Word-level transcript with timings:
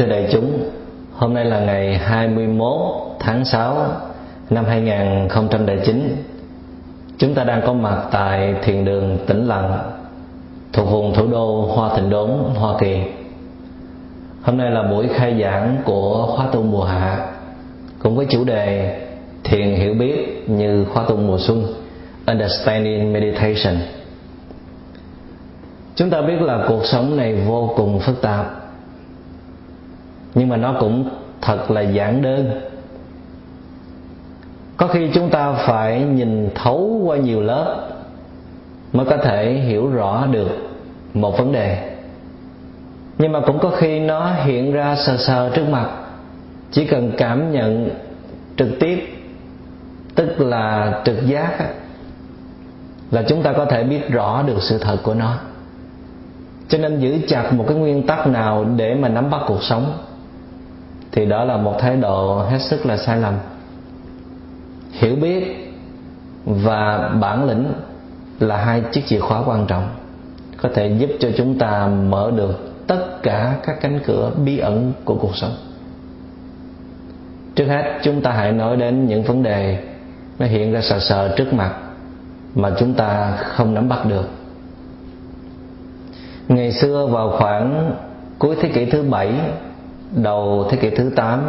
Thưa 0.00 0.06
đại 0.06 0.28
chúng, 0.32 0.70
hôm 1.12 1.34
nay 1.34 1.44
là 1.44 1.60
ngày 1.60 1.98
21 1.98 2.72
tháng 3.18 3.44
6 3.44 3.86
năm 4.50 4.64
2009. 4.64 6.16
Chúng 7.18 7.34
ta 7.34 7.44
đang 7.44 7.62
có 7.66 7.72
mặt 7.72 8.04
tại 8.10 8.54
thiền 8.62 8.84
đường 8.84 9.18
Tĩnh 9.26 9.48
Lặng 9.48 9.78
thuộc 10.72 10.90
vùng 10.90 11.14
thủ 11.14 11.26
đô 11.26 11.72
Hoa 11.74 11.96
Thịnh 11.96 12.10
Đốn, 12.10 12.30
Hoa 12.54 12.74
Kỳ. 12.80 12.96
Hôm 14.42 14.56
nay 14.56 14.70
là 14.70 14.82
buổi 14.82 15.08
khai 15.08 15.40
giảng 15.42 15.76
của 15.84 16.26
khóa 16.36 16.46
tu 16.52 16.62
mùa 16.62 16.84
hạ 16.84 17.26
cùng 17.98 18.16
với 18.16 18.26
chủ 18.30 18.44
đề 18.44 19.00
thiền 19.44 19.74
hiểu 19.74 19.94
biết 19.94 20.44
như 20.46 20.84
khóa 20.84 21.04
tu 21.08 21.16
mùa 21.16 21.38
xuân 21.38 21.66
Understanding 22.26 23.12
Meditation. 23.12 23.76
Chúng 25.94 26.10
ta 26.10 26.22
biết 26.22 26.40
là 26.40 26.64
cuộc 26.68 26.86
sống 26.86 27.16
này 27.16 27.34
vô 27.34 27.72
cùng 27.76 28.00
phức 28.00 28.22
tạp 28.22 28.59
nhưng 30.34 30.48
mà 30.48 30.56
nó 30.56 30.74
cũng 30.80 31.08
thật 31.40 31.70
là 31.70 31.80
giản 31.80 32.22
đơn. 32.22 32.60
Có 34.76 34.86
khi 34.86 35.10
chúng 35.14 35.30
ta 35.30 35.52
phải 35.52 36.02
nhìn 36.02 36.50
thấu 36.54 37.00
qua 37.04 37.16
nhiều 37.16 37.40
lớp 37.40 37.88
mới 38.92 39.06
có 39.06 39.16
thể 39.16 39.52
hiểu 39.52 39.90
rõ 39.90 40.26
được 40.26 40.48
một 41.14 41.38
vấn 41.38 41.52
đề. 41.52 41.96
Nhưng 43.18 43.32
mà 43.32 43.40
cũng 43.40 43.58
có 43.58 43.70
khi 43.70 44.00
nó 44.00 44.32
hiện 44.32 44.72
ra 44.72 44.96
sờ 44.96 45.16
sờ 45.16 45.50
trước 45.54 45.68
mặt, 45.68 45.90
chỉ 46.70 46.86
cần 46.86 47.12
cảm 47.18 47.52
nhận 47.52 47.90
trực 48.56 48.68
tiếp, 48.80 49.16
tức 50.14 50.40
là 50.40 50.94
trực 51.04 51.26
giác 51.26 51.52
là 53.10 53.22
chúng 53.28 53.42
ta 53.42 53.52
có 53.52 53.64
thể 53.64 53.84
biết 53.84 54.10
rõ 54.10 54.42
được 54.42 54.62
sự 54.62 54.78
thật 54.78 54.96
của 55.02 55.14
nó. 55.14 55.36
Cho 56.68 56.78
nên 56.78 56.98
giữ 56.98 57.18
chặt 57.28 57.52
một 57.52 57.64
cái 57.68 57.76
nguyên 57.76 58.06
tắc 58.06 58.26
nào 58.26 58.64
để 58.76 58.94
mà 58.94 59.08
nắm 59.08 59.30
bắt 59.30 59.40
cuộc 59.46 59.62
sống 59.62 59.92
thì 61.12 61.26
đó 61.26 61.44
là 61.44 61.56
một 61.56 61.76
thái 61.78 61.96
độ 61.96 62.42
hết 62.42 62.58
sức 62.58 62.86
là 62.86 62.96
sai 62.96 63.18
lầm. 63.18 63.34
Hiểu 64.92 65.16
biết 65.16 65.72
và 66.44 67.10
bản 67.20 67.44
lĩnh 67.44 67.72
là 68.40 68.56
hai 68.56 68.82
chiếc 68.92 69.06
chìa 69.06 69.20
khóa 69.20 69.42
quan 69.46 69.66
trọng, 69.66 69.88
có 70.56 70.68
thể 70.74 70.88
giúp 70.98 71.10
cho 71.20 71.28
chúng 71.36 71.58
ta 71.58 71.86
mở 71.86 72.30
được 72.36 72.86
tất 72.86 73.22
cả 73.22 73.56
các 73.66 73.80
cánh 73.80 74.00
cửa 74.06 74.30
bí 74.44 74.58
ẩn 74.58 74.92
của 75.04 75.14
cuộc 75.14 75.36
sống. 75.36 75.54
Trước 77.54 77.66
hết, 77.66 77.98
chúng 78.02 78.22
ta 78.22 78.32
hãy 78.32 78.52
nói 78.52 78.76
đến 78.76 79.06
những 79.06 79.22
vấn 79.22 79.42
đề 79.42 79.84
nó 80.38 80.46
hiện 80.46 80.72
ra 80.72 80.80
sờ 80.80 80.98
sờ 80.98 81.34
trước 81.36 81.52
mặt 81.52 81.74
mà 82.54 82.70
chúng 82.78 82.94
ta 82.94 83.36
không 83.36 83.74
nắm 83.74 83.88
bắt 83.88 84.06
được. 84.06 84.28
Ngày 86.48 86.72
xưa 86.72 87.06
vào 87.06 87.30
khoảng 87.38 87.94
cuối 88.38 88.56
thế 88.60 88.68
kỷ 88.68 88.84
thứ 88.84 89.02
bảy 89.02 89.32
đầu 90.14 90.66
thế 90.70 90.76
kỷ 90.76 90.90
thứ 90.90 91.10
8 91.16 91.40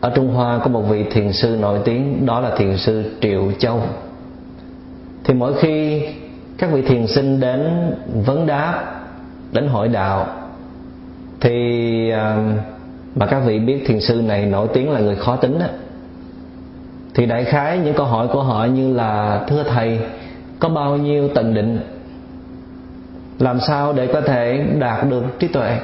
ở 0.00 0.10
Trung 0.14 0.34
Hoa 0.34 0.58
có 0.58 0.70
một 0.70 0.82
vị 0.82 1.04
thiền 1.10 1.32
sư 1.32 1.56
nổi 1.60 1.78
tiếng, 1.84 2.26
đó 2.26 2.40
là 2.40 2.56
thiền 2.56 2.76
sư 2.76 3.04
Triệu 3.20 3.52
Châu. 3.58 3.82
Thì 5.24 5.34
mỗi 5.34 5.54
khi 5.54 6.02
các 6.58 6.70
vị 6.72 6.82
thiền 6.82 7.06
sinh 7.06 7.40
đến 7.40 7.92
vấn 8.24 8.46
đáp, 8.46 8.84
đến 9.52 9.68
hỏi 9.68 9.88
đạo, 9.88 10.26
thì 11.40 12.10
à, 12.10 12.36
mà 13.14 13.26
các 13.26 13.40
vị 13.40 13.58
biết 13.58 13.82
thiền 13.86 14.00
sư 14.00 14.22
này 14.22 14.46
nổi 14.46 14.68
tiếng 14.72 14.90
là 14.90 15.00
người 15.00 15.16
khó 15.16 15.36
tính 15.36 15.58
đó, 15.58 15.66
thì 17.14 17.26
đại 17.26 17.44
khái 17.44 17.78
những 17.78 17.94
câu 17.94 18.06
hỏi 18.06 18.28
của 18.28 18.42
họ 18.42 18.64
như 18.64 18.94
là, 18.94 19.44
thưa 19.48 19.62
thầy, 19.62 19.98
có 20.58 20.68
bao 20.68 20.96
nhiêu 20.96 21.28
tầng 21.28 21.54
định? 21.54 21.80
Làm 23.38 23.60
sao 23.60 23.92
để 23.92 24.06
có 24.06 24.20
thể 24.20 24.64
đạt 24.78 25.08
được 25.10 25.24
trí 25.38 25.48
tuệ? 25.48 25.78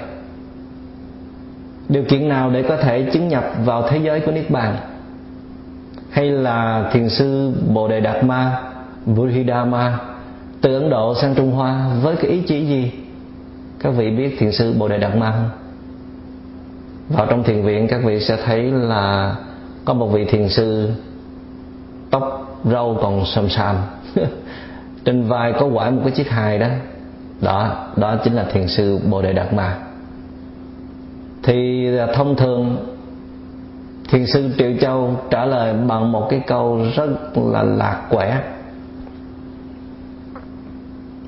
Điều 1.89 2.05
kiện 2.05 2.29
nào 2.29 2.51
để 2.51 2.63
có 2.63 2.77
thể 2.77 3.11
chứng 3.13 3.29
nhập 3.29 3.45
vào 3.65 3.89
thế 3.89 3.99
giới 3.99 4.21
của 4.21 4.33
niết 4.33 4.51
bàn? 4.51 4.77
Hay 6.11 6.31
là 6.31 6.91
thiền 6.93 7.09
sư 7.09 7.53
bồ 7.75 7.89
đề 7.89 8.01
đạt 8.01 8.25
ma, 8.25 8.63
buddhidharma, 9.07 9.99
từ 10.61 10.75
ấn 10.75 10.91
độ 10.91 11.15
sang 11.15 11.35
trung 11.35 11.53
hoa 11.53 11.89
với 12.03 12.17
cái 12.17 12.31
ý 12.31 12.41
chí 12.41 12.67
gì? 12.67 12.93
Các 13.79 13.91
vị 13.91 14.11
biết 14.11 14.37
thiền 14.39 14.53
sư 14.53 14.75
bồ 14.79 14.89
đề 14.89 14.99
đạt 14.99 15.17
ma 15.17 15.33
không? 15.33 15.51
Vào 17.09 17.27
trong 17.27 17.43
thiền 17.43 17.63
viện, 17.63 17.89
các 17.89 18.01
vị 18.05 18.21
sẽ 18.21 18.37
thấy 18.45 18.63
là 18.63 19.37
có 19.85 19.95
một 19.95 20.07
vị 20.07 20.25
thiền 20.25 20.49
sư 20.49 20.91
tóc 22.11 22.57
râu 22.65 22.99
còn 23.03 23.25
sầm 23.27 23.49
sàm. 23.49 23.77
Trên 25.05 25.29
vai 25.29 25.53
có 25.53 25.69
quải 25.75 25.91
một 25.91 26.01
cái 26.05 26.11
chiếc 26.11 26.31
hài 26.31 26.59
đó. 26.59 26.69
Đó 27.41 27.87
đó 27.97 28.17
chính 28.25 28.35
là 28.35 28.45
thiền 28.53 28.69
sư 28.69 28.99
bồ 29.11 29.23
đề 29.23 29.33
đạt 29.33 29.53
ma 29.53 29.77
thì 31.45 31.89
à, 31.99 32.07
thông 32.15 32.37
thường 32.37 32.87
thiền 34.09 34.27
sư 34.27 34.51
triệu 34.59 34.73
châu 34.81 35.21
trả 35.31 35.45
lời 35.45 35.75
bằng 35.87 36.13
một 36.13 36.27
cái 36.31 36.41
câu 36.47 36.81
rất 36.97 37.09
là 37.37 37.63
lạc 37.63 38.07
quẻ. 38.11 38.43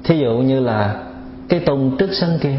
Thí 0.04 0.18
dụ 0.18 0.38
như 0.38 0.60
là, 0.60 1.02
cái 1.48 1.60
tùng 1.60 1.96
trước 1.98 2.10
sân 2.12 2.38
kia. 2.42 2.58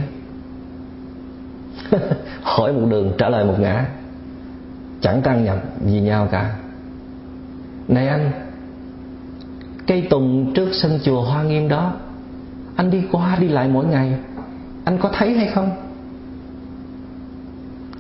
Hỏi 2.42 2.74
một 2.74 2.88
đường 2.90 3.14
trả 3.18 3.30
lời 3.30 3.46
một 3.46 3.56
ngã. 3.60 3.86
Chẳng 5.02 5.22
tăng 5.22 5.44
nhập 5.44 5.58
gì 5.86 6.00
nhau 6.00 6.28
cả. 6.32 6.56
Này 7.88 8.08
anh, 8.08 8.32
cây 9.88 10.08
tùng 10.10 10.54
trước 10.54 10.70
sân 10.74 11.00
chùa 11.04 11.22
hoa 11.22 11.44
nghiêm 11.44 11.70
đó, 11.70 11.94
anh 12.76 12.92
đi 12.92 13.04
qua 13.12 13.38
đi 13.40 13.48
lại 13.48 13.68
mỗi 13.68 13.86
ngày, 13.86 14.14
anh 14.86 14.98
có 14.98 15.10
thấy 15.14 15.34
hay 15.34 15.48
không? 15.48 15.87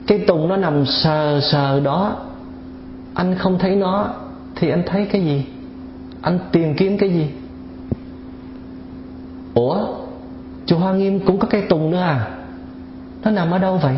Cái 0.07 0.18
tùng 0.18 0.47
nó 0.47 0.57
nằm 0.57 0.85
sờ 0.85 1.40
sờ 1.41 1.79
đó. 1.79 2.16
Anh 3.13 3.35
không 3.35 3.59
thấy 3.59 3.75
nó, 3.75 4.07
thì 4.56 4.69
anh 4.69 4.84
thấy 4.85 5.06
cái 5.06 5.22
gì? 5.22 5.45
Anh 6.22 6.40
tìm 6.51 6.75
kiếm 6.75 6.97
cái 6.97 7.09
gì? 7.09 7.29
Ủa? 9.53 9.88
Chùa 10.66 10.78
hoa 10.78 10.94
nghiêm 10.94 11.19
cũng 11.19 11.40
có 11.40 11.47
cây 11.47 11.62
tùng 11.62 11.91
nữa 11.91 12.00
à? 12.00 12.28
Nó 13.23 13.31
nằm 13.31 13.51
ở 13.51 13.57
đâu 13.57 13.78
vậy? 13.78 13.95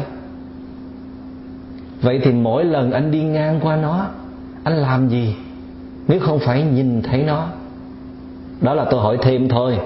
Vậy 2.02 2.20
thì 2.24 2.32
mỗi 2.32 2.66
lần 2.66 2.92
anh 2.92 3.12
đi 3.12 3.24
ngang 3.24 3.60
qua 3.64 3.76
nó, 3.76 4.08
anh 4.64 4.78
làm 4.78 5.10
gì? 5.10 5.36
Nếu 6.08 6.20
không 6.20 6.40
phải 6.40 6.64
nhìn 6.64 7.02
thấy 7.02 7.24
nó. 7.24 7.48
Đó 8.62 8.74
là 8.74 8.86
tôi 8.92 9.02
hỏi 9.02 9.18
thêm 9.22 9.50
thôi. 9.50 9.80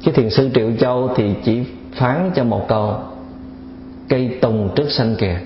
Chứ 0.00 0.12
thiền 0.12 0.30
sư 0.30 0.50
triệu 0.54 0.70
châu 0.80 1.10
thì 1.16 1.34
chỉ 1.44 1.64
phán 1.92 2.30
cho 2.34 2.44
một 2.44 2.68
câu. 2.68 2.94
Cây 4.08 4.38
tùng 4.42 4.70
trước 4.76 4.86
sân 4.90 5.16
kìa 5.18 5.40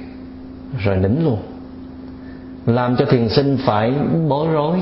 rồi 0.78 0.96
nín 0.96 1.24
luôn. 1.24 1.38
Làm 2.66 2.96
cho 2.96 3.04
thiền 3.04 3.28
sinh 3.28 3.58
phải 3.66 3.92
bối 4.28 4.48
rối, 4.48 4.80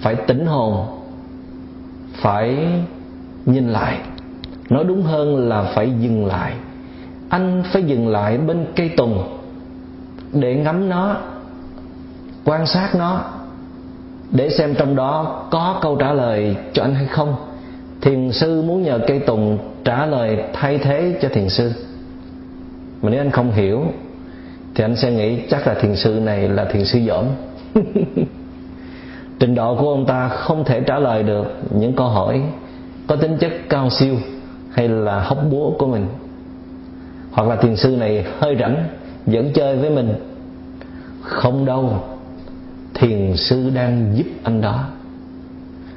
phải 0.00 0.14
tỉnh 0.14 0.46
hồn, 0.46 0.86
phải 2.14 2.68
nhìn 3.46 3.68
lại. 3.68 3.98
Nói 4.70 4.84
đúng 4.84 5.02
hơn 5.02 5.48
là 5.48 5.62
phải 5.62 5.92
dừng 6.00 6.26
lại. 6.26 6.52
Anh 7.28 7.62
phải 7.72 7.82
dừng 7.82 8.08
lại 8.08 8.38
bên 8.38 8.66
cây 8.76 8.88
tùng 8.88 9.38
để 10.32 10.54
ngắm 10.54 10.88
nó, 10.88 11.16
quan 12.44 12.66
sát 12.66 12.94
nó, 12.94 13.24
để 14.30 14.50
xem 14.50 14.74
trong 14.78 14.96
đó 14.96 15.44
có 15.50 15.78
câu 15.82 15.96
trả 15.96 16.12
lời 16.12 16.56
cho 16.72 16.82
anh 16.82 16.94
hay 16.94 17.06
không. 17.06 17.34
Thiền 18.00 18.32
sư 18.32 18.62
muốn 18.62 18.82
nhờ 18.82 19.00
cây 19.06 19.18
tùng 19.18 19.58
trả 19.84 20.06
lời 20.06 20.44
thay 20.52 20.78
thế 20.78 21.18
cho 21.22 21.28
thiền 21.28 21.48
sư. 21.48 21.72
Mà 23.02 23.10
nếu 23.10 23.20
anh 23.20 23.30
không 23.30 23.52
hiểu 23.52 23.84
thì 24.76 24.84
anh 24.84 24.96
sẽ 24.96 25.12
nghĩ 25.12 25.38
chắc 25.50 25.66
là 25.66 25.74
thiền 25.74 25.96
sư 25.96 26.20
này 26.22 26.48
là 26.48 26.64
thiền 26.64 26.84
sư 26.84 27.00
dởm 27.06 27.24
trình 29.38 29.54
độ 29.54 29.76
của 29.76 29.90
ông 29.90 30.06
ta 30.06 30.28
không 30.28 30.64
thể 30.64 30.80
trả 30.80 30.98
lời 30.98 31.22
được 31.22 31.44
những 31.70 31.92
câu 31.92 32.08
hỏi 32.08 32.42
có 33.06 33.16
tính 33.16 33.36
chất 33.40 33.52
cao 33.68 33.90
siêu 33.90 34.16
hay 34.76 34.88
là 34.88 35.20
hóc 35.20 35.38
búa 35.50 35.70
của 35.78 35.86
mình. 35.86 36.06
Hoặc 37.32 37.48
là 37.48 37.56
thiền 37.56 37.76
sư 37.76 37.96
này 37.96 38.24
hơi 38.38 38.56
rảnh, 38.60 38.88
vẫn 39.26 39.52
chơi 39.54 39.76
với 39.76 39.90
mình. 39.90 40.14
Không 41.20 41.64
đâu, 41.64 42.04
thiền 42.94 43.36
sư 43.36 43.70
đang 43.74 44.12
giúp 44.14 44.26
anh 44.42 44.60
đó. 44.60 44.84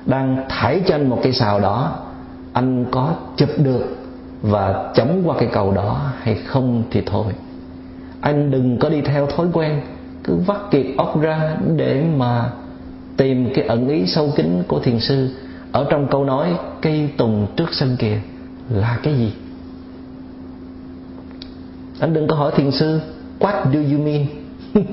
Đang 0.05 0.45
thải 0.49 0.81
cho 0.87 0.95
anh 0.95 1.09
một 1.09 1.19
cây 1.23 1.33
xào 1.33 1.59
đó, 1.59 1.95
anh 2.53 2.85
có 2.91 3.13
chụp 3.37 3.49
được 3.57 3.97
và 4.41 4.91
chống 4.95 5.23
qua 5.25 5.35
cây 5.39 5.49
cầu 5.51 5.71
đó 5.71 6.11
hay 6.19 6.35
không 6.35 6.83
thì 6.91 7.01
thôi 7.05 7.33
anh 8.21 8.51
đừng 8.51 8.77
có 8.77 8.89
đi 8.89 9.01
theo 9.01 9.27
thói 9.27 9.47
quen. 9.53 9.81
Cứ 10.23 10.35
vắt 10.35 10.57
kiệt 10.71 10.85
óc 10.97 11.21
ra 11.21 11.57
để 11.75 12.03
mà 12.17 12.51
tìm 13.17 13.49
cái 13.53 13.65
ẩn 13.65 13.89
ý 13.89 14.05
sâu 14.05 14.33
kín 14.35 14.63
của 14.67 14.79
thiền 14.79 14.99
sư. 14.99 15.29
Ở 15.71 15.85
trong 15.89 16.07
câu 16.11 16.25
nói, 16.25 16.53
cây 16.81 17.09
tùng 17.17 17.47
trước 17.55 17.73
sân 17.73 17.95
kìa 17.99 18.19
là 18.69 18.99
cái 19.03 19.13
gì? 19.13 19.33
Anh 21.99 22.13
đừng 22.13 22.27
có 22.27 22.35
hỏi 22.35 22.51
thiền 22.55 22.71
sư, 22.71 22.99
what 23.39 23.71
do 23.73 23.79
you 23.79 24.05
mean? 24.05 24.25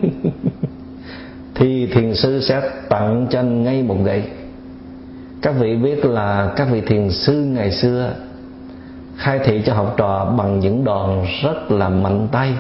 Thì 1.55 1.87
thiền 1.87 2.15
sư 2.15 2.41
sẽ 2.41 2.71
tặng 2.89 3.27
cho 3.31 3.39
anh 3.39 3.63
ngay 3.63 3.83
một 3.83 3.97
gậy. 4.05 4.23
Các 5.43 5.55
vị 5.61 5.77
biết 5.77 6.05
là 6.05 6.53
các 6.57 6.69
vị 6.73 6.81
thiền 6.81 7.11
sư 7.11 7.45
ngày 7.45 7.71
xưa 7.71 8.15
khai 9.17 9.39
thị 9.45 9.63
cho 9.67 9.75
học 9.75 9.95
trò 9.97 10.35
bằng 10.39 10.61
những 10.61 10.85
đòn 10.85 11.25
rất 11.43 11.71
là 11.71 11.89
mạnh 11.89 12.29
tay 12.33 12.55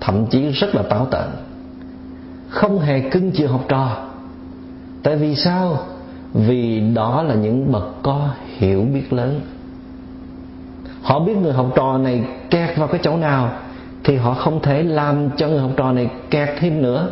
thậm 0.00 0.26
chí 0.30 0.48
rất 0.48 0.74
là 0.74 0.82
táo 0.82 1.06
tợn. 1.06 1.28
Không 2.48 2.78
hề 2.78 3.00
cưng 3.00 3.30
chiều 3.30 3.48
học 3.48 3.64
trò. 3.68 4.06
Tại 5.02 5.16
vì 5.16 5.34
sao? 5.34 5.78
Vì 6.34 6.80
đó 6.94 7.22
là 7.22 7.34
những 7.34 7.72
bậc 7.72 8.02
có 8.02 8.28
hiểu 8.56 8.86
biết 8.94 9.12
lớn. 9.12 9.40
Họ 11.02 11.20
biết 11.20 11.36
người 11.36 11.52
học 11.52 11.72
trò 11.74 11.98
này 11.98 12.24
kẹt 12.50 12.76
vào 12.76 12.88
cái 12.88 13.00
chỗ 13.02 13.16
nào 13.16 13.52
thì 14.04 14.16
họ 14.16 14.34
không 14.34 14.62
thể 14.62 14.82
làm 14.82 15.30
cho 15.36 15.48
người 15.48 15.60
học 15.60 15.70
trò 15.76 15.92
này 15.92 16.10
kẹt 16.30 16.48
thêm 16.58 16.82
nữa. 16.82 17.08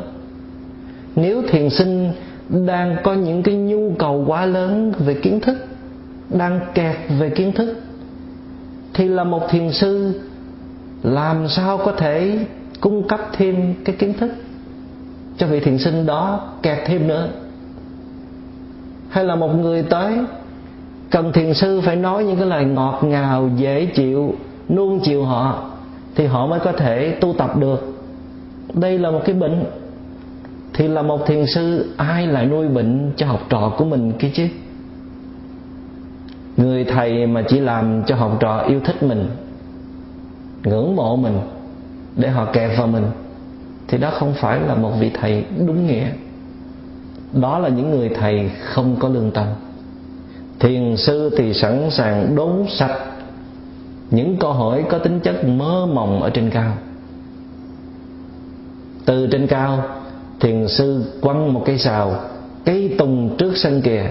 Nếu 1.16 1.42
thiền 1.48 1.70
sinh 1.70 2.12
đang 2.48 2.96
có 3.02 3.14
những 3.14 3.42
cái 3.42 3.54
nhu 3.54 3.92
cầu 3.98 4.24
quá 4.26 4.46
lớn 4.46 4.92
về 4.98 5.14
kiến 5.14 5.40
thức, 5.40 5.56
đang 6.30 6.60
kẹt 6.74 6.96
về 7.18 7.30
kiến 7.30 7.52
thức, 7.52 7.76
thì 8.94 9.08
là 9.08 9.24
một 9.24 9.42
thiền 9.50 9.72
sư 9.72 10.20
làm 11.02 11.48
sao 11.48 11.78
có 11.78 11.92
thể 11.92 12.38
cung 12.80 13.08
cấp 13.08 13.20
thêm 13.32 13.74
cái 13.84 13.96
kiến 13.96 14.14
thức 14.14 14.30
cho 15.38 15.46
vị 15.46 15.60
thiền 15.60 15.78
sinh 15.78 16.06
đó 16.06 16.40
kẹt 16.62 16.78
thêm 16.86 17.08
nữa. 17.08 17.28
Hay 19.08 19.24
là 19.24 19.36
một 19.36 19.54
người 19.54 19.82
tới, 19.82 20.18
cần 21.10 21.32
thiền 21.32 21.54
sư 21.54 21.80
phải 21.84 21.96
nói 21.96 22.24
những 22.24 22.36
cái 22.36 22.46
lời 22.46 22.64
ngọt 22.64 23.00
ngào, 23.02 23.50
dễ 23.56 23.86
chịu, 23.86 24.34
nuông 24.68 25.00
chiều 25.00 25.24
họ, 25.24 25.70
thì 26.14 26.26
họ 26.26 26.46
mới 26.46 26.60
có 26.60 26.72
thể 26.72 27.16
tu 27.20 27.32
tập 27.38 27.56
được. 27.56 28.02
Đây 28.74 28.98
là 28.98 29.10
một 29.10 29.20
cái 29.24 29.34
bệnh. 29.34 29.64
Thì 30.74 30.88
là 30.88 31.02
một 31.02 31.26
thiền 31.26 31.46
sư, 31.46 31.90
ai 31.96 32.26
lại 32.26 32.46
nuôi 32.46 32.68
bệnh 32.68 33.12
cho 33.16 33.26
học 33.26 33.40
trò 33.48 33.72
của 33.78 33.84
mình 33.84 34.12
kia 34.18 34.30
chứ? 34.34 34.48
Người 36.56 36.84
thầy 36.84 37.26
mà 37.26 37.42
chỉ 37.48 37.60
làm 37.60 38.02
cho 38.06 38.16
học 38.16 38.36
trò 38.40 38.58
yêu 38.58 38.80
thích 38.84 39.02
mình, 39.02 39.26
ngưỡng 40.64 40.96
mộ 40.96 41.16
mình 41.16 41.38
để 42.16 42.28
họ 42.28 42.44
kẹp 42.52 42.78
vào 42.78 42.86
mình, 42.86 43.04
thì 43.88 43.98
đó 43.98 44.10
không 44.10 44.34
phải 44.34 44.60
là 44.60 44.74
một 44.74 44.92
vị 45.00 45.10
thầy 45.20 45.44
đúng 45.66 45.86
nghĩa. 45.86 46.06
Đó 47.32 47.58
là 47.58 47.68
những 47.68 47.90
người 47.90 48.08
thầy 48.08 48.50
không 48.64 48.96
có 48.98 49.08
lương 49.08 49.30
tâm. 49.30 49.46
Thiền 50.58 50.96
sư 50.96 51.34
thì 51.38 51.54
sẵn 51.54 51.90
sàng 51.90 52.36
đốn 52.36 52.64
sạch 52.68 52.98
những 54.10 54.36
câu 54.36 54.52
hỏi 54.52 54.84
có 54.90 54.98
tính 54.98 55.20
chất 55.20 55.44
mơ 55.44 55.86
mộng 55.86 56.22
ở 56.22 56.30
trên 56.30 56.50
cao. 56.50 56.72
Từ 59.04 59.28
trên 59.32 59.46
cao, 59.46 59.84
thiền 60.40 60.68
sư 60.68 61.04
quăng 61.20 61.52
một 61.52 61.62
cây 61.66 61.78
xào 61.78 62.20
cây 62.64 62.94
tùng 62.98 63.36
trước 63.38 63.56
sân 63.56 63.82
kìa, 63.82 64.04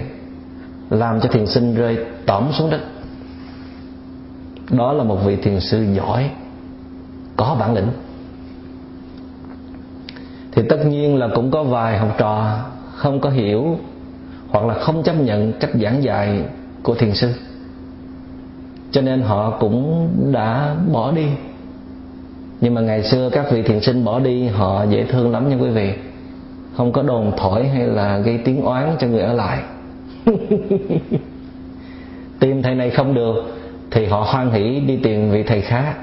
làm 0.89 1.21
cho 1.21 1.29
thiền 1.29 1.47
sinh 1.47 1.75
rơi 1.75 1.97
tõm 2.25 2.43
xuống 2.51 2.69
đất. 2.69 2.81
Đó 4.69 4.93
là 4.93 5.03
một 5.03 5.17
vị 5.25 5.35
thiền 5.35 5.59
sư 5.59 5.85
giỏi 5.93 6.29
có 7.35 7.55
bản 7.59 7.73
lĩnh. 7.73 7.87
Thì 10.51 10.61
tất 10.69 10.85
nhiên 10.85 11.17
là 11.17 11.27
cũng 11.35 11.51
có 11.51 11.63
vài 11.63 11.97
học 11.97 12.15
trò 12.17 12.59
không 12.95 13.19
có 13.19 13.29
hiểu 13.29 13.77
hoặc 14.49 14.65
là 14.65 14.73
không 14.73 15.03
chấp 15.03 15.13
nhận 15.13 15.53
cách 15.59 15.69
giảng 15.81 16.03
dạy 16.03 16.43
của 16.83 16.95
thiền 16.95 17.13
sư. 17.13 17.33
Cho 18.91 19.01
nên 19.01 19.21
họ 19.21 19.57
cũng 19.59 20.09
đã 20.31 20.75
bỏ 20.91 21.11
đi. 21.11 21.27
Nhưng 22.61 22.73
mà 22.73 22.81
ngày 22.81 23.03
xưa 23.03 23.29
các 23.29 23.51
vị 23.51 23.61
thiền 23.61 23.81
sinh 23.81 24.05
bỏ 24.05 24.19
đi, 24.19 24.47
họ 24.47 24.83
dễ 24.83 25.03
thương 25.03 25.31
lắm 25.31 25.49
nha 25.49 25.57
quý 25.59 25.69
vị. 25.69 25.93
Không 26.77 26.91
có 26.91 27.03
đồn 27.03 27.31
thổi 27.37 27.67
hay 27.67 27.87
là 27.87 28.17
gây 28.17 28.37
tiếng 28.45 28.61
oán 28.61 28.95
cho 28.99 29.07
người 29.07 29.21
ở 29.21 29.33
lại. 29.33 29.63
Tìm 32.39 32.61
thầy 32.61 32.75
này 32.75 32.89
không 32.89 33.13
được 33.13 33.35
thì 33.91 34.05
họ 34.05 34.27
hoan 34.29 34.51
hỷ 34.51 34.79
đi 34.79 34.97
tìm 35.03 35.31
vị 35.31 35.43
thầy 35.43 35.61
khác 35.61 35.95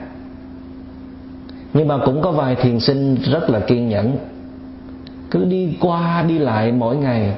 nhưng 1.74 1.88
mà 1.88 1.98
cũng 2.04 2.22
có 2.22 2.32
vài 2.32 2.54
thiền 2.54 2.80
sinh 2.80 3.14
rất 3.14 3.50
là 3.50 3.60
kiên 3.60 3.88
nhẫn. 3.88 4.16
Cứ 5.30 5.44
đi 5.44 5.76
qua, 5.80 6.24
đi 6.28 6.38
lại 6.38 6.72
mỗi 6.72 6.96
ngày. 6.96 7.34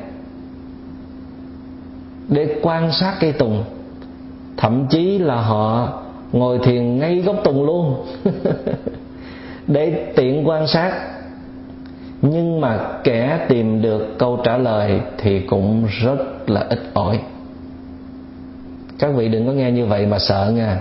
Để 2.28 2.58
quan 2.62 2.92
sát 2.92 3.16
cây 3.20 3.32
tùng. 3.32 3.64
Thậm 4.56 4.86
chí 4.90 5.18
là 5.18 5.40
họ 5.40 5.88
ngồi 6.32 6.58
thiền 6.58 6.98
ngay 6.98 7.20
gốc 7.20 7.36
tùng 7.44 7.64
luôn. 7.64 8.06
Để 9.66 10.12
tiện 10.16 10.48
quan 10.48 10.66
sát. 10.66 10.92
Nhưng 12.22 12.60
mà 12.60 12.78
kẻ 13.04 13.46
tìm 13.48 13.82
được 13.82 14.18
câu 14.18 14.40
trả 14.44 14.58
lời 14.58 15.00
thì 15.18 15.40
cũng 15.40 15.86
rất 16.02 16.50
là 16.50 16.66
ít 16.68 16.80
ỏi. 16.94 17.20
Các 18.98 19.14
vị 19.14 19.28
đừng 19.28 19.46
có 19.46 19.52
nghe 19.52 19.70
như 19.72 19.86
vậy 19.86 20.06
mà 20.06 20.18
sợ 20.18 20.52
nha. 20.56 20.80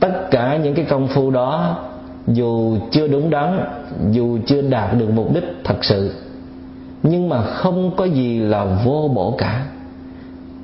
Tất 0.00 0.30
cả 0.30 0.56
những 0.56 0.74
cái 0.74 0.84
công 0.84 1.08
phu 1.08 1.30
đó 1.30 1.78
dù 2.26 2.76
chưa 2.90 3.08
đúng 3.08 3.30
đắn, 3.30 3.60
dù 4.10 4.38
chưa 4.46 4.62
đạt 4.62 4.98
được 4.98 5.10
mục 5.14 5.34
đích 5.34 5.44
thật 5.64 5.84
sự, 5.84 6.14
nhưng 7.02 7.28
mà 7.28 7.42
không 7.42 7.90
có 7.96 8.04
gì 8.04 8.38
là 8.38 8.64
vô 8.84 9.10
bổ 9.14 9.34
cả. 9.38 9.66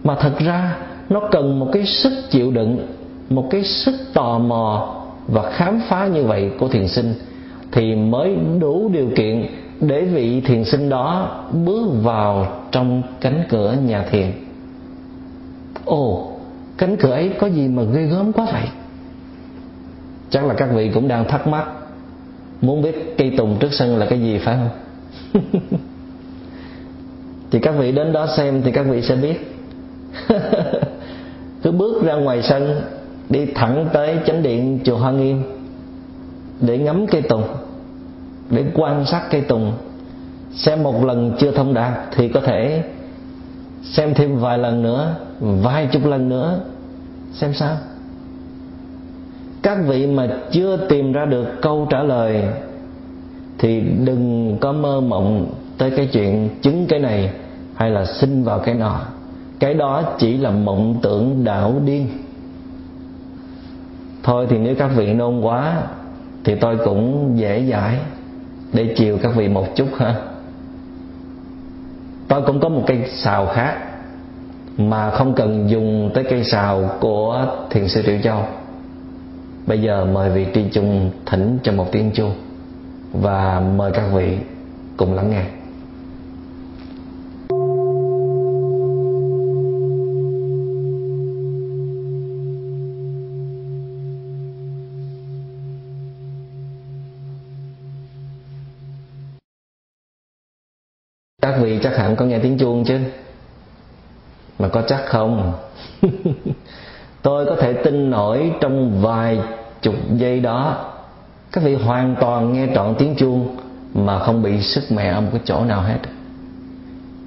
Mà 0.04 0.14
thật 0.14 0.38
ra, 0.38 0.76
nó 1.10 1.20
cần 1.30 1.58
một 1.58 1.68
cái 1.72 1.86
sức 1.86 2.12
chịu 2.30 2.50
đựng, 2.50 2.86
một 3.30 3.46
cái 3.50 3.64
sức 3.64 3.94
tò 4.14 4.38
mò 4.38 4.94
và 5.28 5.50
khám 5.50 5.80
phá 5.88 6.06
như 6.06 6.24
vậy 6.24 6.50
của 6.58 6.68
thiền 6.68 6.88
sinh 6.88 7.14
thì 7.72 7.94
mới 7.94 8.36
đủ 8.60 8.88
điều 8.92 9.08
kiện 9.16 9.46
để 9.80 10.02
vị 10.02 10.40
thiền 10.40 10.64
sinh 10.64 10.88
đó 10.88 11.36
bước 11.64 11.88
vào 12.02 12.46
trong 12.70 13.02
cánh 13.20 13.44
cửa 13.48 13.74
nhà 13.86 14.06
thiền. 14.10 14.32
Ồ, 15.84 16.32
cánh 16.78 16.96
cửa 16.96 17.12
ấy 17.12 17.30
có 17.38 17.46
gì 17.46 17.68
mà 17.68 17.82
ghê 17.82 18.02
gớm 18.02 18.32
quá 18.32 18.46
vậy? 18.52 18.68
Chắc 20.30 20.44
là 20.44 20.54
các 20.54 20.68
vị 20.74 20.90
cũng 20.94 21.08
đang 21.08 21.28
thắc 21.28 21.46
mắc. 21.46 21.68
Muốn 22.60 22.82
biết 22.82 23.14
cây 23.18 23.34
tùng 23.36 23.56
trước 23.60 23.72
sân 23.72 23.96
là 23.96 24.06
cái 24.06 24.20
gì 24.20 24.38
phải 24.38 24.56
không? 24.56 25.42
Thì 27.50 27.58
các 27.58 27.74
vị 27.78 27.92
đến 27.92 28.12
đó 28.12 28.26
xem 28.36 28.62
thì 28.62 28.72
các 28.72 28.82
vị 28.82 29.02
sẽ 29.02 29.16
biết. 29.16 29.54
Cứ 31.62 31.72
bước 31.72 32.02
ra 32.02 32.14
ngoài 32.14 32.42
sân, 32.42 32.80
đi 33.28 33.46
thẳng 33.46 33.88
tới 33.92 34.16
chánh 34.26 34.42
điện 34.42 34.80
chùa 34.84 34.96
Hoa 34.96 35.10
Nghiêm 35.10 35.42
để 36.60 36.78
ngắm 36.78 37.06
cây 37.06 37.22
tùng, 37.22 37.44
để 38.50 38.64
quan 38.74 39.04
sát 39.06 39.22
cây 39.30 39.40
tùng. 39.40 39.72
Xem 40.52 40.82
một 40.82 41.04
lần 41.04 41.36
chưa 41.38 41.50
thông 41.50 41.74
đạt 41.74 41.92
thì 42.16 42.28
có 42.28 42.40
thể 42.40 42.82
xem 43.82 44.14
thêm 44.14 44.38
vài 44.38 44.58
lần 44.58 44.82
nữa, 44.82 45.14
vài 45.40 45.88
chục 45.92 46.06
lần 46.06 46.28
nữa. 46.28 46.60
Xem 47.32 47.54
sao? 47.54 47.76
Các 49.62 49.78
vị 49.86 50.06
mà 50.06 50.28
chưa 50.50 50.76
tìm 50.88 51.12
ra 51.12 51.24
được 51.24 51.46
câu 51.62 51.86
trả 51.90 52.02
lời 52.02 52.44
thì 53.58 53.80
đừng 53.80 54.56
có 54.60 54.72
mơ 54.72 55.00
mộng 55.00 55.52
tới 55.78 55.90
cái 55.90 56.08
chuyện 56.12 56.48
chứng 56.62 56.86
cái 56.88 56.98
này 57.00 57.30
hay 57.74 57.90
là 57.90 58.04
sinh 58.04 58.44
vào 58.44 58.58
cái 58.58 58.74
nọ. 58.74 59.00
Cái 59.58 59.74
đó 59.74 60.02
chỉ 60.18 60.36
là 60.36 60.50
mộng 60.50 60.98
tưởng 61.02 61.44
đảo 61.44 61.74
điên. 61.84 62.08
Thôi 64.22 64.46
thì 64.50 64.58
nếu 64.58 64.74
các 64.74 64.90
vị 64.96 65.12
nôn 65.12 65.40
quá 65.40 65.82
thì 66.44 66.54
tôi 66.54 66.76
cũng 66.84 67.32
dễ 67.38 67.64
dãi 67.70 67.98
để 68.72 68.94
chiều 68.96 69.18
các 69.22 69.32
vị 69.36 69.48
một 69.48 69.66
chút 69.76 69.88
ha. 69.96 70.14
Tôi 72.28 72.42
cũng 72.42 72.60
có 72.60 72.68
một 72.68 72.82
cây 72.86 72.98
xào 73.08 73.46
khác 73.46 73.76
mà 74.78 75.10
không 75.10 75.34
cần 75.34 75.70
dùng 75.70 76.10
tới 76.14 76.24
cây 76.24 76.44
xào 76.44 76.90
của 77.00 77.46
thiền 77.70 77.88
sư 77.88 78.02
triệu 78.06 78.16
châu 78.22 78.44
bây 79.68 79.82
giờ 79.82 80.04
mời 80.04 80.30
vị 80.30 80.46
tri 80.54 80.64
chung 80.72 81.10
thỉnh 81.26 81.58
cho 81.62 81.72
một 81.72 81.88
tiếng 81.92 82.10
chuông 82.14 82.34
và 83.12 83.60
mời 83.60 83.92
các 83.92 84.08
vị 84.12 84.38
cùng 84.96 85.14
lắng 85.14 85.30
nghe. 85.30 85.44
Các 101.42 101.58
vị 101.62 101.78
chắc 101.82 101.96
hẳn 101.96 102.16
có 102.16 102.24
nghe 102.24 102.38
tiếng 102.38 102.58
chuông 102.58 102.84
chứ? 102.84 102.98
Mà 104.58 104.68
có 104.68 104.82
chắc 104.88 105.02
không? 105.06 105.52
Tôi 107.22 107.46
có 107.46 107.56
thể 107.56 107.72
tin 107.72 108.10
nổi 108.10 108.52
trong 108.60 109.02
vài 109.02 109.38
chục 109.82 109.94
giây 110.16 110.40
đó 110.40 110.84
các 111.52 111.64
vị 111.64 111.74
hoàn 111.74 112.16
toàn 112.20 112.52
nghe 112.52 112.68
trọn 112.74 112.94
tiếng 112.98 113.14
chuông 113.14 113.56
mà 113.94 114.18
không 114.18 114.42
bị 114.42 114.60
sức 114.60 114.82
mẹ 114.90 115.08
ở 115.08 115.20
một 115.20 115.28
cái 115.32 115.40
chỗ 115.44 115.64
nào 115.64 115.80
hết. 115.80 115.98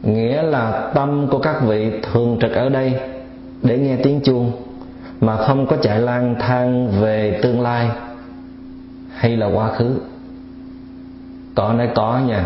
Nghĩa 0.03 0.41
là 0.41 0.91
tâm 0.93 1.27
của 1.31 1.39
các 1.39 1.62
vị 1.62 1.91
thường 2.01 2.38
trực 2.41 2.51
ở 2.51 2.70
đây 2.70 2.93
để 3.63 3.77
nghe 3.77 3.96
tiếng 3.96 4.22
chuông 4.22 4.51
mà 5.22 5.38
không 5.38 5.67
có 5.67 5.77
chạy 5.77 6.00
lang 6.00 6.36
thang 6.39 6.91
về 7.01 7.39
tương 7.43 7.62
lai 7.62 7.89
hay 9.15 9.38
là 9.38 9.48
quá 9.48 9.67
khứ. 9.67 10.00
Có 11.55 11.74
nói 11.74 11.89
có 11.96 12.20
nha, 12.20 12.46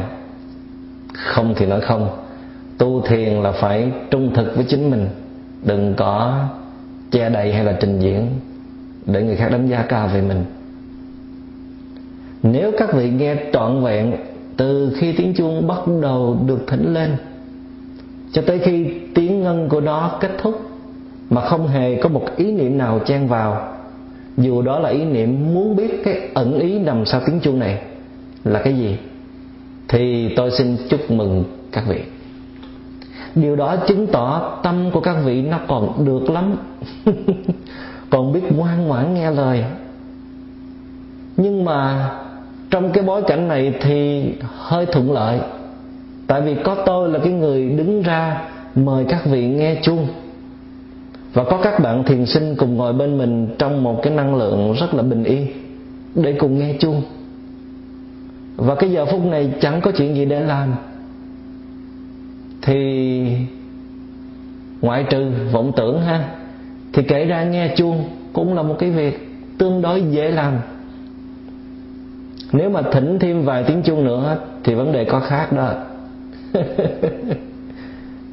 không 1.13 1.53
thì 1.57 1.65
nói 1.65 1.81
không. 1.81 2.09
Tu 2.77 3.01
thiền 3.01 3.33
là 3.33 3.51
phải 3.51 3.91
trung 4.11 4.33
thực 4.35 4.55
với 4.55 4.65
chính 4.69 4.91
mình, 4.91 5.07
đừng 5.63 5.93
có 5.93 6.43
che 7.11 7.29
đậy 7.29 7.53
hay 7.53 7.63
là 7.63 7.77
trình 7.79 7.99
diễn 7.99 8.27
để 9.05 9.23
người 9.23 9.35
khác 9.35 9.49
đánh 9.51 9.67
giá 9.67 9.85
cao 9.89 10.09
về 10.13 10.21
mình. 10.21 10.45
Nếu 12.43 12.71
các 12.77 12.93
vị 12.93 13.09
nghe 13.09 13.35
trọn 13.53 13.83
vẹn 13.83 14.15
từ 14.57 14.93
khi 14.97 15.13
tiếng 15.13 15.33
chuông 15.33 15.67
bắt 15.67 15.79
đầu 16.01 16.37
được 16.45 16.63
thỉnh 16.67 16.93
lên, 16.93 17.15
cho 18.31 18.41
tới 18.41 18.59
khi 18.59 18.93
tiếng 19.15 19.43
ngân 19.43 19.69
của 19.69 19.81
nó 19.81 20.17
kết 20.21 20.31
thúc 20.41 20.69
mà 21.29 21.41
không 21.41 21.67
hề 21.67 22.01
có 22.01 22.09
một 22.09 22.23
ý 22.37 22.51
niệm 22.51 22.77
nào 22.77 22.99
chen 23.05 23.27
vào, 23.27 23.73
dù 24.37 24.61
đó 24.61 24.79
là 24.79 24.89
ý 24.89 25.03
niệm 25.03 25.53
muốn 25.53 25.75
biết 25.75 26.01
cái 26.03 26.29
ẩn 26.33 26.59
ý 26.59 26.79
nằm 26.79 27.05
sau 27.05 27.21
tiếng 27.25 27.39
chuông 27.39 27.59
này 27.59 27.81
là 28.43 28.61
cái 28.63 28.77
gì, 28.77 28.97
thì 29.87 30.33
tôi 30.35 30.51
xin 30.51 30.77
chúc 30.89 31.11
mừng 31.11 31.43
các 31.71 31.83
vị. 31.87 31.99
Điều 33.35 33.55
đó 33.55 33.75
chứng 33.87 34.07
tỏ 34.07 34.59
tâm 34.63 34.91
của 34.91 35.01
các 35.01 35.17
vị 35.25 35.41
nó 35.41 35.59
còn 35.67 36.05
được 36.05 36.29
lắm. 36.29 36.55
còn 38.15 38.33
biết 38.33 38.41
ngoan 38.51 38.87
ngoãn 38.87 39.13
nghe 39.13 39.31
lời. 39.31 39.63
Nhưng 41.37 41.65
mà 41.65 42.09
trong 42.69 42.91
cái 42.91 43.03
bối 43.03 43.21
cảnh 43.27 43.47
này 43.47 43.73
thì 43.81 44.25
hơi 44.57 44.85
thuận 44.85 45.11
lợi. 45.11 45.39
Tại 46.27 46.41
vì 46.41 46.55
có 46.63 46.75
tôi 46.85 47.09
là 47.09 47.19
cái 47.19 47.33
người 47.33 47.69
đứng 47.69 48.01
ra 48.01 48.41
mời 48.75 49.05
các 49.09 49.25
vị 49.25 49.47
nghe 49.47 49.79
chung 49.83 50.07
và 51.33 51.43
có 51.43 51.59
các 51.63 51.79
bạn 51.79 52.03
thiền 52.03 52.25
sinh 52.25 52.55
cùng 52.55 52.77
ngồi 52.77 52.93
bên 52.93 53.17
mình 53.17 53.55
trong 53.57 53.83
một 53.83 53.99
cái 54.03 54.13
năng 54.13 54.35
lượng 54.35 54.73
rất 54.73 54.93
là 54.93 55.03
bình 55.03 55.23
yên 55.23 55.47
để 56.15 56.33
cùng 56.39 56.59
nghe 56.59 56.75
chung 56.79 57.01
và 58.55 58.75
cái 58.75 58.91
giờ 58.91 59.05
phút 59.05 59.25
này 59.25 59.53
chẳng 59.61 59.81
có 59.81 59.91
chuyện 59.91 60.15
gì 60.15 60.25
để 60.25 60.39
làm. 60.39 60.73
Thì 62.61 63.31
ngoại 64.81 65.05
trừ 65.09 65.31
vọng 65.51 65.71
tưởng 65.75 66.01
ha 66.01 66.29
thì 66.95 67.03
kể 67.03 67.25
ra 67.25 67.43
nghe 67.43 67.73
chuông 67.75 68.03
cũng 68.33 68.53
là 68.53 68.61
một 68.61 68.75
cái 68.79 68.91
việc 68.91 69.29
tương 69.57 69.81
đối 69.81 70.01
dễ 70.01 70.31
làm. 70.31 70.59
Nếu 72.51 72.69
mà 72.69 72.81
thỉnh 72.91 73.19
thêm 73.19 73.45
vài 73.45 73.63
tiếng 73.63 73.81
chuông 73.83 74.05
nữa 74.05 74.37
thì 74.63 74.73
vấn 74.73 74.91
đề 74.91 75.05
có 75.05 75.19
khác 75.19 75.53
đó. 75.53 75.73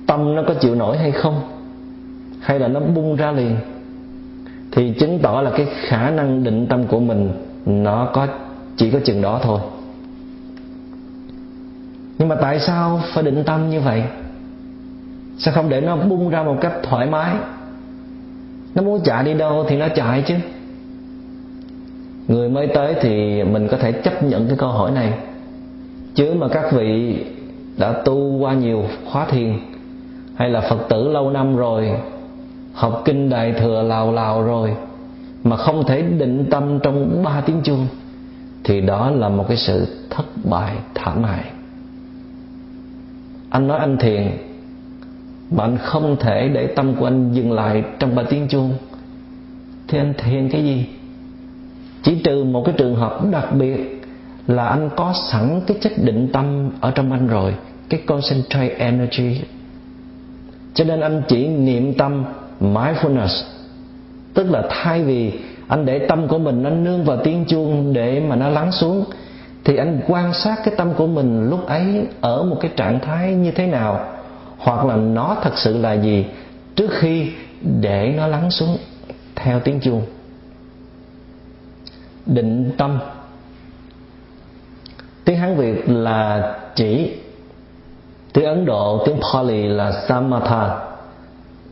Tâm 0.07 0.35
nó 0.35 0.43
có 0.49 0.55
chịu 0.55 0.75
nổi 0.75 0.99
hay 0.99 1.13
không? 1.13 1.41
Hay 2.41 2.59
là 2.59 2.69
nó 2.69 2.81
bung 2.81 3.17
ra 3.17 3.33
liền? 3.33 3.57
Thì 4.73 4.95
chứng 4.99 5.19
tỏ 5.19 5.41
là 5.41 5.51
cái 5.51 5.67
khả 5.67 6.11
năng 6.11 6.45
định 6.45 6.67
tâm 6.67 6.87
của 6.87 7.01
mình, 7.01 7.33
nó 7.67 8.11
có, 8.15 8.27
chỉ 8.77 8.91
có 8.91 8.99
chừng 9.05 9.23
đó 9.23 9.41
thôi. 9.43 9.61
Nhưng 12.19 12.29
mà 12.29 12.35
tại 12.35 12.61
sao 12.61 13.01
phải 13.15 13.25
định 13.25 13.45
tâm 13.47 13.71
như 13.71 13.81
vậy? 13.81 14.03
Sao 15.39 15.55
không 15.55 15.69
để 15.69 15.81
nó 15.81 15.97
bung 15.97 16.29
ra 16.29 16.43
một 16.43 16.57
cách 16.61 16.73
thoải 16.83 17.07
mái? 17.07 17.37
Nó 18.75 18.83
muốn 18.83 19.01
chạy 19.05 19.25
đi 19.25 19.35
đâu 19.35 19.65
thì 19.69 19.77
nó 19.77 19.89
chạy 19.89 20.23
chứ. 20.27 20.35
Người 22.29 22.49
mới 22.49 22.67
tới 22.67 22.95
thì 23.01 23.43
mình 23.45 23.69
có 23.69 23.77
thể 23.77 23.93
chấp 23.93 24.23
nhận 24.23 24.47
cái 24.49 24.57
câu 24.57 24.69
hỏi 24.69 24.91
này. 24.91 25.13
Chứ 26.15 26.35
mà 26.35 26.49
các 26.49 26.73
vị 26.73 27.17
đã 27.77 27.93
tu 27.93 28.39
qua 28.39 28.55
nhiều 28.55 28.85
khóa 29.11 29.27
thiền, 29.27 29.59
hay 30.35 30.49
là 30.49 30.61
phật 30.61 30.89
tử 30.89 31.09
lâu 31.09 31.31
năm 31.31 31.57
rồi, 31.57 31.91
học 32.73 33.03
kinh 33.05 33.31
đại 33.31 33.53
thừa 33.53 33.83
lào 33.83 34.13
lào 34.13 34.43
rồi, 34.43 34.77
mà 35.45 35.57
không 35.57 35.85
thể 35.87 36.03
định 36.03 36.47
tâm 36.51 36.79
trong 36.83 37.23
ba 37.25 37.41
tiếng 37.41 37.61
chuông, 37.63 37.87
thì 38.65 38.81
đó 38.81 39.11
là 39.11 39.29
một 39.29 39.45
cái 39.49 39.57
sự 39.57 39.87
thất 40.11 40.25
bại 40.45 40.77
thảm 40.95 41.25
hại. 41.25 41.45
Anh 43.51 43.69
nói 43.69 43.79
anh 43.79 43.97
thiền 43.97 44.31
bạn 45.51 45.79
không 45.79 46.17
thể 46.21 46.49
để 46.49 46.67
tâm 46.67 46.95
của 46.95 47.07
anh 47.07 47.33
dừng 47.33 47.53
lại 47.53 47.85
trong 47.99 48.15
ba 48.15 48.23
tiếng 48.23 48.49
chuông. 48.49 48.75
Thì 49.89 49.99
anh 49.99 50.15
thiền 50.19 50.49
cái 50.49 50.65
gì? 50.65 50.87
Chỉ 52.03 52.21
trừ 52.25 52.45
một 52.45 52.63
cái 52.65 52.75
trường 52.79 52.95
hợp 52.95 53.31
đặc 53.31 53.53
biệt 53.53 54.03
là 54.47 54.67
anh 54.67 54.91
có 54.97 55.15
sẵn 55.31 55.61
cái 55.67 55.77
chất 55.81 55.93
định 55.97 56.29
tâm 56.33 56.71
ở 56.81 56.91
trong 56.91 57.13
anh 57.13 57.27
rồi, 57.27 57.55
cái 57.89 58.01
concentrate 58.07 58.75
energy. 58.79 59.41
Cho 60.75 60.85
nên 60.85 61.01
anh 61.01 61.23
chỉ 61.29 61.49
niệm 61.49 61.95
tâm 61.95 62.25
mindfulness. 62.61 63.45
Tức 64.35 64.51
là 64.51 64.63
thay 64.71 65.03
vì 65.03 65.33
anh 65.69 65.87
để 65.87 65.99
tâm 65.99 66.29
của 66.29 66.39
mình 66.39 66.63
nó 66.63 66.71
nương 66.71 67.05
vào 67.05 67.17
tiếng 67.25 67.45
chuông 67.45 67.93
để 67.93 68.21
mà 68.21 68.37
nó 68.37 68.49
lắng 68.49 68.73
xuống, 68.73 69.05
thì 69.65 69.77
anh 69.77 70.01
quan 70.09 70.33
sát 70.33 70.57
cái 70.65 70.75
tâm 70.77 70.95
của 70.95 71.07
mình 71.07 71.51
lúc 71.51 71.67
ấy 71.67 72.07
ở 72.21 72.43
một 72.43 72.57
cái 72.61 72.71
trạng 72.77 73.01
thái 73.01 73.35
như 73.35 73.51
thế 73.51 73.67
nào 73.67 74.07
hoặc 74.63 74.85
là 74.85 74.97
nó 74.97 75.37
thật 75.43 75.53
sự 75.57 75.79
là 75.79 75.93
gì 75.93 76.27
trước 76.77 76.91
khi 76.91 77.33
để 77.81 78.15
nó 78.17 78.27
lắng 78.27 78.51
xuống 78.51 78.77
theo 79.35 79.61
tiếng 79.61 79.81
chuông. 79.81 80.03
Định 82.27 82.71
tâm. 82.77 82.99
Tiếng 85.25 85.39
hán 85.39 85.57
việt 85.57 85.89
là 85.89 86.55
chỉ, 86.75 87.13
tiếng 88.33 88.45
ấn 88.45 88.65
độ, 88.65 89.03
tiếng 89.07 89.21
pali 89.33 89.69
là 89.69 89.93
samatha. 90.09 90.79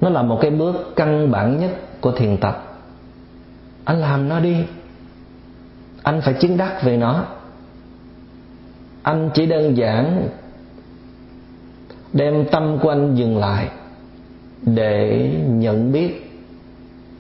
Nó 0.01 0.09
là 0.09 0.23
một 0.23 0.39
cái 0.41 0.51
bước 0.51 0.93
căn 0.97 1.31
bản 1.31 1.61
nhất 1.61 1.71
của 2.01 2.13
thiền 2.13 2.37
tập. 2.37 2.79
Anh 3.85 4.01
làm 4.01 4.29
nó 4.29 4.41
đi. 4.41 4.57
Anh 6.03 6.21
phải 6.21 6.35
chứng 6.35 6.57
đắc 6.57 6.83
về 6.83 6.97
nó. 6.97 7.25
Anh 9.03 9.31
chỉ 9.35 9.47
đơn 9.47 9.77
giản 9.77 10.29
đem 12.13 12.45
tâm 12.51 12.79
của 12.83 12.89
anh 12.89 13.15
dừng 13.15 13.39
lại 13.39 13.69
để 14.63 15.31
nhận 15.49 15.93
biết. 15.93 16.27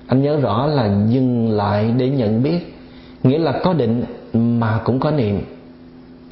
Anh 0.06 0.22
nhớ 0.22 0.36
rõ 0.40 0.66
là 0.66 0.90
dừng 1.08 1.50
lại 1.50 1.94
để 1.96 2.08
nhận 2.08 2.42
biết, 2.42 2.74
nghĩa 3.22 3.38
là 3.38 3.60
có 3.64 3.72
định 3.72 4.04
mà 4.32 4.80
cũng 4.84 5.00
có 5.00 5.10
niệm. 5.10 5.40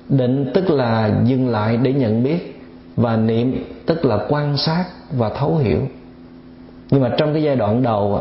Định 0.09 0.51
tức 0.55 0.71
là 0.71 1.21
dừng 1.25 1.49
lại 1.49 1.77
để 1.77 1.93
nhận 1.93 2.23
biết, 2.23 2.61
và 2.97 3.17
niệm 3.17 3.65
tức 3.87 4.05
là 4.05 4.19
quan 4.29 4.57
sát 4.57 4.85
và 5.13 5.29
thấu 5.29 5.57
hiểu. 5.57 5.81
Nhưng 6.91 7.03
mà 7.03 7.11
trong 7.19 7.33
cái 7.33 7.43
giai 7.43 7.57
đoạn 7.57 7.83
đầu 7.83 8.21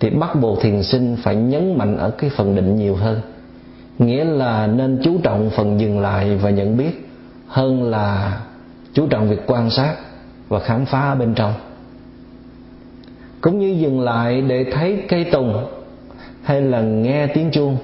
thì 0.00 0.10
bắt 0.10 0.40
buộc 0.40 0.60
thiền 0.60 0.82
sinh 0.82 1.16
phải 1.22 1.36
nhấn 1.36 1.78
mạnh 1.78 1.96
ở 1.96 2.10
cái 2.10 2.30
phần 2.30 2.54
định 2.54 2.76
nhiều 2.76 2.96
hơn. 2.96 3.20
Nghĩa 3.98 4.24
là 4.24 4.66
nên 4.66 4.98
chú 5.04 5.18
trọng 5.22 5.50
phần 5.50 5.80
dừng 5.80 6.00
lại 6.00 6.36
và 6.36 6.50
nhận 6.50 6.76
biết 6.76 7.08
hơn 7.46 7.82
là 7.82 8.40
chú 8.98 9.06
trọng 9.06 9.28
việc 9.28 9.40
quan 9.46 9.70
sát 9.70 9.94
và 10.48 10.58
khám 10.60 10.84
phá 10.84 11.00
ở 11.00 11.14
bên 11.14 11.34
trong. 11.34 11.54
Cũng 13.40 13.58
như 13.58 13.68
dừng 13.68 14.00
lại 14.00 14.40
để 14.40 14.64
thấy 14.72 15.04
cây 15.08 15.24
tùng 15.24 15.66
hay 16.42 16.62
là 16.62 16.80
nghe 16.80 17.26
tiếng 17.26 17.50
chuông, 17.50 17.76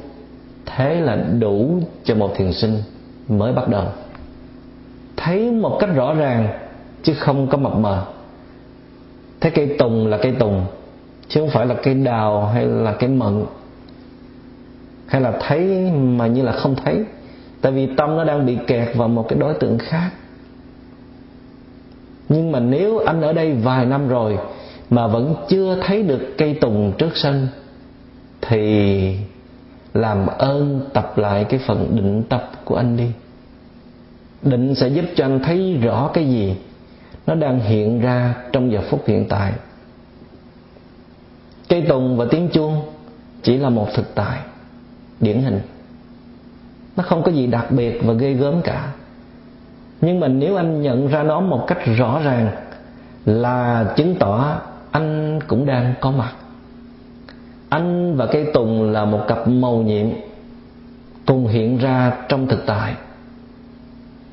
thế 0.66 1.00
là 1.00 1.16
đủ 1.16 1.80
cho 2.04 2.14
một 2.14 2.32
thiền 2.36 2.52
sinh 2.52 2.82
mới 3.28 3.52
bắt 3.52 3.68
đầu. 3.68 3.84
Thấy 5.16 5.52
một 5.52 5.76
cách 5.80 5.90
rõ 5.94 6.14
ràng, 6.14 6.48
chứ 7.02 7.14
không 7.14 7.46
có 7.46 7.58
mập 7.58 7.76
mờ. 7.76 8.06
Thấy 9.40 9.50
cây 9.50 9.76
tùng 9.78 10.06
là 10.06 10.18
cây 10.22 10.32
tùng, 10.32 10.66
chứ 11.28 11.40
không 11.40 11.50
phải 11.50 11.66
là 11.66 11.74
cây 11.74 11.94
đào 11.94 12.46
hay 12.46 12.66
là 12.66 12.92
cây 12.92 13.08
mận. 13.08 13.44
Hay 15.06 15.20
là 15.20 15.32
thấy 15.40 15.90
mà 15.92 16.26
như 16.26 16.42
là 16.42 16.52
không 16.52 16.74
thấy, 16.84 17.04
tại 17.60 17.72
vì 17.72 17.88
tâm 17.96 18.16
nó 18.16 18.24
đang 18.24 18.46
bị 18.46 18.58
kẹt 18.66 18.96
vào 18.96 19.08
một 19.08 19.26
cái 19.28 19.38
đối 19.38 19.54
tượng 19.54 19.78
khác 19.78 20.10
nhưng 22.28 22.52
mà 22.52 22.60
nếu 22.60 22.98
anh 22.98 23.20
ở 23.20 23.32
đây 23.32 23.52
vài 23.52 23.86
năm 23.86 24.08
rồi 24.08 24.38
mà 24.90 25.06
vẫn 25.06 25.34
chưa 25.48 25.78
thấy 25.82 26.02
được 26.02 26.34
cây 26.38 26.54
tùng 26.54 26.92
trước 26.98 27.16
sân, 27.16 27.48
thì 28.40 29.16
làm 29.94 30.26
ơn 30.26 30.80
tập 30.92 31.18
lại 31.18 31.44
cái 31.44 31.60
phần 31.66 31.96
định 31.96 32.22
tập 32.28 32.50
của 32.64 32.76
anh 32.76 32.96
đi. 32.96 33.08
Định 34.42 34.74
sẽ 34.74 34.88
giúp 34.88 35.04
cho 35.16 35.24
anh 35.24 35.40
thấy 35.42 35.78
rõ 35.82 36.10
cái 36.14 36.26
gì 36.28 36.56
nó 37.26 37.34
đang 37.34 37.60
hiện 37.60 38.00
ra 38.00 38.34
trong 38.52 38.72
giờ 38.72 38.80
phút 38.90 39.06
hiện 39.06 39.26
tại. 39.28 39.52
Cây 41.68 41.82
tùng 41.88 42.16
và 42.16 42.24
tiếng 42.30 42.48
chuông 42.48 42.82
chỉ 43.42 43.56
là 43.56 43.68
một 43.68 43.88
thực 43.94 44.14
tại 44.14 44.38
điển 45.20 45.42
hình. 45.42 45.60
Nó 46.96 47.02
không 47.02 47.22
có 47.22 47.32
gì 47.32 47.46
đặc 47.46 47.70
biệt 47.70 48.00
và 48.04 48.12
ghê 48.12 48.32
gớm 48.32 48.62
cả 48.62 48.92
nhưng 50.00 50.20
mà 50.20 50.28
nếu 50.28 50.56
anh 50.56 50.82
nhận 50.82 51.08
ra 51.08 51.22
nó 51.22 51.40
một 51.40 51.64
cách 51.66 51.78
rõ 51.96 52.20
ràng 52.24 52.50
là 53.24 53.92
chứng 53.96 54.14
tỏ 54.14 54.60
anh 54.90 55.40
cũng 55.46 55.66
đang 55.66 55.94
có 56.00 56.10
mặt. 56.10 56.32
Anh 57.68 58.16
và 58.16 58.26
cây 58.26 58.46
tùng 58.54 58.92
là 58.92 59.04
một 59.04 59.20
cặp 59.28 59.48
màu 59.48 59.76
nhiệm 59.76 60.06
cùng 61.26 61.46
hiện 61.46 61.78
ra 61.78 62.12
trong 62.28 62.46
thực 62.46 62.66
tại. 62.66 62.94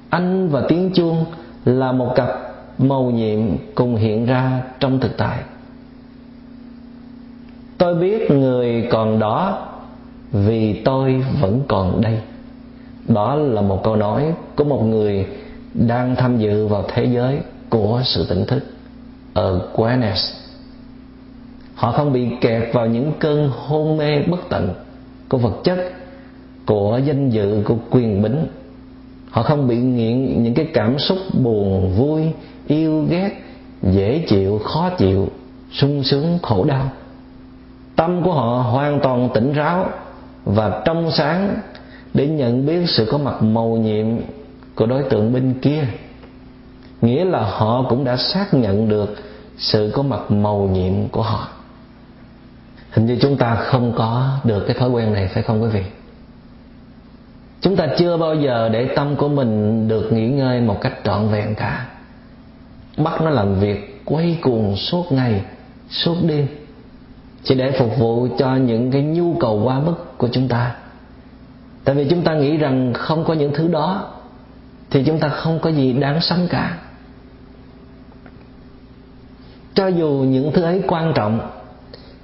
Anh 0.10 0.50
và 0.50 0.62
tiếng 0.68 0.90
chuông 0.94 1.26
là 1.66 1.92
một 1.92 2.14
cặp 2.16 2.28
màu 2.78 3.04
nhiệm 3.04 3.40
cùng 3.76 3.96
hiện 3.96 4.26
ra 4.26 4.62
trong 4.80 5.00
thực 5.00 5.18
tại. 5.18 5.40
Tôi 7.78 7.96
biết 7.96 8.32
người 8.32 8.88
còn 8.92 9.20
đó 9.20 9.68
vì 10.32 10.82
tôi 10.86 11.26
vẫn 11.42 11.62
còn 11.68 12.02
đây. 12.02 12.20
Đó 13.08 13.36
là 13.36 13.62
một 13.62 13.84
câu 13.84 13.96
nói 13.96 14.34
của 14.56 14.64
một 14.64 14.84
người 14.84 15.28
đang 15.74 16.16
tham 16.16 16.38
dự 16.38 16.68
vào 16.68 16.86
thế 16.94 17.06
giới 17.06 17.40
của 17.70 18.02
sự 18.06 18.26
tỉnh 18.30 18.46
thức 18.46 18.64
ở 19.34 19.62
awareness. 19.76 20.34
Họ 21.76 21.92
không 21.92 22.14
bị 22.14 22.28
kẹt 22.42 22.74
vào 22.74 22.86
những 22.88 23.12
cơn 23.20 23.50
hôn 23.50 23.98
mê 23.98 24.22
bất 24.22 24.50
tận 24.50 24.74
của 25.30 25.38
vật 25.38 25.62
chất, 25.64 25.80
của 26.66 27.00
danh 27.06 27.30
dự, 27.30 27.62
của 27.66 27.76
quyền 27.90 28.22
bính. 28.22 28.48
Họ 29.30 29.44
không 29.44 29.68
bị 29.68 29.78
nghiện 29.78 30.44
những 30.44 30.54
cái 30.54 30.68
cảm 30.74 31.00
xúc 31.00 31.18
buồn, 31.44 31.94
vui, 31.98 32.22
yêu, 32.68 33.06
ghét, 33.10 33.32
dễ 33.84 34.26
chịu, 34.28 34.60
khó 34.60 34.90
chịu, 34.90 35.28
sung 35.72 36.04
sướng, 36.04 36.40
khổ 36.42 36.64
đau. 36.64 36.92
Tâm 37.96 38.24
của 38.24 38.34
họ 38.34 38.62
hoàn 38.72 39.00
toàn 39.00 39.30
tỉnh 39.34 39.54
ráo 39.54 39.90
và 40.46 40.82
trong 40.86 41.12
sáng 41.12 41.56
để 42.14 42.28
nhận 42.28 42.66
biết 42.66 42.90
sự 42.90 43.08
có 43.12 43.18
mặt 43.18 43.44
màu 43.44 43.68
nhiệm 43.68 44.06
của 44.76 44.86
đối 44.86 45.04
tượng 45.04 45.34
bên 45.34 45.54
kia. 45.62 45.84
Nghĩa 47.02 47.26
là 47.26 47.40
họ 47.40 47.86
cũng 47.90 48.04
đã 48.04 48.18
xác 48.18 48.54
nhận 48.54 48.90
được 48.90 49.16
sự 49.58 49.92
có 49.94 50.04
mặt 50.04 50.32
màu 50.32 50.70
nhiệm 50.74 51.08
của 51.08 51.22
họ. 51.22 51.48
Hình 52.92 53.06
như 53.06 53.18
chúng 53.22 53.38
ta 53.38 53.56
không 53.56 53.94
có 53.98 54.38
được 54.44 54.64
cái 54.68 54.76
thói 54.80 54.90
quen 54.90 55.14
này, 55.14 55.28
phải 55.28 55.44
không 55.44 55.64
quý 55.64 55.70
vị? 55.70 55.84
Chúng 57.62 57.76
ta 57.76 57.88
chưa 57.98 58.18
bao 58.18 58.36
giờ 58.36 58.70
để 58.70 58.88
tâm 58.96 59.16
của 59.16 59.28
mình 59.28 59.88
được 59.88 60.14
nghỉ 60.14 60.30
ngơi 60.30 60.62
một 60.62 60.82
cách 60.82 60.94
trọn 61.04 61.28
vẹn 61.28 61.56
cả. 61.56 61.88
Bắt 62.98 63.22
nó 63.22 63.30
làm 63.30 63.60
việc 63.60 64.02
quay 64.06 64.38
cuồng 64.42 64.76
suốt 64.76 65.12
ngày, 65.12 65.42
suốt 65.90 66.16
đêm, 66.28 66.48
chỉ 67.44 67.56
để 67.56 67.72
phục 67.72 68.00
vụ 68.00 68.28
cho 68.38 68.56
những 68.56 68.92
cái 68.92 69.02
nhu 69.02 69.34
cầu 69.40 69.62
quá 69.64 69.80
mức 69.80 70.18
của 70.18 70.28
chúng 70.32 70.48
ta. 70.48 70.76
Tại 71.84 71.96
vì 71.96 72.08
chúng 72.10 72.22
ta 72.22 72.34
nghĩ 72.34 72.58
rằng 72.58 72.94
không 72.94 73.24
có 73.24 73.34
những 73.34 73.54
thứ 73.54 73.68
đó 73.68 74.14
thì 74.92 75.04
chúng 75.04 75.20
ta 75.20 75.30
không 75.30 75.60
có 75.60 75.70
gì 75.70 75.94
đáng 75.94 76.22
sống 76.22 76.48
cả. 76.50 76.78
Cho 79.74 79.88
dù 79.88 80.10
những 80.10 80.52
thứ 80.54 80.62
ấy 80.62 80.82
quan 80.88 81.14
trọng, 81.16 81.40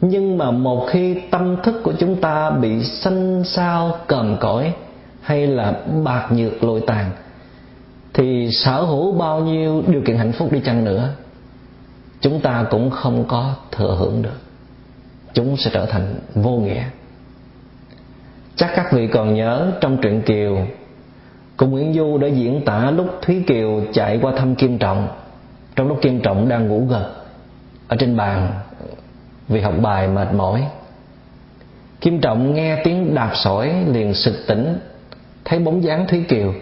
nhưng 0.02 0.38
mà 0.38 0.52
một 0.52 0.88
khi 0.90 1.22
tâm 1.32 1.56
thức 1.64 1.82
của 1.84 1.94
chúng 2.00 2.22
ta 2.22 2.50
bị 2.52 2.84
xanh 2.84 3.44
xao 3.44 3.98
cờm 4.08 4.38
cõi 4.40 4.74
hay 5.22 5.48
là 5.48 5.74
bạc 6.04 6.28
nhược 6.32 6.64
lội 6.64 6.82
tàn, 6.88 7.12
thì 8.14 8.50
sở 8.52 8.82
hữu 8.82 9.12
bao 9.12 9.40
nhiêu 9.40 9.84
điều 9.88 10.02
kiện 10.02 10.18
hạnh 10.18 10.32
phúc 10.32 10.52
đi 10.52 10.60
chăng 10.66 10.84
nữa, 10.84 11.10
chúng 12.22 12.40
ta 12.40 12.66
cũng 12.70 12.90
không 12.90 13.26
có 13.28 13.54
thừa 13.72 13.96
hưởng 14.00 14.22
được. 14.22 14.40
Chúng 15.34 15.58
sẽ 15.58 15.72
trở 15.74 15.86
thành 15.86 16.16
vô 16.36 16.52
nghĩa. 16.52 16.84
Chắc 18.56 18.72
các 18.76 18.94
vị 18.94 19.08
còn 19.08 19.34
nhớ 19.34 19.72
trong 19.82 19.98
truyện 20.02 20.22
kiều 20.22 20.68
cô 21.58 21.68
nguyễn 21.68 21.94
du 21.94 22.18
đã 22.18 22.28
diễn 22.28 22.62
tả 22.66 22.92
lúc 22.92 23.20
thúy 23.22 23.44
kiều 23.48 23.82
chạy 23.94 24.20
qua 24.22 24.34
thăm 24.38 24.56
kim 24.56 24.78
trọng. 24.78 25.08
Trong 25.76 25.88
lúc 25.88 26.00
kim 26.02 26.22
trọng 26.22 26.50
đang 26.50 26.68
ngủ 26.68 26.86
gật, 26.90 27.12
ở 27.88 27.96
trên 28.00 28.18
bàn, 28.18 28.54
vì 29.48 29.62
học 29.62 29.74
bài 29.82 30.08
mệt 30.08 30.34
mỏi, 30.34 30.64
kim 32.02 32.20
trọng 32.22 32.54
nghe 32.54 32.82
tiếng 32.84 33.16
đạp 33.16 33.32
sỏi 33.36 33.74
liền 33.88 34.14
sực 34.14 34.36
tỉnh, 34.48 34.78
thấy 35.46 35.60
bóng 35.60 35.84
dáng 35.84 36.08
thúy 36.08 36.24
kiều, 36.28 36.54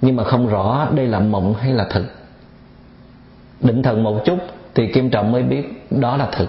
nhưng 0.00 0.16
mà 0.16 0.24
không 0.24 0.48
rõ 0.48 0.88
đây 0.94 1.06
là 1.06 1.20
mộng 1.20 1.54
hay 1.54 1.72
là 1.72 1.86
thực. 1.90 2.04
Định 3.60 3.82
thần 3.82 4.02
một 4.02 4.22
chút 4.24 4.38
thì 4.74 4.92
kim 4.92 5.10
trọng 5.10 5.32
mới 5.32 5.42
biết 5.42 5.82
đó 5.90 6.16
là 6.16 6.28
thực. 6.32 6.48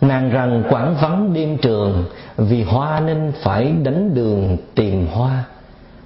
Nàng 0.00 0.30
rằng 0.30 0.64
quảng 0.70 0.96
vắng 1.00 1.34
đêm 1.34 1.56
trường, 1.58 2.04
vì 2.36 2.62
hoa 2.62 3.00
nên 3.00 3.32
phải 3.42 3.74
đánh 3.82 4.14
đường 4.14 4.56
tìm 4.74 5.06
hoa 5.06 5.44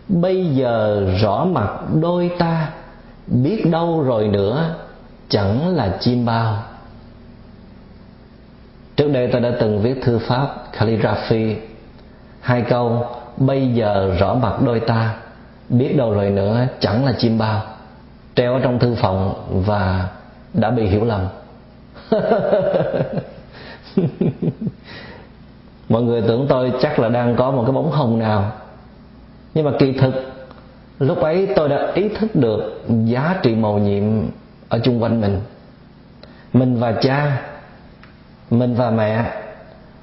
bây 0.08 0.46
giờ 0.46 1.06
rõ 1.22 1.44
mặt 1.44 1.70
đôi 2.00 2.30
ta, 2.38 2.70
biết 3.26 3.66
đâu 3.70 4.02
rồi 4.02 4.28
nữa, 4.28 4.74
chẳng 5.28 5.76
là 5.76 5.96
chim 6.00 6.26
bao. 6.26 6.62
Trước 8.96 9.08
đây 9.12 9.28
ta 9.32 9.38
đã 9.38 9.50
từng 9.60 9.82
viết 9.82 10.02
thư 10.02 10.18
pháp 10.18 10.48
calligraphy. 10.78 11.56
Hai 12.40 12.62
câu, 12.62 13.06
bây 13.36 13.68
giờ 13.68 14.14
rõ 14.18 14.34
mặt 14.34 14.62
đôi 14.64 14.80
ta, 14.80 15.14
biết 15.68 15.96
đâu 15.96 16.12
rồi 16.12 16.30
nữa, 16.30 16.66
chẳng 16.80 17.04
là 17.04 17.12
chim 17.18 17.38
bao, 17.38 17.62
treo 18.34 18.54
ở 18.54 18.60
trong 18.62 18.78
thư 18.78 18.94
phòng 18.94 19.34
và 19.66 20.08
đã 20.54 20.70
bị 20.70 20.86
hiểu 20.86 21.04
lầm. 21.04 21.26
Mọi 25.88 26.02
người 26.02 26.22
tưởng 26.22 26.46
tôi 26.48 26.72
chắc 26.80 26.98
là 26.98 27.08
đang 27.08 27.36
có 27.36 27.50
một 27.50 27.62
cái 27.66 27.72
bóng 27.72 27.90
hồng 27.90 28.18
nào 28.18 28.52
nhưng 29.58 29.66
mà 29.66 29.72
kỳ 29.78 29.92
thực, 29.92 30.14
lúc 30.98 31.20
ấy 31.20 31.48
tôi 31.56 31.68
đã 31.68 31.92
ý 31.94 32.08
thức 32.08 32.36
được 32.36 32.84
giá 33.04 33.36
trị 33.42 33.54
màu 33.54 33.78
nhiệm 33.78 34.02
ở 34.68 34.78
chung 34.78 35.02
quanh 35.02 35.20
mình. 35.20 35.40
Mình 36.52 36.76
và 36.76 36.92
cha, 36.92 37.42
mình 38.50 38.74
và 38.74 38.90
mẹ, 38.90 39.24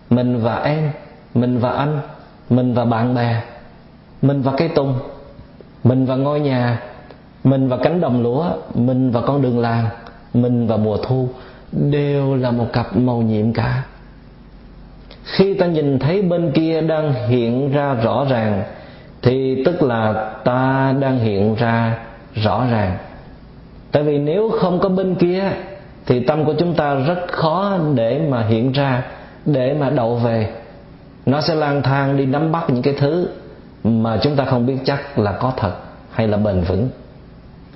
mình 0.10 0.44
và 0.44 0.56
em, 0.56 0.92
mình 1.34 1.60
và 1.60 1.70
anh, 1.72 2.00
mình 2.50 2.74
và 2.74 2.86
bạn 2.86 3.16
bè, 3.16 3.42
mình 4.22 4.42
và 4.42 4.52
cây 4.58 4.68
tùng, 4.68 4.94
mình 5.84 6.06
và 6.06 6.16
ngôi 6.16 6.40
nhà, 6.40 6.82
mình 7.44 7.68
và 7.68 7.78
cánh 7.78 8.02
đồng 8.02 8.24
lúa, 8.24 8.46
mình 8.74 9.12
và 9.12 9.22
con 9.22 9.42
đường 9.42 9.60
làng, 9.60 9.86
mình 10.34 10.68
và 10.68 10.78
mùa 10.78 10.98
thu 10.98 11.30
đều 11.72 12.36
là 12.36 12.52
một 12.52 12.68
cặp 12.74 12.98
màu 12.98 13.22
nhiệm 13.22 13.54
cả. 13.54 13.84
Khi 15.24 15.54
ta 15.54 15.66
nhìn 15.66 16.00
thấy 16.00 16.22
bên 16.22 16.52
kia 16.52 16.82
đang 16.82 17.14
hiện 17.28 17.72
ra 17.72 17.94
rõ 17.94 18.26
ràng 18.30 18.64
thì 19.26 19.64
tức 19.66 19.82
là 19.82 20.32
ta 20.44 20.94
đang 21.00 21.20
hiện 21.20 21.56
ra 21.56 21.98
rõ 22.36 22.66
ràng. 22.72 22.98
Tại 23.92 24.04
vì 24.04 24.18
nếu 24.18 24.52
không 24.62 24.80
có 24.80 24.90
bên 24.90 25.16
kia, 25.16 25.52
thì 26.06 26.20
tâm 26.20 26.46
của 26.46 26.54
chúng 26.60 26.74
ta 26.74 26.94
rất 26.94 27.28
khó 27.28 27.78
để 27.94 28.22
mà 28.30 28.44
hiện 28.44 28.72
ra, 28.72 29.04
để 29.46 29.74
mà 29.80 29.90
đậu 29.90 30.16
về. 30.16 30.50
Nó 31.26 31.42
sẽ 31.42 31.56
lang 31.56 31.82
thang 31.82 32.18
đi 32.18 32.26
nắm 32.26 32.52
bắt 32.52 32.70
những 32.70 32.82
cái 32.82 32.94
thứ 32.98 33.28
mà 33.84 34.18
chúng 34.22 34.36
ta 34.36 34.46
không 34.46 34.66
biết 34.66 34.78
chắc 34.86 35.20
là 35.20 35.32
có 35.32 35.54
thật 35.58 35.74
hay 36.12 36.28
là 36.28 36.38
bền 36.38 36.62
vững. 36.62 36.90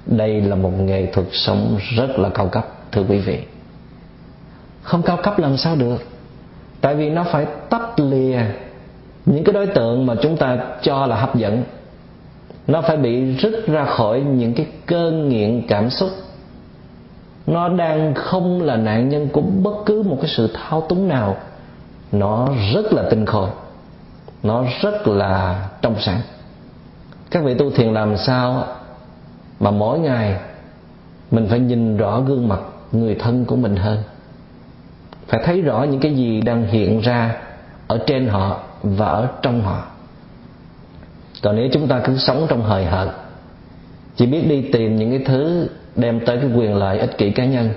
Đây 0.06 0.42
là 0.42 0.56
một 0.56 0.72
nghệ 0.80 1.06
thuật 1.06 1.28
sống 1.32 1.78
rất 1.96 2.20
là 2.20 2.30
cao 2.30 2.48
cấp, 2.48 2.66
thưa 2.92 3.04
quý 3.10 3.20
vị. 3.20 3.40
Không 4.82 5.02
cao 5.02 5.18
cấp 5.24 5.40
làm 5.40 5.58
sao 5.58 5.76
được? 5.76 5.98
Tại 6.82 6.96
vì 6.96 7.10
nó 7.10 7.24
phải 7.24 7.46
tách 7.70 8.00
lìa 8.00 8.40
những 9.30 9.44
cái 9.44 9.54
đối 9.54 9.68
tượng 9.68 10.06
mà 10.06 10.16
chúng 10.22 10.38
ta 10.38 10.58
cho 10.82 11.06
là 11.06 11.16
hấp 11.16 11.36
dẫn, 11.36 11.64
nó 12.68 12.82
phải 12.82 12.98
bị 12.98 13.36
rứt 13.36 13.68
ra 13.68 13.86
khỏi 13.86 14.22
những 14.22 14.54
cái 14.54 14.68
cơn 14.86 15.30
nghiện 15.30 15.62
cảm 15.68 15.90
xúc. 15.90 16.10
Nó 17.48 17.70
đang 17.70 18.14
không 18.14 18.62
là 18.62 18.76
nạn 18.76 19.10
nhân 19.10 19.30
của 19.32 19.42
bất 19.42 19.76
cứ 19.86 20.04
một 20.04 20.18
cái 20.22 20.30
sự 20.30 20.50
thao 20.54 20.82
túng 20.82 21.08
nào. 21.08 21.38
Nó 22.12 22.50
rất 22.74 22.94
là 22.94 23.04
tinh 23.10 23.26
khôi, 23.26 23.50
nó 24.44 24.64
rất 24.82 25.08
là 25.08 25.66
trong 25.82 25.96
sáng. 26.00 26.22
Các 27.32 27.44
vị 27.44 27.54
tu 27.54 27.72
thiền 27.72 27.94
làm 27.94 28.18
sao 28.18 28.64
mà 29.60 29.72
mỗi 29.72 30.00
ngày 30.00 30.40
mình 31.32 31.48
phải 31.50 31.60
nhìn 31.60 31.98
rõ 31.98 32.22
gương 32.22 32.48
mặt 32.48 32.60
người 32.92 33.16
thân 33.16 33.46
của 33.46 33.56
mình 33.56 33.76
hơn. 33.76 33.98
Phải 35.28 35.42
thấy 35.46 35.62
rõ 35.62 35.84
những 35.84 36.00
cái 36.00 36.16
gì 36.16 36.42
đang 36.42 36.68
hiện 36.68 37.00
ra 37.00 37.36
ở 37.88 38.00
trên 38.08 38.28
họ 38.28 38.60
và 38.84 39.06
ở 39.06 39.28
trong 39.42 39.62
họ. 39.62 39.84
Còn 41.44 41.56
nếu 41.56 41.70
chúng 41.74 41.88
ta 41.88 42.02
cứ 42.06 42.18
sống 42.18 42.46
trong 42.50 42.64
hời 42.64 42.86
hợt, 42.86 43.10
chỉ 44.16 44.26
biết 44.26 44.48
đi 44.50 44.62
tìm 44.62 44.96
những 44.96 45.10
cái 45.10 45.24
thứ 45.26 45.68
đem 45.96 46.26
tới 46.26 46.38
cái 46.38 46.50
quyền 46.56 46.76
lợi 46.76 47.00
ích 47.00 47.18
kỷ 47.18 47.32
cá 47.32 47.46
nhân, 47.46 47.70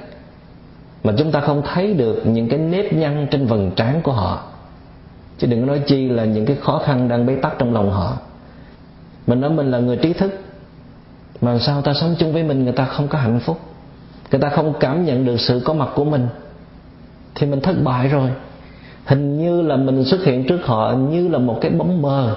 mà 1.05 1.13
chúng 1.19 1.33
ta 1.33 1.41
không 1.41 1.63
thấy 1.75 1.95
được 1.95 2.23
những 2.27 2.49
cái 2.49 2.59
nếp 2.59 2.93
nhăn 2.93 3.27
trên 3.31 3.47
vầng 3.47 3.71
trán 3.77 4.01
của 4.03 4.13
họ. 4.13 4.45
Chứ 5.39 5.47
đừng 5.47 5.67
nói 5.67 5.83
chi 5.87 6.09
là 6.09 6.25
những 6.25 6.47
cái 6.47 6.57
khó 6.63 6.83
khăn 6.85 7.09
đang 7.09 7.27
bế 7.27 7.37
tắc 7.37 7.59
trong 7.59 7.75
lòng 7.75 7.91
họ. 7.91 8.17
Mình 9.27 9.41
nói 9.41 9.51
mình 9.51 9.71
là 9.71 9.79
người 9.79 9.97
trí 9.97 10.13
thức, 10.13 10.41
mà 11.41 11.59
sao 11.59 11.83
ta 11.83 11.95
sống 11.95 12.15
chung 12.19 12.33
với 12.33 12.43
mình 12.43 12.65
người 12.65 12.73
ta 12.73 12.85
không 12.85 13.09
có 13.09 13.19
hạnh 13.19 13.41
phúc? 13.41 13.61
Người 14.31 14.41
ta 14.41 14.49
không 14.49 14.75
cảm 14.81 15.05
nhận 15.05 15.25
được 15.25 15.41
sự 15.41 15.63
có 15.65 15.73
mặt 15.73 15.89
của 15.95 16.05
mình, 16.05 16.29
thì 17.35 17.47
mình 17.47 17.61
thất 17.61 17.75
bại 17.85 18.09
rồi 18.09 18.31
hình 19.05 19.39
như 19.39 19.63
là 19.63 19.77
mình 19.77 20.05
xuất 20.05 20.25
hiện 20.25 20.47
trước 20.47 20.61
họ 20.65 20.93
như 20.93 21.29
là 21.29 21.39
một 21.39 21.59
cái 21.61 21.71
bóng 21.71 22.03
mờ, 22.03 22.37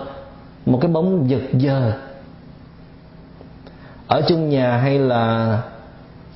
một 0.66 0.78
cái 0.82 0.92
bóng 0.92 1.30
giật 1.30 1.42
giờ 1.54 1.94
ở 4.08 4.22
chung 4.28 4.50
nhà 4.50 4.78
hay 4.78 5.00
là 5.00 5.62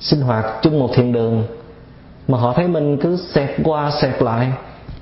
sinh 0.00 0.20
hoạt 0.20 0.44
chung 0.62 0.78
một 0.78 0.90
thiền 0.94 1.12
đường 1.12 1.44
mà 2.28 2.38
họ 2.38 2.52
thấy 2.52 2.68
mình 2.68 2.96
cứ 2.96 3.16
xẹt 3.16 3.50
qua 3.64 3.90
xẹt 3.90 4.22
lại, 4.22 4.52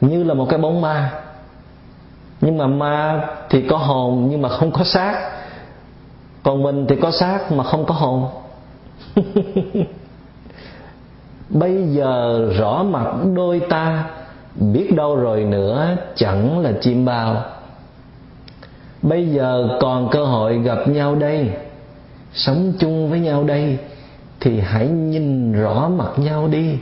như 0.01 0.25
là 0.25 0.35
một 0.35 0.47
cái 0.51 0.59
bóng 0.59 0.81
ma. 0.81 1.13
Nhưng 2.41 2.59
mà 2.59 2.67
ma 2.67 3.27
thì 3.51 3.63
có 3.63 3.77
hồn 3.77 4.27
nhưng 4.31 4.43
mà 4.43 4.49
không 4.49 4.71
có 4.71 4.85
xác. 4.85 5.31
Còn 6.43 6.63
mình 6.63 6.87
thì 6.89 6.97
có 7.03 7.11
xác 7.11 7.53
mà 7.53 7.65
không 7.65 7.87
có 7.87 7.95
hồn. 7.95 8.27
Bây 11.49 11.83
giờ 11.89 12.41
rõ 12.59 12.83
mặt 12.83 13.07
đôi 13.35 13.61
ta 13.61 14.05
biết 14.61 14.93
đâu 14.97 15.17
rồi 15.17 15.45
nữa, 15.45 15.97
chẳng 16.17 16.59
là 16.59 16.73
chim 16.81 17.05
bao. 17.05 17.45
Bây 19.03 19.29
giờ 19.29 19.79
còn 19.81 20.09
cơ 20.11 20.25
hội 20.25 20.59
gặp 20.59 20.89
nhau 20.89 21.15
đây. 21.15 21.51
Sống 22.33 22.73
chung 22.79 23.11
với 23.11 23.21
nhau 23.21 23.45
đây, 23.45 23.79
thì 24.41 24.61
hãy 24.61 24.89
nhìn 24.89 25.53
rõ 25.53 25.89
mặt 25.89 26.11
nhau 26.17 26.49
đi. 26.49 26.79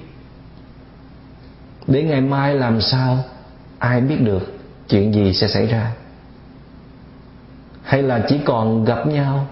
Để 1.87 2.03
ngày 2.03 2.21
mai 2.21 2.55
làm 2.55 2.81
sao, 2.81 3.19
ai 3.79 4.01
biết 4.01 4.21
được 4.21 4.59
chuyện 4.89 5.15
gì 5.15 5.33
sẽ 5.33 5.49
xảy 5.49 5.67
ra. 5.67 5.93
Hay 7.83 8.03
là 8.03 8.25
chỉ 8.29 8.39
còn 8.45 8.85
gặp 8.85 9.07
nhau, 9.07 9.47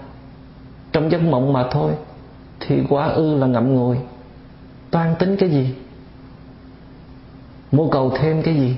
trong 0.91 1.11
giấc 1.11 1.21
mộng 1.21 1.53
mà 1.53 1.65
thôi, 1.71 1.91
thì 2.59 2.75
quá 2.89 3.07
ư 3.07 3.37
là 3.37 3.47
ngậm 3.47 3.75
ngùi. 3.75 3.97
Toan 4.91 5.15
tính 5.19 5.37
cái 5.37 5.49
gì? 5.49 5.75
Mưu 7.75 7.89
cầu 7.89 8.13
thêm 8.19 8.41
cái 8.41 8.53
gì? 8.53 8.75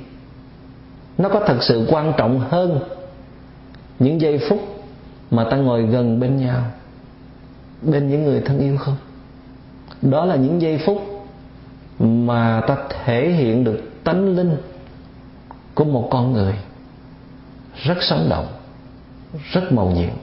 Nó 1.18 1.30
có 1.30 1.44
thật 1.48 1.58
sự 1.62 1.88
quan 1.90 2.14
trọng 2.18 2.40
hơn 2.40 2.80
những 4.00 4.22
giây 4.22 4.40
phút 4.50 4.60
mà 5.32 5.48
ta 5.52 5.58
ngồi 5.58 5.84
gần 5.84 6.20
bên 6.20 6.38
nhau, 6.38 6.64
bên 7.82 8.10
những 8.10 8.24
người 8.24 8.42
thân 8.42 8.60
yêu 8.60 8.78
không? 8.78 8.96
Đó 10.02 10.26
là 10.26 10.36
những 10.36 10.62
giây 10.62 10.78
phút 10.86 11.02
mà 12.00 12.62
ta 12.68 12.78
thể 12.90 13.30
hiện 13.30 13.64
được 13.64 14.04
tánh 14.04 14.36
linh 14.36 14.58
của 15.76 15.84
một 15.84 16.08
con 16.12 16.34
người 16.34 16.54
rất 17.76 17.98
sống 18.02 18.28
động, 18.30 18.48
rất 19.52 19.72
màu 19.72 19.92
nhiệm. 19.92 20.14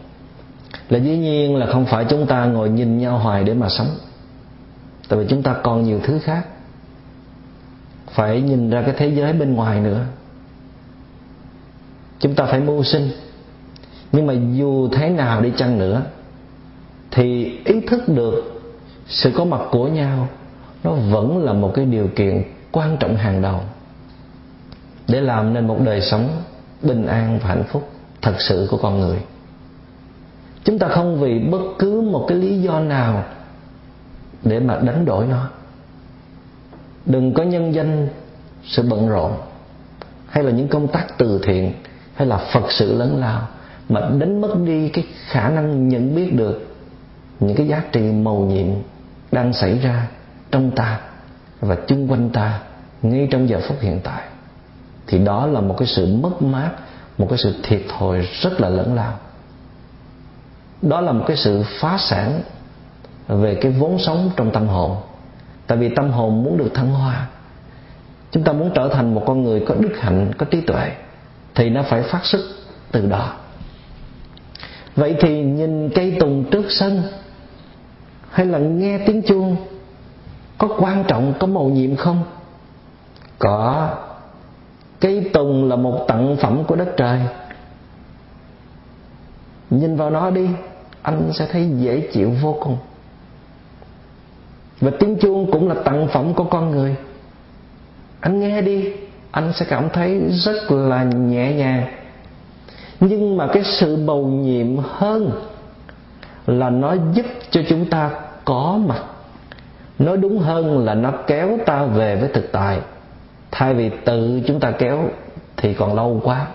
Là 0.89 0.99
dĩ 0.99 1.17
nhiên 1.17 1.57
là 1.57 1.67
không 1.67 1.87
phải 1.87 2.05
chúng 2.09 2.27
ta 2.27 2.45
ngồi 2.45 2.71
nhìn 2.71 2.99
nhau 2.99 3.19
hoài 3.19 3.45
để 3.45 3.55
mà 3.55 3.69
sống, 3.69 3.89
tại 5.09 5.19
vì 5.19 5.27
chúng 5.29 5.43
ta 5.43 5.57
còn 5.63 5.83
nhiều 5.83 6.01
thứ 6.05 6.19
khác 6.19 6.47
phải 8.14 8.40
nhìn 8.40 8.70
ra 8.70 8.83
cái 8.83 8.94
thế 8.98 9.09
giới 9.09 9.33
bên 9.33 9.55
ngoài 9.55 9.81
nữa. 9.81 10.05
Chúng 12.18 12.35
ta 12.35 12.44
phải 12.44 12.61
mưu 12.61 12.83
sinh. 12.83 13.09
Nhưng 14.12 14.27
mà 14.27 14.35
dù 14.53 14.88
thế 14.88 15.11
nào 15.11 15.40
đi 15.40 15.53
chăng 15.57 15.79
nữa, 15.79 16.03
thì 17.11 17.59
ý 17.64 17.81
thức 17.81 18.09
được 18.09 18.62
sự 19.07 19.33
có 19.35 19.44
mặt 19.44 19.61
của 19.70 19.88
nhau, 19.88 20.29
nó 20.85 20.92
vẫn 20.92 21.44
là 21.44 21.53
một 21.53 21.72
cái 21.74 21.85
điều 21.85 22.09
kiện 22.16 22.42
quan 22.72 22.96
trọng 23.00 23.16
hàng 23.16 23.42
đầu 23.42 23.61
để 25.09 25.20
làm 25.20 25.55
nên 25.55 25.66
một 25.66 25.79
đời 25.85 26.00
sống 26.00 26.42
bình 26.83 27.07
an 27.07 27.38
và 27.42 27.48
hạnh 27.48 27.64
phúc 27.68 27.88
thật 28.22 28.35
sự 28.38 28.68
của 28.70 28.77
con 28.77 29.00
người. 29.00 29.18
Chúng 30.64 30.79
ta 30.79 30.88
không 30.88 31.20
vì 31.20 31.38
bất 31.38 31.62
cứ 31.79 32.00
một 32.00 32.24
cái 32.29 32.38
lý 32.38 32.62
do 32.62 32.81
nào 32.81 33.24
để 34.42 34.61
mà 34.61 34.79
đánh 34.79 35.05
đổi 35.05 35.27
nó 35.27 35.48
đừng 37.07 37.35
có 37.35 37.43
nhân 37.43 37.75
danh 37.75 38.09
sự 38.64 38.83
bận 38.83 39.09
rộn, 39.09 39.33
hay 40.27 40.45
là 40.45 40.51
những 40.51 40.69
công 40.69 40.88
tác 40.88 41.19
từ 41.19 41.40
thiện, 41.45 41.73
hay 42.14 42.27
là 42.29 42.37
phật 42.37 42.73
sự 42.73 42.99
lớn 42.99 43.17
lao, 43.21 43.49
mà 43.88 44.01
đánh 44.01 44.40
mất 44.40 44.55
đi 44.64 44.88
cái 44.88 45.05
khả 45.29 45.49
năng 45.49 45.88
nhận 45.88 46.14
biết 46.14 46.35
được 46.35 46.77
những 47.40 47.57
cái 47.57 47.67
giá 47.67 47.83
trị 47.93 48.01
màu 48.01 48.38
nhiệm 48.38 48.67
đang 49.33 49.53
xảy 49.53 49.79
ra 49.79 50.09
trong 50.51 50.71
ta 50.71 51.01
và 51.61 51.77
chung 51.87 52.09
quanh 52.11 52.31
ta 52.31 52.61
ngay 53.03 53.29
trong 53.31 53.49
giờ 53.49 53.61
phút 53.69 53.81
hiện 53.81 54.01
tại. 54.05 54.23
Thì 55.07 55.19
đó 55.19 55.47
là 55.47 55.61
một 55.61 55.75
cái 55.79 55.88
sự 55.88 56.17
mất 56.17 56.43
mát, 56.43 56.71
một 57.19 57.27
cái 57.31 57.38
sự 57.38 57.55
thiệt 57.62 57.83
thòi 57.99 58.29
rất 58.43 58.61
là 58.61 58.69
lớn 58.69 58.95
lao. 58.95 59.19
Đó 60.83 61.01
là 61.01 61.12
một 61.12 61.25
cái 61.27 61.37
sự 61.37 61.62
phá 61.81 61.97
sản 61.99 62.40
về 63.29 63.55
cái 63.55 63.73
vốn 63.73 63.99
sống 63.99 64.31
trong 64.37 64.51
tâm 64.51 64.67
hồn 64.67 64.97
tại 65.66 65.79
vì 65.79 65.88
tâm 65.88 66.11
hồn 66.11 66.44
muốn 66.44 66.59
được 66.59 66.74
thăng 66.74 66.90
hoa. 66.90 67.27
Chúng 68.31 68.44
ta 68.44 68.53
muốn 68.53 68.70
trở 68.74 68.88
thành 68.88 69.14
một 69.14 69.22
con 69.27 69.42
người 69.42 69.64
có 69.66 69.74
đức 69.74 69.92
hạnh, 69.98 70.33
có 70.38 70.46
trí 70.50 70.61
tuệ, 70.61 70.90
thì 71.55 71.70
nó 71.70 71.83
phải 71.83 72.03
phát 72.03 72.24
xuất 72.24 72.40
từ 72.92 73.07
đó. 73.07 73.33
Vậy 74.96 75.16
thì 75.20 75.42
nhìn 75.42 75.90
cây 75.94 76.16
tùng 76.20 76.44
trước 76.50 76.64
sân, 76.68 77.03
hay 78.31 78.46
là 78.46 78.59
nghe 78.59 78.98
tiếng 78.98 79.22
chuông, 79.22 79.57
có 80.59 80.68
quan 80.79 81.05
trọng, 81.09 81.35
có 81.38 81.46
màu 81.46 81.64
nhiệm 81.64 81.96
không? 81.96 82.24
Có. 83.38 83.90
Cây 85.00 85.31
tùng 85.33 85.68
là 85.68 85.77
một 85.77 86.05
tặng 86.09 86.37
phẩm 86.40 86.64
của 86.64 86.77
đất 86.77 86.88
trời. 86.96 87.20
Nhìn 89.70 89.96
vào 89.96 90.11
nó 90.11 90.31
đi, 90.31 90.48
anh 91.03 91.31
sẽ 91.33 91.46
thấy 91.53 91.70
dễ 91.79 92.09
chịu 92.12 92.31
vô 92.42 92.57
cùng 92.61 92.77
và 94.85 94.90
tiếng 94.99 95.18
chuông 95.18 95.51
cũng 95.51 95.68
là 95.68 95.75
tặng 95.85 96.09
phẩm 96.09 96.35
của 96.35 96.44
con 96.44 96.70
người. 96.70 96.97
Anh 98.20 98.40
nghe 98.40 98.62
đi, 98.62 98.92
anh 99.31 99.53
sẽ 99.53 99.66
cảm 99.68 99.88
thấy 99.92 100.23
rất 100.31 100.70
là 100.70 101.05
nhẹ 101.05 101.53
nhàng. 101.53 101.87
Nhưng 103.01 103.37
mà 103.37 103.47
cái 103.53 103.62
sự 103.64 103.97
bầu 104.07 104.27
nhiệm 104.27 104.77
hơn 104.77 105.31
là 106.47 106.70
nó 106.70 106.97
giúp 107.14 107.27
cho 107.51 107.61
chúng 107.68 107.90
ta 107.90 108.11
có 108.44 108.81
mặt. 108.87 109.03
Nói 109.99 110.16
đúng 110.16 110.38
hơn 110.38 110.85
là 110.85 110.94
nó 110.94 111.12
kéo 111.27 111.59
ta 111.66 111.85
về 111.85 112.16
với 112.16 112.29
thực 112.29 112.53
tại. 112.53 112.79
Thay 113.51 113.75
vì 113.75 113.90
tự 114.05 114.40
chúng 114.47 114.61
ta 114.61 114.70
kéo 114.70 115.09
thì 115.57 115.75
còn 115.75 115.94
lâu 115.94 116.20
quá. 116.25 116.47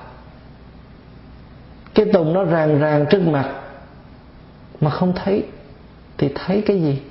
Cái 1.94 2.06
tùng 2.14 2.34
nó 2.34 2.44
ràng 2.44 2.80
ràng 2.80 3.06
trước 3.10 3.22
mặt 3.22 3.50
mà 4.82 4.90
không 4.90 5.14
thấy 5.16 5.44
thì 6.18 6.30
thấy 6.36 6.64
cái 6.66 6.82
gì? 6.82 7.02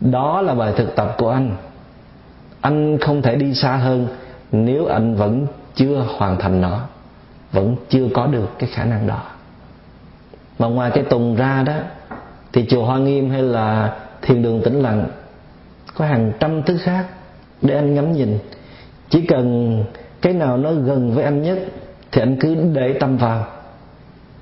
Đó 0.00 0.42
là 0.42 0.54
bài 0.54 0.72
thực 0.76 0.96
tập 0.96 1.14
của 1.18 1.30
anh. 1.30 1.56
Anh 2.60 2.98
không 2.98 3.22
thể 3.22 3.36
đi 3.36 3.54
xa 3.54 3.76
hơn 3.76 4.06
nếu 4.52 4.86
anh 4.86 5.14
vẫn 5.14 5.46
chưa 5.74 6.04
hoàn 6.16 6.38
thành 6.38 6.60
nó, 6.60 6.80
vẫn 7.52 7.76
chưa 7.88 8.08
có 8.14 8.26
được 8.26 8.48
cái 8.58 8.70
khả 8.72 8.84
năng 8.84 9.06
đó. 9.06 9.22
Mà 10.58 10.66
ngoài 10.66 10.90
cái 10.94 11.04
tùng 11.04 11.36
ra 11.36 11.62
đó, 11.66 11.74
thì 12.52 12.66
chùa 12.70 12.84
hoa 12.84 12.98
nghiêm 12.98 13.30
hay 13.30 13.42
là 13.42 13.96
thiền 14.22 14.42
đường 14.42 14.62
tĩnh 14.64 14.82
lặng 14.82 15.06
có 15.94 16.06
hàng 16.06 16.32
trăm 16.40 16.62
thứ 16.62 16.78
khác 16.78 17.06
để 17.62 17.74
anh 17.74 17.94
ngắm 17.94 18.12
nhìn. 18.12 18.38
Chỉ 19.08 19.26
cần 19.26 19.84
cái 20.20 20.32
nào 20.32 20.56
nó 20.56 20.72
gần 20.72 21.14
với 21.14 21.24
anh 21.24 21.42
nhất 21.42 21.58
thì 22.12 22.22
anh 22.22 22.36
cứ 22.40 22.54
để 22.54 22.96
tâm 23.00 23.16
vào. 23.16 23.46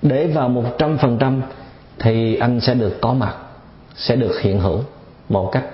Để 0.03 0.27
vào 0.27 0.49
một 0.49 0.65
trăm 0.79 0.99
phần 0.99 1.19
trăm 1.19 1.43
thì 1.99 2.37
anh 2.37 2.61
sẽ 2.61 2.75
được 2.75 2.99
có 3.01 3.15
mặt, 3.15 3.35
sẽ 3.95 4.17
được 4.17 4.41
hiện 4.41 4.61
hữu 4.61 4.81
một 5.29 5.49
cách 5.53 5.65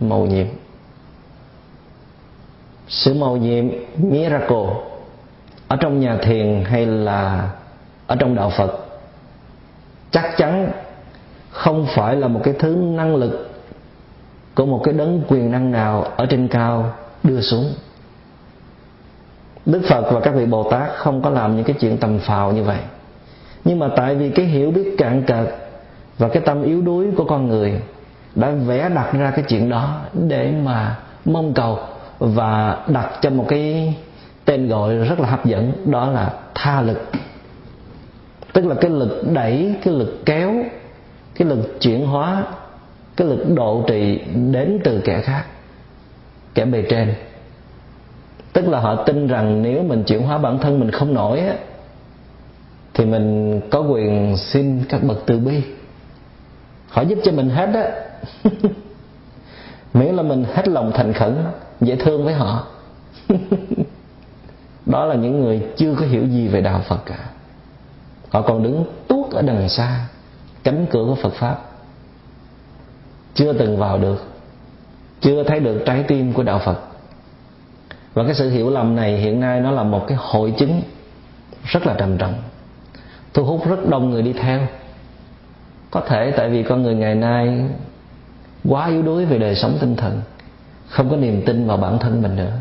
màu 0.00 0.26
nhiệm. 0.26 0.46
Sự 2.88 3.14
màu 3.14 3.36
nhiệm 3.36 3.68
miracle 3.96 4.74
ở 5.68 5.76
trong 5.76 6.00
nhà 6.00 6.18
thiền 6.22 6.64
hay 6.64 6.86
là 6.86 7.50
ở 8.06 8.16
trong 8.16 8.34
đạo 8.34 8.50
phật 8.56 8.86
chắc 10.10 10.36
chắn 10.36 10.72
không 11.50 11.86
phải 11.94 12.16
là 12.16 12.28
một 12.28 12.40
cái 12.44 12.54
thứ 12.58 12.74
năng 12.74 13.16
lực 13.16 13.50
của 14.54 14.66
một 14.66 14.80
cái 14.84 14.94
đấng 14.94 15.22
quyền 15.28 15.50
năng 15.50 15.72
nào 15.72 16.02
ở 16.02 16.26
trên 16.26 16.48
cao 16.48 16.92
đưa 17.22 17.40
xuống. 17.40 17.72
Đức 19.66 19.82
phật 19.88 20.10
và 20.12 20.20
các 20.20 20.34
vị 20.34 20.46
bồ 20.46 20.70
tát 20.70 20.90
không 20.96 21.22
có 21.22 21.30
làm 21.30 21.56
những 21.56 21.64
cái 21.64 21.76
chuyện 21.80 21.98
tầm 21.98 22.18
phào 22.18 22.52
như 22.52 22.62
vậy. 22.62 22.78
Nhưng 23.64 23.78
mà 23.78 23.88
tại 23.96 24.14
vì 24.14 24.30
cái 24.30 24.46
hiểu 24.46 24.70
biết 24.70 24.94
cạn 24.98 25.22
cợt 25.26 25.54
và 26.18 26.28
cái 26.28 26.42
tâm 26.46 26.62
yếu 26.62 26.80
đuối 26.82 27.06
của 27.16 27.24
con 27.24 27.48
người 27.48 27.80
đã 28.34 28.50
vẽ 28.50 28.88
đặt 28.88 29.12
ra 29.12 29.30
cái 29.30 29.44
chuyện 29.48 29.68
đó 29.68 30.00
để 30.28 30.52
mà 30.64 30.96
mong 31.24 31.54
cầu 31.54 31.78
và 32.18 32.78
đặt 32.88 33.10
cho 33.22 33.30
một 33.30 33.44
cái 33.48 33.94
tên 34.44 34.68
gọi 34.68 34.94
rất 34.94 35.20
là 35.20 35.28
hấp 35.28 35.46
dẫn, 35.46 35.72
đó 35.84 36.10
là 36.10 36.32
tha 36.54 36.80
lực. 36.80 37.10
Tức 38.52 38.66
là 38.66 38.74
cái 38.74 38.90
lực 38.90 39.22
đẩy, 39.32 39.74
cái 39.84 39.94
lực 39.94 40.22
kéo, 40.26 40.54
cái 41.34 41.48
lực 41.48 41.80
chuyển 41.80 42.06
hóa, 42.06 42.44
cái 43.16 43.28
lực 43.28 43.44
độ 43.54 43.84
trì 43.88 44.18
đến 44.52 44.78
từ 44.84 45.00
kẻ 45.04 45.20
khác, 45.20 45.44
kẻ 46.54 46.64
bề 46.64 46.82
trên. 46.90 47.14
Tức 48.52 48.68
là 48.68 48.80
họ 48.80 48.94
tin 48.94 49.26
rằng 49.26 49.62
nếu 49.62 49.82
mình 49.82 50.04
chuyển 50.04 50.22
hóa 50.22 50.38
bản 50.38 50.58
thân 50.58 50.80
mình 50.80 50.90
không 50.90 51.14
nổi 51.14 51.40
á, 51.40 51.54
thì 52.94 53.04
mình 53.04 53.60
có 53.70 53.80
quyền 53.80 54.36
xin 54.36 54.84
các 54.88 55.02
bậc 55.02 55.26
từ 55.26 55.38
bi. 55.38 55.62
Họ 56.88 57.02
giúp 57.02 57.18
cho 57.24 57.32
mình 57.32 57.50
hết 57.50 57.70
á 57.74 57.90
miễn 59.94 60.14
là 60.14 60.22
mình 60.22 60.44
hết 60.54 60.68
lòng 60.68 60.92
thành 60.94 61.12
khẩn, 61.12 61.36
dễ 61.80 61.96
thương 61.96 62.24
với 62.24 62.34
họ. 62.34 62.66
Đó 64.86 65.04
là 65.04 65.14
những 65.14 65.40
người 65.40 65.62
chưa 65.76 65.94
có 65.94 66.06
hiểu 66.06 66.26
gì 66.26 66.48
về 66.48 66.60
đạo 66.60 66.82
phật 66.88 66.98
cả. 67.06 67.18
Họ 68.28 68.42
còn 68.42 68.62
đứng 68.62 68.84
tuốt 69.08 69.30
ở 69.30 69.42
đằng 69.42 69.68
xa, 69.68 70.06
cánh 70.64 70.86
cửa 70.90 71.04
của 71.04 71.14
phật 71.14 71.32
pháp. 71.32 71.58
Chưa 73.34 73.52
từng 73.52 73.78
vào 73.78 73.98
được, 73.98 74.24
chưa 75.20 75.44
thấy 75.44 75.60
được 75.60 75.82
trái 75.86 76.04
tim 76.08 76.32
của 76.32 76.42
đạo 76.42 76.58
phật. 76.64 76.80
Và 78.14 78.24
cái 78.24 78.34
sự 78.34 78.50
hiểu 78.50 78.70
lầm 78.70 78.96
này 78.96 79.16
hiện 79.16 79.40
nay 79.40 79.60
nó 79.60 79.70
là 79.70 79.82
một 79.82 80.04
cái 80.08 80.18
hội 80.20 80.54
chứng 80.58 80.82
rất 81.64 81.86
là 81.86 81.94
trầm 81.98 82.18
trọng, 82.18 82.34
thu 83.34 83.44
hút 83.44 83.68
rất 83.68 83.88
đông 83.88 84.10
người 84.10 84.22
đi 84.22 84.32
theo. 84.32 84.60
Có 85.90 86.00
thể 86.00 86.32
tại 86.36 86.50
vì 86.50 86.62
con 86.62 86.82
người 86.82 86.94
ngày 86.94 87.14
nay 87.14 87.68
quá 88.68 88.86
yếu 88.86 89.02
đuối 89.02 89.24
về 89.24 89.38
đời 89.38 89.54
sống 89.54 89.78
tinh 89.80 89.96
thần, 89.96 90.20
không 90.88 91.10
có 91.10 91.16
niềm 91.16 91.42
tin 91.46 91.66
vào 91.66 91.76
bản 91.76 91.98
thân 91.98 92.22
mình 92.22 92.36
nữa. 92.36 92.52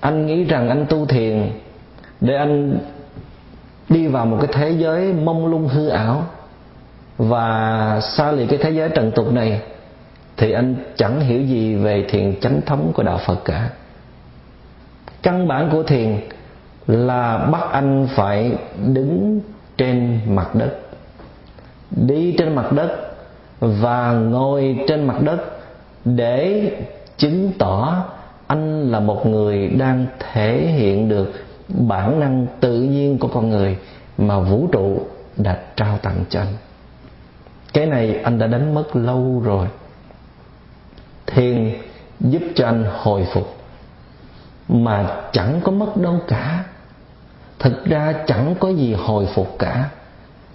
Anh 0.00 0.26
nghĩ 0.26 0.44
rằng 0.44 0.68
anh 0.68 0.86
tu 0.88 1.06
thiền 1.06 1.50
để 2.20 2.36
anh 2.36 2.78
đi 3.88 4.06
vào 4.06 4.26
một 4.26 4.38
cái 4.40 4.50
thế 4.52 4.70
giới 4.70 5.12
mông 5.12 5.46
lung 5.46 5.68
hư 5.68 5.88
ảo 5.88 6.26
và 7.18 8.00
xa 8.00 8.32
lìa 8.32 8.46
cái 8.46 8.58
thế 8.62 8.70
giới 8.70 8.88
trần 8.88 9.12
tục 9.12 9.32
này, 9.32 9.60
thì 10.36 10.52
anh 10.52 10.74
chẳng 10.96 11.20
hiểu 11.20 11.42
gì 11.42 11.74
về 11.74 12.06
thiền 12.08 12.40
chánh 12.40 12.60
thống 12.66 12.92
của 12.94 13.02
đạo 13.02 13.20
Phật 13.26 13.44
cả. 13.44 13.70
Căn 15.22 15.48
bản 15.48 15.68
của 15.72 15.82
thiền 15.82 16.20
là 16.86 17.38
bắt 17.38 17.62
anh 17.70 18.08
phải 18.14 18.52
đứng 18.86 19.40
trên 19.76 20.20
mặt 20.26 20.54
đất. 20.54 20.78
Đi 21.90 22.34
trên 22.38 22.54
mặt 22.54 22.72
đất 22.72 23.11
và 23.62 24.12
ngồi 24.12 24.78
trên 24.88 25.06
mặt 25.06 25.16
đất 25.20 25.40
để 26.04 26.70
chứng 27.16 27.52
tỏ 27.58 28.04
anh 28.46 28.90
là 28.90 29.00
một 29.00 29.26
người 29.26 29.68
đang 29.68 30.06
thể 30.18 30.56
hiện 30.58 31.08
được 31.08 31.32
bản 31.68 32.20
năng 32.20 32.46
tự 32.60 32.80
nhiên 32.80 33.18
của 33.18 33.28
con 33.28 33.50
người 33.50 33.76
mà 34.18 34.38
vũ 34.38 34.68
trụ 34.72 35.00
đã 35.36 35.58
trao 35.76 35.98
tặng 35.98 36.24
cho 36.28 36.40
anh. 36.40 36.54
Cái 37.72 37.86
này 37.86 38.16
anh 38.24 38.38
đã 38.38 38.46
đánh 38.46 38.74
mất 38.74 38.96
lâu 38.96 39.42
rồi. 39.44 39.66
Thiền 41.26 41.74
giúp 42.20 42.42
cho 42.54 42.66
anh 42.66 42.84
hồi 42.98 43.26
phục, 43.34 43.56
mà 44.68 45.20
chẳng 45.32 45.60
có 45.64 45.72
mất 45.72 45.96
đâu 45.96 46.20
cả. 46.28 46.64
Thực 47.58 47.84
ra 47.84 48.14
chẳng 48.26 48.54
có 48.60 48.68
gì 48.68 48.94
hồi 48.94 49.28
phục 49.34 49.56
cả, 49.58 49.88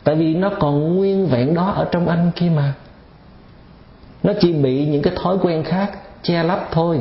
tại 0.04 0.16
vì 0.16 0.36
nó 0.36 0.50
còn 0.60 0.96
nguyên 0.96 1.28
vẹn 1.28 1.54
đó 1.54 1.74
ở 1.76 1.88
trong 1.92 2.08
anh 2.08 2.32
kia 2.36 2.50
mà 2.56 2.74
nó 4.28 4.34
chỉ 4.40 4.54
bị 4.54 4.86
những 4.86 5.02
cái 5.02 5.14
thói 5.16 5.38
quen 5.42 5.64
khác 5.64 5.92
che 6.22 6.44
lấp 6.44 6.68
thôi. 6.72 7.00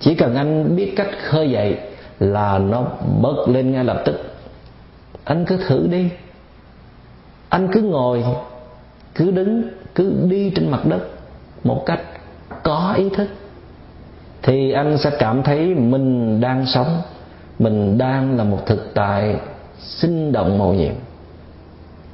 Chỉ 0.00 0.14
cần 0.14 0.34
anh 0.34 0.76
biết 0.76 0.92
cách 0.96 1.08
khơi 1.22 1.50
dậy 1.50 1.78
là 2.18 2.58
nó 2.58 2.84
bật 3.22 3.44
lên 3.48 3.72
ngay 3.72 3.84
lập 3.84 4.02
tức. 4.04 4.34
Anh 5.24 5.44
cứ 5.44 5.56
thử 5.56 5.86
đi. 5.90 6.08
Anh 7.48 7.68
cứ 7.72 7.80
ngồi, 7.80 8.24
cứ 9.14 9.30
đứng, 9.30 9.62
cứ 9.94 10.12
đi 10.28 10.52
trên 10.54 10.70
mặt 10.70 10.80
đất 10.84 11.00
một 11.64 11.82
cách 11.86 12.00
có 12.62 12.94
ý 12.96 13.08
thức. 13.08 13.28
Thì 14.42 14.72
anh 14.72 14.98
sẽ 14.98 15.10
cảm 15.18 15.42
thấy 15.42 15.74
mình 15.74 16.40
đang 16.40 16.66
sống, 16.66 17.02
mình 17.58 17.98
đang 17.98 18.36
là 18.36 18.44
một 18.44 18.66
thực 18.66 18.94
tại 18.94 19.36
sinh 19.78 20.32
động 20.32 20.58
màu 20.58 20.72
nhiệm. 20.72 20.94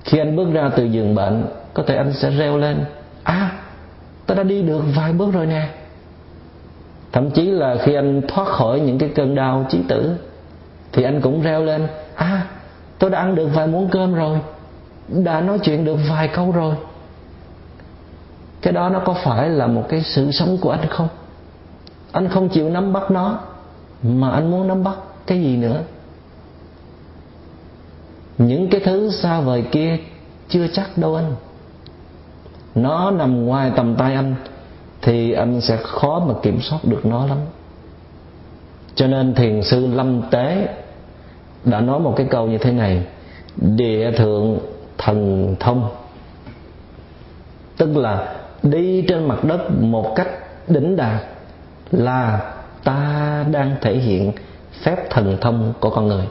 Khi 0.04 0.18
anh 0.18 0.36
bước 0.36 0.52
ra 0.52 0.70
từ 0.76 0.84
giường 0.84 1.14
bệnh, 1.14 1.44
có 1.74 1.82
thể 1.86 1.96
anh 1.96 2.12
sẽ 2.12 2.30
reo 2.30 2.56
lên 2.56 2.84
à 3.28 3.52
tôi 4.26 4.36
đã 4.36 4.42
đi 4.42 4.62
được 4.62 4.82
vài 4.96 5.12
bước 5.12 5.32
rồi 5.32 5.46
nè. 5.46 5.68
Thậm 7.12 7.30
chí 7.30 7.50
là 7.50 7.76
khi 7.84 7.94
anh 7.94 8.22
thoát 8.28 8.48
khỏi 8.48 8.80
những 8.80 8.98
cái 8.98 9.08
cơn 9.14 9.34
đau 9.34 9.66
chí 9.68 9.82
tử, 9.88 10.16
thì 10.92 11.02
anh 11.02 11.20
cũng 11.20 11.42
reo 11.42 11.64
lên 11.64 11.86
à 12.14 12.46
tôi 12.98 13.10
đã 13.10 13.18
ăn 13.18 13.34
được 13.34 13.46
vài 13.54 13.66
muỗng 13.66 13.88
cơm 13.88 14.14
rồi, 14.14 14.38
đã 15.08 15.40
nói 15.40 15.58
chuyện 15.62 15.84
được 15.84 15.96
vài 16.08 16.28
câu 16.28 16.52
rồi. 16.52 16.74
Cái 18.62 18.72
đó 18.72 18.88
nó 18.88 18.98
có 18.98 19.14
phải 19.24 19.48
là 19.48 19.66
một 19.66 19.86
cái 19.88 20.02
sự 20.02 20.30
sống 20.32 20.58
của 20.60 20.70
anh 20.70 20.88
không? 20.88 21.08
Anh 22.12 22.28
không 22.28 22.48
chịu 22.48 22.70
nắm 22.70 22.92
bắt 22.92 23.10
nó, 23.10 23.38
mà 24.02 24.30
anh 24.30 24.50
muốn 24.50 24.68
nắm 24.68 24.84
bắt 24.84 24.96
cái 25.26 25.40
gì 25.42 25.56
nữa? 25.56 25.82
Những 28.38 28.68
cái 28.70 28.80
thứ 28.84 29.10
xa 29.10 29.40
vời 29.40 29.64
kia 29.72 29.96
chưa 30.48 30.66
chắc 30.72 30.98
đâu 30.98 31.14
anh 31.14 31.34
nó 32.82 33.10
nằm 33.10 33.46
ngoài 33.46 33.72
tầm 33.76 33.94
tay 33.96 34.14
anh, 34.14 34.34
thì 35.02 35.32
anh 35.32 35.60
sẽ 35.60 35.76
khó 35.76 36.24
mà 36.28 36.34
kiểm 36.42 36.60
soát 36.60 36.78
được 36.84 37.06
nó 37.06 37.26
lắm. 37.26 37.38
Cho 38.94 39.06
nên 39.06 39.34
thiền 39.34 39.62
sư 39.62 39.86
lâm 39.86 40.22
tế 40.30 40.68
đã 41.64 41.80
nói 41.80 42.00
một 42.00 42.14
cái 42.16 42.26
câu 42.30 42.46
như 42.46 42.58
thế 42.58 42.72
này, 42.72 43.02
địa 43.56 44.12
thượng 44.16 44.58
thần 44.98 45.56
thông. 45.60 45.88
Tức 47.76 47.96
là 47.96 48.34
đi 48.62 49.04
trên 49.08 49.28
mặt 49.28 49.44
đất 49.44 49.60
một 49.80 50.12
cách 50.16 50.28
đỉnh 50.68 50.96
đạt 50.96 51.22
là 51.90 52.52
ta 52.84 53.44
đang 53.50 53.76
thể 53.80 53.94
hiện 53.94 54.32
phép 54.82 55.10
thần 55.10 55.38
thông 55.40 55.72
của 55.80 55.90
con 55.90 56.06
người. 56.06 56.24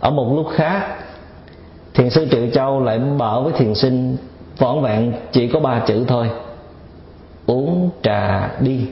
Ở 0.00 0.10
một 0.10 0.32
lúc 0.36 0.46
khác, 0.54 0.96
thiền 1.94 2.10
sư 2.10 2.28
triệu 2.30 2.46
châu 2.50 2.80
lại 2.80 2.98
bảo 2.98 3.42
với 3.42 3.52
thiền 3.52 3.74
sinh 3.74 4.16
vỏn 4.60 4.82
vẹn 4.82 5.12
chỉ 5.32 5.48
có 5.48 5.60
ba 5.60 5.82
chữ 5.86 6.04
thôi. 6.08 6.30
Uống 7.46 7.90
trà 8.02 8.50
đi. 8.60 8.86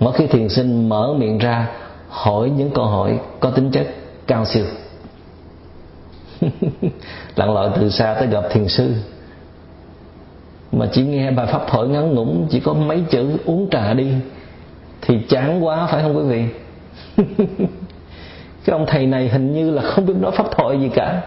Mỗi 0.00 0.12
khi 0.12 0.26
thiền 0.26 0.48
sinh 0.48 0.88
mở 0.88 1.14
miệng 1.18 1.38
ra, 1.38 1.68
hỏi 2.08 2.50
những 2.50 2.70
câu 2.70 2.84
hỏi 2.84 3.18
có 3.40 3.50
tính 3.50 3.70
chất 3.70 3.86
cao 4.26 4.44
siêu. 4.44 4.64
Lặn 7.36 7.54
lội 7.54 7.70
từ 7.76 7.90
xa 7.90 8.14
tới 8.18 8.28
gặp 8.28 8.44
thiền 8.50 8.68
sư. 8.68 8.92
Mà 10.72 10.88
chỉ 10.92 11.02
nghe 11.02 11.30
bài 11.30 11.46
pháp 11.46 11.62
thoại 11.68 11.88
ngắn 11.88 12.14
ngủn, 12.14 12.46
chỉ 12.50 12.60
có 12.60 12.72
mấy 12.72 13.04
chữ 13.10 13.36
uống 13.44 13.68
trà 13.70 13.94
đi, 13.94 14.12
thì 15.00 15.18
chán 15.28 15.64
quá, 15.64 15.88
phải 15.90 16.02
không 16.02 16.16
quý 16.16 16.22
vị? 16.22 16.44
Cái 18.64 18.78
ông 18.78 18.86
thầy 18.86 19.06
này 19.06 19.28
hình 19.28 19.54
như 19.54 19.70
là 19.70 19.82
không 19.82 20.06
biết 20.06 20.14
nói 20.20 20.32
pháp 20.32 20.46
thoại 20.50 20.80
gì 20.80 20.88
cả. 20.88 21.22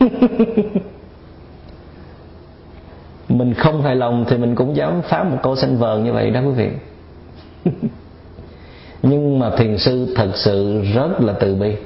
mình 3.28 3.54
không 3.54 3.82
hài 3.82 3.96
lòng 3.96 4.24
thì 4.28 4.36
mình 4.36 4.54
cũng 4.54 4.76
dám 4.76 5.02
phá 5.02 5.22
một 5.22 5.38
câu 5.42 5.56
xanh 5.56 5.78
vờn 5.78 6.04
như 6.04 6.12
vậy 6.12 6.30
đó 6.30 6.40
quý 6.40 6.52
vị. 6.52 6.70
Nhưng 9.02 9.38
mà 9.38 9.50
thiền 9.56 9.78
sư 9.78 10.14
thật 10.16 10.30
sự 10.34 10.82
rất 10.94 11.20
là 11.20 11.32
từ 11.32 11.54
bi. 11.54 11.76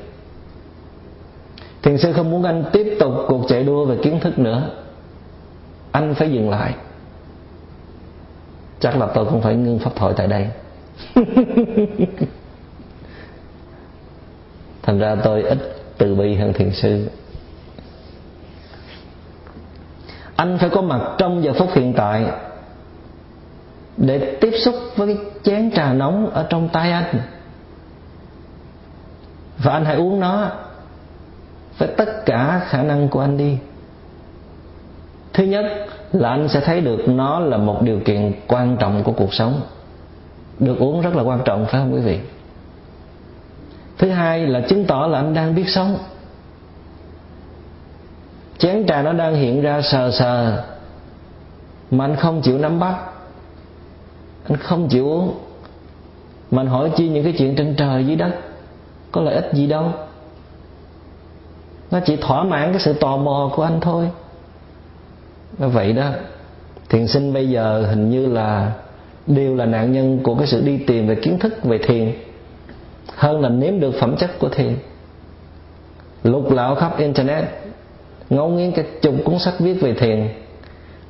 Thiền 1.82 1.98
sư 1.98 2.12
không 2.12 2.30
muốn 2.30 2.42
anh 2.42 2.64
tiếp 2.72 2.96
tục 3.00 3.12
cuộc 3.28 3.46
chạy 3.48 3.64
đua 3.64 3.84
về 3.84 3.96
kiến 4.02 4.20
thức 4.20 4.38
nữa. 4.38 4.70
Anh 5.92 6.14
phải 6.14 6.32
dừng 6.32 6.50
lại. 6.50 6.74
Chắc 8.80 8.96
là 8.96 9.06
tôi 9.06 9.24
cũng 9.24 9.40
phải 9.40 9.56
ngưng 9.56 9.78
pháp 9.78 9.90
thoại 9.96 10.14
tại 10.16 10.26
đây. 10.26 10.48
Thành 14.82 14.98
ra 14.98 15.14
tôi 15.14 15.42
ít 15.42 15.58
từ 15.98 16.14
bi 16.14 16.34
hơn 16.34 16.52
thiền 16.52 16.70
sư. 16.72 17.08
Anh 20.40 20.58
phải 20.58 20.70
có 20.70 20.82
mặt 20.82 21.00
trong 21.18 21.44
giờ 21.44 21.52
phút 21.58 21.68
hiện 21.74 21.92
tại 21.92 22.24
để 23.96 24.36
tiếp 24.40 24.52
xúc 24.64 24.74
với 24.96 25.06
cái 25.06 25.24
chén 25.42 25.70
trà 25.70 25.92
nóng 25.92 26.30
ở 26.30 26.46
trong 26.50 26.68
tay 26.68 26.92
anh. 26.92 27.20
Và 29.58 29.72
anh 29.72 29.84
hãy 29.84 29.96
uống 29.96 30.20
nó 30.20 30.50
với 31.78 31.88
tất 31.96 32.26
cả 32.26 32.60
khả 32.68 32.82
năng 32.82 33.08
của 33.08 33.20
anh 33.20 33.36
đi. 33.36 33.58
Thứ 35.32 35.44
nhất 35.44 35.64
là 36.12 36.30
anh 36.30 36.48
sẽ 36.48 36.60
thấy 36.60 36.80
được 36.80 37.08
nó 37.08 37.40
là 37.40 37.56
một 37.56 37.82
điều 37.82 38.00
kiện 38.00 38.32
quan 38.46 38.76
trọng 38.76 39.02
của 39.02 39.12
cuộc 39.12 39.34
sống. 39.34 39.60
Được 40.58 40.78
uống 40.78 41.00
rất 41.00 41.16
là 41.16 41.22
quan 41.22 41.40
trọng, 41.44 41.64
phải 41.64 41.80
không 41.80 41.94
quý 41.94 42.00
vị? 42.00 42.18
Thứ 43.98 44.10
hai 44.10 44.46
là 44.46 44.60
chứng 44.60 44.84
tỏ 44.84 45.06
là 45.06 45.18
anh 45.18 45.34
đang 45.34 45.54
biết 45.54 45.68
sống 45.68 45.98
chén 48.60 48.86
trà 48.86 49.02
nó 49.02 49.12
đang 49.12 49.34
hiện 49.34 49.62
ra 49.62 49.82
sờ 49.82 50.10
sờ. 50.10 50.64
Mà 51.90 52.04
anh 52.04 52.16
không 52.16 52.42
chịu 52.42 52.58
nắm 52.58 52.78
bắt. 52.78 52.94
Anh 54.48 54.56
không 54.56 54.88
chịu 54.88 55.08
uống. 55.08 55.34
Mà 56.50 56.62
anh 56.62 56.68
hỏi 56.68 56.90
chi 56.96 57.08
những 57.08 57.24
cái 57.24 57.34
chuyện 57.38 57.54
trên 57.56 57.74
trời 57.76 58.06
dưới 58.06 58.16
đất. 58.16 58.32
Có 59.12 59.20
lợi 59.20 59.34
ích 59.34 59.50
gì 59.52 59.66
đâu. 59.66 59.92
Nó 61.90 62.00
chỉ 62.00 62.16
thỏa 62.16 62.44
mãn 62.44 62.72
cái 62.72 62.80
sự 62.80 62.92
tò 62.92 63.16
mò 63.16 63.50
của 63.56 63.62
anh 63.62 63.80
thôi. 63.80 64.10
Nó 65.58 65.68
vậy 65.68 65.92
đó. 65.92 66.10
Thiền 66.88 67.06
sinh 67.06 67.32
bây 67.32 67.48
giờ 67.48 67.86
hình 67.90 68.10
như 68.10 68.26
là 68.26 68.72
đều 69.26 69.54
là 69.54 69.66
nạn 69.66 69.92
nhân 69.92 70.18
của 70.22 70.34
cái 70.34 70.46
sự 70.46 70.60
đi 70.60 70.78
tìm 70.86 71.06
về 71.06 71.14
kiến 71.14 71.38
thức 71.38 71.64
về 71.64 71.78
thiền 71.78 72.12
hơn 73.16 73.40
là 73.40 73.48
nếm 73.48 73.80
được 73.80 73.92
phẩm 74.00 74.16
chất 74.16 74.38
của 74.38 74.48
thiền. 74.48 74.76
Lục 76.22 76.52
lạo 76.52 76.74
khắp 76.74 76.98
internet 76.98 77.44
ngấu 78.30 78.48
nghiến 78.48 78.72
cái 78.72 78.84
chục 79.02 79.14
cuốn 79.24 79.38
sách 79.38 79.54
viết 79.58 79.74
về 79.80 79.94
thiền. 79.94 80.28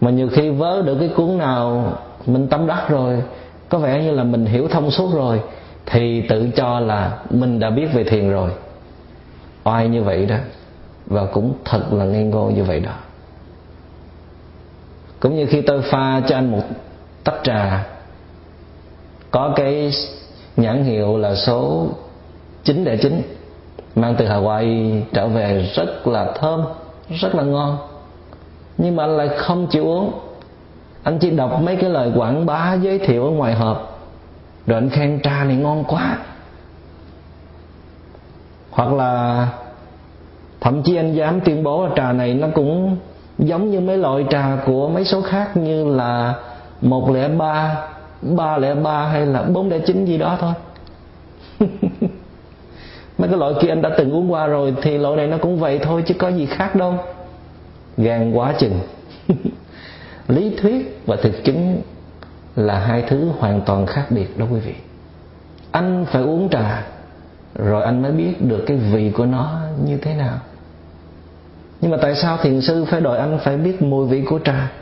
Mà 0.01 0.11
nhiều 0.11 0.29
khi 0.33 0.51
vớ 0.51 0.83
được 0.83 0.97
cái 1.01 1.09
cuốn 1.09 1.39
nào 1.39 1.93
mình 2.27 2.49
tâm 2.49 2.67
đắc 2.67 2.89
rồi, 2.89 3.23
có 3.69 3.79
vẻ 3.79 4.03
như 4.03 4.11
là 4.11 4.25
mình 4.25 4.47
hiểu 4.47 4.69
thông 4.69 4.91
suốt 4.91 5.15
rồi, 5.15 5.41
thì 5.87 6.23
tự 6.29 6.51
cho 6.57 6.81
là 6.81 7.19
mình 7.31 7.61
đã 7.61 7.71
biết 7.71 7.87
về 7.93 8.05
thiền 8.05 8.31
rồi. 8.31 8.51
Oai 9.65 9.89
như 9.89 10.03
vậy 10.03 10.27
đó, 10.27 10.37
và 11.07 11.27
cũng 11.27 11.55
thật 11.65 11.93
là 11.93 12.05
ngây 12.05 12.25
ngô 12.25 12.51
như 12.51 12.65
vậy 12.65 12.81
đó. 12.81 12.93
Cũng 15.21 15.37
như 15.37 15.47
khi 15.47 15.61
tôi 15.61 15.83
pha 15.83 16.23
cho 16.29 16.37
anh 16.37 16.53
một 16.53 16.63
tách 17.25 17.41
trà, 17.43 17.87
có 19.31 19.53
cái 19.57 19.91
nhãn 20.57 20.85
hiệu 20.85 21.19
là 21.19 21.35
số 21.35 21.89
909 22.65 23.23
mang 23.95 24.15
từ 24.19 24.25
Hawaii 24.25 25.01
trở 25.13 25.29
về 25.29 25.71
rất 25.75 26.07
là 26.07 26.33
thơm 26.41 26.61
rất 27.11 27.35
là 27.35 27.43
ngon. 27.43 27.79
Nhưng 28.79 28.97
mà 28.97 29.05
anh 29.05 29.17
lại 29.17 29.29
không 29.29 29.67
chịu 29.67 29.87
uống. 29.87 30.13
Anh 31.03 31.19
chỉ 31.19 31.31
đọc 31.31 31.63
mấy 31.63 31.77
cái 31.77 31.91
lời 31.91 32.13
quảng 32.17 32.47
bá 32.47 32.75
giới 32.75 32.99
thiệu 32.99 33.25
ở 33.25 33.31
ngoài 33.31 33.55
hộp. 33.55 34.09
Rồi 34.67 34.79
anh 34.79 34.91
khen 34.91 35.21
trà 35.23 35.45
này 35.45 35.57
ngon 35.57 35.85
quá. 35.85 36.19
Hoặc 38.71 38.93
là 38.93 39.49
thậm 40.61 40.83
chí 40.83 40.97
anh 40.97 41.13
dám 41.13 41.41
tuyên 41.41 41.63
bố 41.63 41.87
là 41.87 41.93
trà 41.97 42.13
này 42.13 42.35
nó 42.35 42.49
cũng 42.55 42.97
giống 43.39 43.71
như 43.71 43.81
mấy 43.81 43.99
loại 43.99 44.27
trà 44.31 44.57
của 44.67 44.89
mấy 44.89 45.05
số 45.05 45.23
khác 45.23 45.57
như 45.57 45.85
là 45.85 46.35
một 46.81 47.11
lẻ 47.11 47.29
ba 47.29 47.87
ba 48.23 48.59
lẻ 48.59 48.75
ba 48.75 49.07
hay 49.07 49.27
là 49.27 49.43
bốn 49.43 49.69
lẻ 49.69 49.79
chín 49.79 50.05
gì 50.05 50.19
đó 50.19 50.37
thôi. 50.41 50.53
mấy 53.21 53.29
cái 53.29 53.39
loại 53.39 53.53
kia 53.61 53.69
anh 53.69 53.83
đã 53.83 53.91
từng 53.99 54.13
uống 54.13 54.33
qua 54.33 54.47
rồi 54.47 54.75
thì 54.83 54.99
loại 54.99 55.17
này 55.17 55.27
nó 55.27 55.39
cũng 55.39 55.59
vậy 55.59 55.79
thôi, 55.83 56.03
chứ 56.07 56.15
có 56.15 56.29
gì 56.29 56.47
khác 56.47 56.77
đâu. 56.77 56.95
Gan 57.97 58.33
quá 58.33 58.55
chừng. 58.59 58.81
Lý 60.29 60.57
thuyết 60.57 61.01
và 61.07 61.17
thực 61.17 61.45
chứng 61.45 61.83
là 62.57 62.79
hai 62.79 63.03
thứ 63.03 63.29
hoàn 63.39 63.61
toàn 63.61 63.87
khác 63.87 64.07
biệt 64.11 64.39
đó 64.39 64.47
quý 64.53 64.61
vị. 64.61 64.75
Anh 65.71 66.07
phải 66.13 66.23
uống 66.23 66.49
trà, 66.49 66.87
rồi 67.55 67.83
anh 67.83 68.03
mới 68.03 68.13
biết 68.13 68.43
được 68.43 68.65
cái 68.67 68.77
vị 68.77 69.11
của 69.17 69.27
nó 69.27 69.61
như 69.85 69.97
thế 69.97 70.15
nào. 70.15 70.39
Nhưng 71.81 71.91
mà 71.91 71.97
tại 72.03 72.15
sao 72.15 72.37
thiền 72.37 72.61
sư 72.61 72.85
phải 72.85 73.01
đòi 73.01 73.19
anh 73.19 73.39
phải 73.45 73.57
biết 73.57 73.83
mùi 73.83 74.07
vị 74.07 74.25
của 74.29 74.39
trà, 74.45 74.73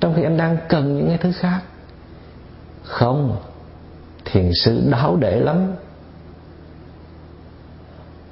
trong 0.00 0.14
khi 0.16 0.22
anh 0.22 0.36
đang 0.36 0.56
cần 0.68 0.96
những 0.96 1.08
cái 1.08 1.18
thứ 1.18 1.32
khác? 1.32 1.60
Không, 2.82 3.36
thiền 4.24 4.50
sư 4.54 4.82
đáo 4.90 5.16
để 5.20 5.40
lắm 5.40 5.72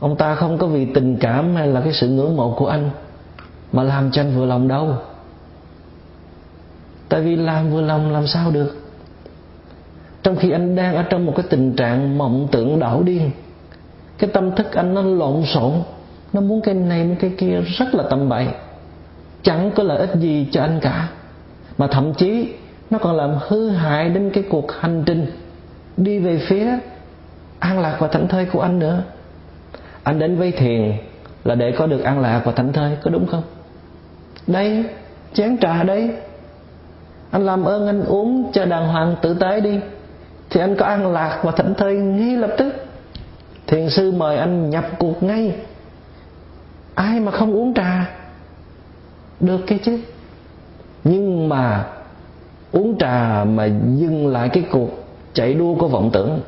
ông 0.01 0.17
ta 0.17 0.35
không 0.35 0.59
có 0.59 0.67
vì 0.67 0.85
tình 0.85 1.17
cảm 1.17 1.57
hay 1.57 1.69
là 1.69 1.81
cái 1.81 1.93
sự 1.93 2.09
ngưỡng 2.09 2.37
mộ 2.37 2.55
của 2.55 2.67
anh 2.67 2.91
mà 3.73 3.83
làm 3.83 4.11
cho 4.11 4.23
anh 4.23 4.37
vừa 4.37 4.47
lòng 4.47 4.69
đâu. 4.69 4.95
Tại 7.09 7.21
vì 7.21 7.37
làm 7.37 7.71
vừa 7.71 7.81
lòng 7.81 8.13
làm 8.13 8.27
sao 8.27 8.51
được? 8.51 8.77
Trong 10.23 10.37
khi 10.37 10.51
anh 10.51 10.77
đang 10.77 10.97
ở 10.97 11.03
trong 11.03 11.27
một 11.27 11.33
cái 11.37 11.47
tình 11.51 11.73
trạng 11.73 12.19
mộng 12.19 12.49
tưởng 12.53 12.79
đảo 12.79 13.03
điên, 13.03 13.31
cái 14.19 14.31
tâm 14.33 14.55
thức 14.57 14.73
anh 14.73 14.95
nó 14.95 15.03
lộn 15.03 15.43
xộn, 15.47 15.73
nó 16.33 16.41
muốn 16.41 16.61
cái 16.61 16.75
này 16.75 17.05
muốn 17.05 17.17
cái 17.17 17.33
kia 17.39 17.61
rất 17.61 17.95
là 17.95 18.05
tầm 18.11 18.29
bậy. 18.29 18.47
Chẳng 19.43 19.71
có 19.75 19.83
lợi 19.83 19.99
ích 19.99 20.15
gì 20.15 20.47
cho 20.53 20.63
anh 20.63 20.81
cả, 20.81 21.09
mà 21.79 21.87
thậm 21.87 22.15
chí 22.15 22.55
nó 22.91 22.99
còn 22.99 23.17
làm 23.17 23.31
hư 23.49 23.69
hại 23.71 24.09
đến 24.09 24.31
cái 24.35 24.45
cuộc 24.51 24.73
hành 24.73 25.03
trình 25.07 25.27
đi 25.97 26.19
về 26.19 26.39
phía 26.49 26.79
an 27.59 27.79
lạc 27.79 27.97
và 27.99 28.09
thảnh 28.09 28.29
thơi 28.29 28.45
của 28.45 28.61
anh 28.61 28.79
nữa 28.79 29.03
anh 30.11 30.19
đến 30.19 30.37
với 30.37 30.53
thiền 30.53 30.93
là 31.45 31.55
để 31.55 31.73
có 31.73 31.87
được 31.87 32.03
an 32.03 32.21
lạc 32.21 32.43
và 32.45 32.53
thảnh 32.53 32.73
thơi, 32.73 32.97
có 33.03 33.11
đúng 33.11 33.27
không? 33.27 33.43
Đây, 34.47 34.85
chén 35.33 35.59
trà 35.59 35.83
đây. 35.83 36.11
Anh 37.31 37.47
làm 37.47 37.65
ơn 37.65 37.87
anh 37.87 38.05
uống 38.05 38.51
cho 38.53 38.65
đàng 38.65 38.89
hoàng 38.89 39.17
tử 39.23 39.35
tế 39.35 39.61
đi. 39.61 39.81
Thì 40.51 40.61
anh 40.61 40.77
có 40.77 40.87
an 40.87 41.13
lạc 41.13 41.41
và 41.43 41.53
thảnh 41.53 41.75
thơi 41.75 41.95
ngay 41.95 42.37
lập 42.37 42.51
tức. 42.59 42.75
Thiền 43.67 43.91
sư 43.91 44.13
mời 44.13 44.37
anh 44.37 44.71
nhập 44.71 44.85
cuộc 44.99 45.23
ngay. 45.23 45.55
Ai 46.95 47.21
mà 47.21 47.33
không 47.33 47.55
uống 47.55 47.75
trà? 47.75 48.11
Được 49.41 49.61
cái 49.67 49.79
chứ. 49.79 50.01
Nhưng 51.05 51.49
mà 51.49 51.85
uống 52.73 52.99
trà 52.99 53.45
mà 53.45 53.69
dừng 53.97 54.27
lại 54.27 54.49
cái 54.49 54.65
cuộc 54.71 54.91
chạy 55.33 55.55
đua 55.55 55.75
của 55.75 55.89
vọng 55.89 56.11
tưởng 56.13 56.41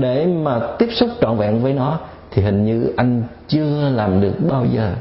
để 0.00 0.26
mà 0.26 0.60
tiếp 0.78 0.88
xúc 0.92 1.08
trọn 1.20 1.36
vẹn 1.36 1.62
với 1.62 1.72
nó, 1.72 1.98
thì 2.30 2.42
hình 2.42 2.64
như 2.64 2.92
anh 2.96 3.22
chưa 3.48 3.90
làm 3.90 4.20
được 4.20 4.34
bao 4.48 4.66
giờ. 4.66 4.94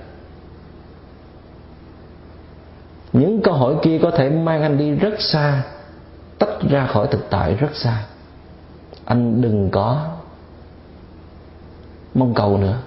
Những 3.13 3.41
câu 3.41 3.53
hỏi 3.53 3.75
kia 3.81 3.99
có 4.01 4.11
thể 4.11 4.29
mang 4.29 4.61
anh 4.61 4.77
đi 4.77 4.91
rất 4.91 5.21
xa, 5.21 5.63
tách 6.39 6.61
ra 6.69 6.87
khỏi 6.87 7.07
thực 7.11 7.29
tại 7.29 7.55
rất 7.55 7.75
xa. 7.75 8.03
Anh 9.05 9.41
đừng 9.41 9.69
có 9.69 10.07
mong 12.13 12.33
cầu 12.33 12.57
nữa. 12.57 12.77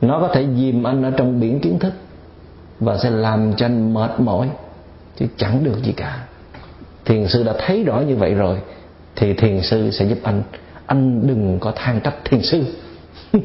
Nó 0.00 0.20
có 0.20 0.28
thể 0.34 0.46
dìm 0.56 0.82
anh 0.82 1.02
ở 1.02 1.10
trong 1.10 1.40
biển 1.40 1.60
kiến 1.60 1.78
thức 1.78 1.92
và 2.80 2.98
sẽ 2.98 3.10
làm 3.10 3.54
cho 3.56 3.66
anh 3.66 3.94
mệt 3.94 4.20
mỏi, 4.20 4.50
chứ 5.16 5.26
chẳng 5.36 5.64
được 5.64 5.84
gì 5.84 5.92
cả. 5.92 6.24
Thiền 7.04 7.28
sư 7.28 7.42
đã 7.42 7.54
thấy 7.58 7.84
rõ 7.84 8.00
như 8.00 8.16
vậy 8.16 8.34
rồi, 8.34 8.60
thì 9.16 9.34
thiền 9.34 9.62
sư 9.62 9.90
sẽ 9.90 10.04
giúp 10.04 10.18
anh 10.22 10.42
anh 10.88 11.26
đừng 11.26 11.58
có 11.60 11.72
than 11.76 12.00
trách 12.00 12.16
thiền 12.24 12.42
sư. 12.42 12.64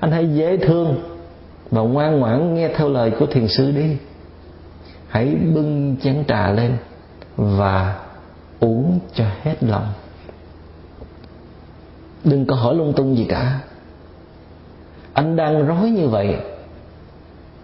Anh 0.00 0.10
hãy 0.10 0.34
dễ 0.34 0.56
thương 0.56 1.02
và 1.70 1.82
ngoan 1.82 2.20
ngoãn 2.20 2.54
nghe 2.54 2.68
theo 2.68 2.88
lời 2.88 3.12
của 3.18 3.26
thiền 3.26 3.48
sư 3.48 3.70
đi. 3.70 3.96
Hãy 5.08 5.34
bưng 5.54 5.96
chén 6.02 6.24
trà 6.28 6.50
lên 6.50 6.76
và 7.36 8.00
uống 8.60 8.98
cho 9.14 9.24
hết 9.42 9.56
lòng. 9.60 9.86
Đừng 12.24 12.46
có 12.46 12.56
hỏi 12.56 12.74
lung 12.74 12.92
tung 12.96 13.16
gì 13.16 13.24
cả. 13.28 13.60
Anh 15.12 15.36
đang 15.36 15.66
rối 15.66 15.90
như 15.90 16.08
vậy 16.08 16.36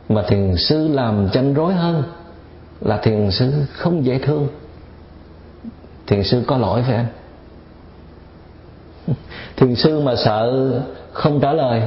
mà 0.09 0.23
thiền 0.29 0.57
sư 0.57 0.88
làm 0.88 1.29
cho 1.33 1.40
anh 1.40 1.55
rối 1.55 1.75
hơn 1.75 2.03
là 2.81 2.99
thiền 3.03 3.31
sư 3.31 3.53
không 3.73 4.05
dễ 4.05 4.18
thương. 4.18 4.49
Thiền 6.07 6.25
sư 6.25 6.45
có 6.47 6.57
lỗi 6.57 6.83
với 6.83 6.97
anh. 6.97 7.07
thiền 9.57 9.75
sư 9.75 10.01
mà 10.01 10.17
sợ 10.17 10.71
không 11.12 11.41
trả 11.41 11.53
lời, 11.53 11.83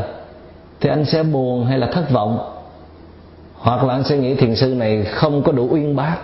thì 0.80 0.90
anh 0.90 1.06
sẽ 1.06 1.24
buồn 1.24 1.66
hay 1.66 1.78
là 1.78 1.88
thất 1.88 2.10
vọng? 2.10 2.52
Hoặc 3.54 3.84
là 3.84 3.94
anh 3.94 4.04
sẽ 4.04 4.18
nghĩ 4.18 4.36
thiền 4.36 4.56
sư 4.56 4.68
này 4.68 5.04
không 5.04 5.44
có 5.44 5.52
đủ 5.52 5.68
uyên 5.72 5.96
bác 5.96 6.18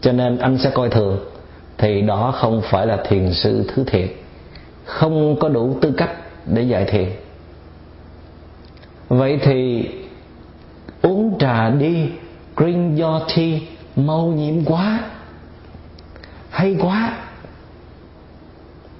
cho 0.00 0.12
nên 0.12 0.38
anh 0.38 0.58
sẽ 0.58 0.70
coi 0.70 0.88
thường. 0.88 1.18
Thì 1.78 2.02
đó 2.02 2.34
không 2.36 2.62
phải 2.70 2.86
là 2.86 2.98
thiền 3.08 3.34
sư 3.34 3.64
thứ 3.74 3.84
thiệt. 3.84 4.08
Không 4.84 5.36
có 5.40 5.48
đủ 5.48 5.76
tư 5.80 5.92
cách 5.96 6.10
để 6.46 6.62
dạy 6.62 6.84
thiền. 6.84 7.08
Vậy 9.08 9.38
thì 9.42 9.88
uống 11.02 11.38
trà 11.38 11.70
đi 11.70 12.08
green 12.56 12.96
your 12.96 13.22
tea 13.36 13.58
mâu 13.96 14.26
nhiệm 14.26 14.64
quá, 14.64 15.00
hay 16.50 16.76
quá 16.80 17.18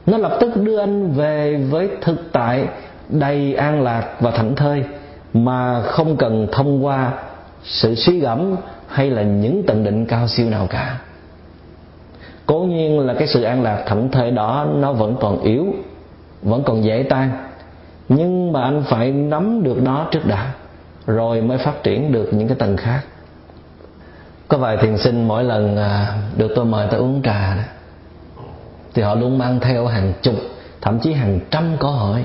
nó 0.07 0.19
lập 0.19 0.37
tức 0.41 0.57
đưa 0.57 0.79
anh 0.79 1.13
về 1.13 1.57
với 1.71 1.89
thực 2.01 2.33
tại 2.33 2.69
đầy 3.09 3.55
an 3.55 3.83
lạc 3.83 4.17
và 4.21 4.31
thảnh 4.31 4.55
thơi 4.55 4.85
mà 5.35 5.83
không 5.83 6.17
cần 6.17 6.49
thông 6.53 6.85
qua 6.85 7.13
sự 7.65 7.95
suy 7.95 8.21
gẫm 8.21 8.57
hay 8.87 9.11
là 9.11 9.23
những 9.23 9.63
tận 9.67 9.85
định 9.85 10.07
cao 10.07 10.29
siêu 10.29 10.51
nào 10.51 10.67
cả. 10.71 10.99
Cố 12.47 12.61
nhiên 12.61 13.01
là 13.01 13.15
cái 13.15 13.29
sự 13.29 13.43
an 13.43 13.63
lạc 13.63 13.83
thảnh 13.87 14.09
thơi 14.09 14.31
đó 14.31 14.67
nó 14.75 14.93
vẫn 14.93 15.17
còn 15.21 15.41
yếu 15.41 15.67
vẫn 16.43 16.63
còn 16.63 16.85
dễ 16.85 17.07
tan. 17.09 17.31
Nhưng 18.09 18.53
mà 18.53 18.63
anh 18.63 18.83
phải 18.89 19.13
nắm 19.13 19.63
được 19.63 19.83
nó 19.83 20.09
trước 20.11 20.27
đã 20.27 20.53
rồi 21.07 21.41
mới 21.41 21.59
phát 21.59 21.83
triển 21.83 22.13
được 22.13 22.29
những 22.33 22.49
cái 22.49 22.57
tầng 22.57 22.77
khác. 22.77 23.01
Có 24.49 24.59
vài 24.59 24.77
thiền 24.77 24.99
sinh 24.99 25.29
mỗi 25.29 25.45
lần 25.45 25.77
à, 25.77 26.19
được 26.37 26.53
tôi 26.57 26.65
mời 26.65 26.87
tới 26.91 27.01
uống 27.01 27.23
trà 27.23 27.55
đó, 27.55 27.63
thì 28.95 29.03
họ 29.03 29.15
luôn 29.15 29.39
mang 29.39 29.61
theo 29.61 29.87
hàng 29.87 30.13
chục 30.23 30.35
thậm 30.81 30.99
chí 31.01 31.13
hàng 31.13 31.41
trăm 31.51 31.77
câu 31.81 31.91
hỏi. 31.91 32.25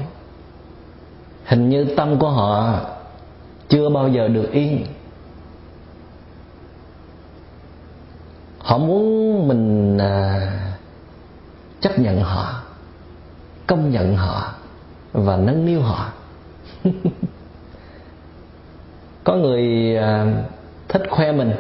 Hình 1.46 1.70
như 1.70 1.86
tâm 1.98 2.20
của 2.20 2.30
họ 2.30 2.80
chưa 3.70 3.90
bao 3.90 4.10
giờ 4.10 4.28
được 4.28 4.52
yên. 4.52 4.86
Họ 8.60 8.78
muốn 8.78 9.48
mình 9.48 9.98
à, 9.98 10.52
chấp 11.80 12.00
nhận 12.00 12.22
họ 12.22 12.62
công 13.68 13.92
nhận 13.92 14.16
họ 14.16 14.54
và 15.14 15.38
nâng 15.38 15.66
niu 15.66 15.82
họ. 15.82 16.10
Có 19.24 19.36
người 19.36 19.96
à, 19.98 20.26
thích 20.88 21.02
khoe 21.10 21.32
mình 21.32 21.52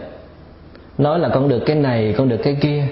nói 0.97 1.19
là 1.19 1.29
con 1.29 1.49
được 1.49 1.63
cái 1.65 1.75
này 1.75 2.15
con 2.17 2.29
được 2.29 2.39
cái 2.43 2.57
kia 2.61 2.87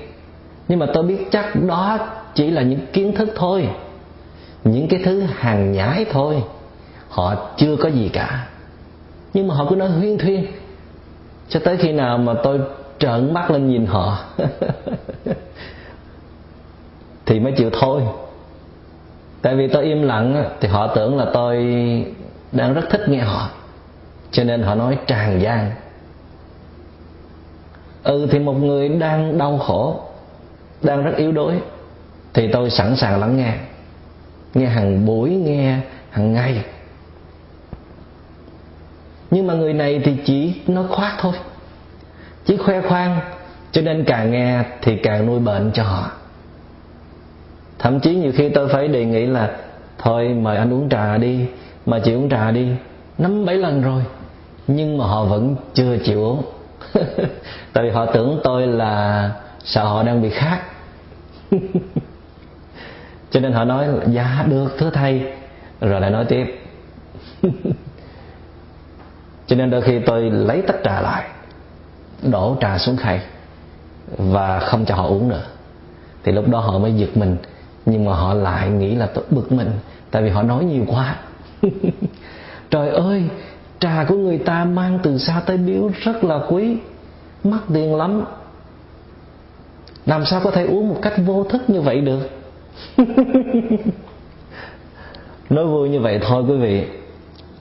nhưng 0.67 0.79
mà 0.79 0.85
tôi 0.93 1.03
biết 1.03 1.27
chắc 1.31 1.55
đó 1.55 1.99
chỉ 2.35 2.51
là 2.51 2.61
những 2.61 2.79
kiến 2.93 3.15
thức 3.15 3.29
thôi, 3.35 3.69
những 4.63 4.87
cái 4.87 4.99
thứ 5.05 5.21
hàng 5.21 5.71
nhái 5.71 6.05
thôi, 6.11 6.43
họ 7.09 7.35
chưa 7.57 7.75
có 7.75 7.89
gì 7.89 8.09
cả. 8.13 8.47
Nhưng 9.33 9.47
mà 9.47 9.55
họ 9.55 9.65
cứ 9.69 9.75
nói 9.75 9.89
huyên 9.89 10.17
thuyên, 10.17 10.45
cho 11.49 11.59
tới 11.59 11.77
khi 11.77 11.91
nào 11.91 12.17
mà 12.17 12.33
tôi 12.43 12.59
trợn 12.99 13.33
mắt 13.33 13.51
lên 13.51 13.67
nhìn 13.67 13.85
họ, 13.85 14.17
thì 17.25 17.39
mới 17.39 17.51
chịu 17.51 17.69
thôi. 17.73 18.01
Tại 19.41 19.55
vì 19.55 19.67
tôi 19.67 19.83
im 19.83 20.01
lặng 20.01 20.49
thì 20.61 20.67
họ 20.67 20.87
tưởng 20.87 21.17
là 21.17 21.25
tôi 21.33 21.55
đang 22.51 22.73
rất 22.73 22.89
thích 22.89 23.09
nghe 23.09 23.19
họ, 23.19 23.49
cho 24.31 24.43
nên 24.43 24.63
họ 24.63 24.75
nói 24.75 24.97
tràn 25.07 25.41
gian. 25.41 25.71
Ừ 28.03 28.27
thì 28.31 28.39
một 28.39 28.53
người 28.53 28.89
đang 28.89 29.37
đau 29.37 29.57
khổ 29.57 29.99
đang 30.81 31.03
rất 31.03 31.13
yếu 31.17 31.31
đuối, 31.31 31.53
thì 32.33 32.49
tôi 32.51 32.69
sẵn 32.69 32.95
sàng 32.95 33.19
lắng 33.19 33.37
nghe 33.37 33.53
nghe 34.55 34.65
hàng 34.65 35.05
buổi, 35.05 35.29
nghe 35.29 35.77
hàng 36.09 36.33
ngày. 36.33 36.63
Nhưng 39.31 39.47
mà 39.47 39.53
người 39.53 39.73
này 39.73 40.01
thì 40.05 40.17
chỉ 40.25 40.53
nói 40.67 40.87
khoác 40.89 41.15
thôi, 41.19 41.33
chỉ 42.45 42.57
khoe 42.57 42.81
khoang, 42.81 43.19
cho 43.71 43.81
nên 43.81 44.03
càng 44.07 44.31
nghe 44.31 44.63
thì 44.81 44.97
càng 45.03 45.25
nuôi 45.25 45.39
bệnh 45.39 45.71
cho 45.73 45.83
họ. 45.83 46.11
Thậm 47.79 47.99
chí 47.99 48.15
nhiều 48.15 48.31
khi 48.35 48.49
tôi 48.49 48.69
phải 48.69 48.87
đề 48.87 49.05
nghị 49.05 49.25
là, 49.25 49.51
thôi, 49.97 50.27
mời 50.27 50.57
anh 50.57 50.73
uống 50.73 50.89
trà 50.89 51.17
đi, 51.17 51.45
mà 51.85 51.99
chịu 51.99 52.19
uống 52.19 52.29
trà 52.29 52.51
đi 52.51 52.67
năm 53.17 53.45
bảy 53.45 53.55
lần 53.55 53.81
rồi, 53.81 54.03
nhưng 54.67 54.97
mà 54.97 55.05
họ 55.05 55.23
vẫn 55.23 55.55
chưa 55.73 55.97
chịu 55.97 56.23
uống. 56.23 56.43
Tại 57.73 57.83
vì 57.83 57.89
họ 57.89 58.05
tưởng 58.05 58.39
tôi 58.43 58.67
là 58.67 59.31
sợ 59.65 59.83
họ 59.83 60.03
đang 60.03 60.21
bị 60.21 60.29
khát 60.29 60.61
cho 63.31 63.39
nên 63.39 63.51
họ 63.51 63.63
nói 63.63 63.87
dạ 64.07 64.45
được, 64.49 64.75
thưa 64.77 64.89
thầy. 64.89 65.33
Rồi 65.81 66.01
lại 66.01 66.11
nói 66.11 66.25
tiếp. 66.25 66.61
Cho 69.47 69.55
nên 69.55 69.69
đôi 69.69 69.81
khi 69.81 69.99
tôi 69.99 70.21
lấy 70.21 70.61
tách 70.61 70.75
trà 70.83 71.01
lại, 71.01 71.29
đổ 72.31 72.57
trà 72.61 72.77
xuống 72.77 72.97
khay 72.97 73.21
và 74.17 74.59
không 74.59 74.85
cho 74.85 74.95
họ 74.95 75.07
uống 75.07 75.29
nữa. 75.29 75.43
Thì 76.23 76.31
lúc 76.31 76.49
đó 76.49 76.59
họ 76.59 76.79
mới 76.79 76.93
giật 76.93 77.17
mình, 77.17 77.37
nhưng 77.85 78.05
mà 78.05 78.13
họ 78.13 78.33
lại 78.33 78.69
nghĩ 78.69 78.95
là 78.95 79.05
tôi 79.05 79.23
bực 79.29 79.51
mình, 79.51 79.71
tại 80.11 80.23
vì 80.23 80.29
họ 80.29 80.43
nói 80.43 80.65
nhiều 80.65 80.85
quá. 80.87 81.15
Trời 82.69 82.89
ơi, 82.89 83.23
trà 83.79 84.05
của 84.07 84.15
người 84.15 84.37
ta 84.37 84.65
mang 84.65 84.99
từ 85.03 85.17
xa 85.17 85.41
tới 85.45 85.57
biếu 85.57 85.91
rất 86.03 86.23
là 86.23 86.39
quý, 86.49 86.77
mắc 87.43 87.61
tiền 87.73 87.95
lắm 87.95 88.23
làm 90.05 90.25
sao 90.25 90.41
có 90.43 90.51
thể 90.51 90.65
uống 90.65 90.89
một 90.89 90.99
cách 91.01 91.13
vô 91.25 91.43
thức 91.43 91.69
như 91.69 91.81
vậy 91.81 92.01
được? 92.01 92.29
Nói 95.49 95.65
vui 95.65 95.89
như 95.89 95.99
vậy 95.99 96.19
thôi 96.27 96.43
quý 96.47 96.55
vị. 96.55 96.85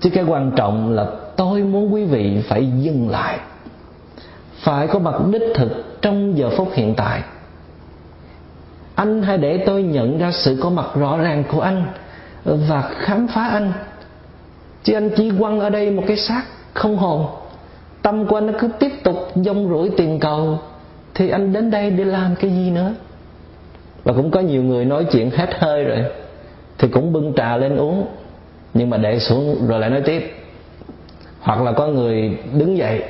Chứ 0.01 0.11
cái 0.11 0.24
quan 0.24 0.53
trọng 0.57 0.95
là 0.95 1.07
tôi 1.36 1.62
muốn 1.62 1.95
quý 1.95 2.05
vị 2.05 2.42
phải 2.49 2.66
dừng 2.66 3.11
lại. 3.11 3.38
Phải 4.59 4.86
có 4.86 4.99
mặt 4.99 5.14
đích 5.32 5.42
thực 5.55 6.01
trong 6.03 6.38
giờ 6.38 6.51
phút 6.57 6.68
hiện 6.72 6.95
tại. 6.95 7.22
Anh 8.95 9.22
hãy 9.22 9.38
để 9.38 9.62
tôi 9.66 9.82
nhận 9.82 10.18
ra 10.18 10.30
sự 10.32 10.59
có 10.62 10.70
mặt 10.70 10.86
rõ 10.95 11.18
ràng 11.18 11.45
của 11.53 11.61
anh 11.61 11.86
và 12.45 12.82
khám 12.82 13.26
phá 13.28 13.49
anh. 13.49 13.72
Chứ 14.82 14.95
anh 14.95 15.11
chỉ 15.16 15.32
quăng 15.38 15.61
ở 15.61 15.70
đây 15.70 15.90
một 15.90 16.03
cái 16.07 16.16
xác 16.16 16.42
không 16.74 16.97
hồn. 16.97 17.26
Tâm 18.03 18.26
của 18.26 18.36
anh 18.36 18.47
nó 18.47 18.53
cứ 18.59 18.68
tiếp 18.78 18.92
tục 19.05 19.30
dông 19.34 19.68
rủi 19.68 19.90
tiền 19.90 20.20
cầu 20.20 20.59
thì 21.15 21.31
anh 21.31 21.53
đến 21.53 21.71
đây 21.71 21.91
để 21.91 22.05
làm 22.05 22.35
cái 22.35 22.51
gì 22.51 22.71
nữa? 22.71 22.95
Và 24.05 24.12
cũng 24.12 24.31
có 24.31 24.41
nhiều 24.41 24.62
người 24.62 24.85
nói 24.85 25.07
chuyện 25.12 25.31
hết 25.31 25.55
hơi 25.59 25.85
rồi. 25.85 26.05
Thì 26.79 26.89
cũng 26.89 27.12
bưng 27.12 27.33
trà 27.37 27.57
lên 27.57 27.77
uống. 27.77 28.07
Nhưng 28.75 28.91
mà 28.91 28.97
để 28.97 29.19
xuống 29.19 29.67
rồi 29.67 29.81
lại 29.81 29.91
nói 29.91 30.03
tiếp. 30.05 30.35
Hoặc 31.41 31.62
là 31.62 31.73
có 31.73 31.87
người 31.87 32.39
đứng 32.53 32.77
dậy, 32.77 33.03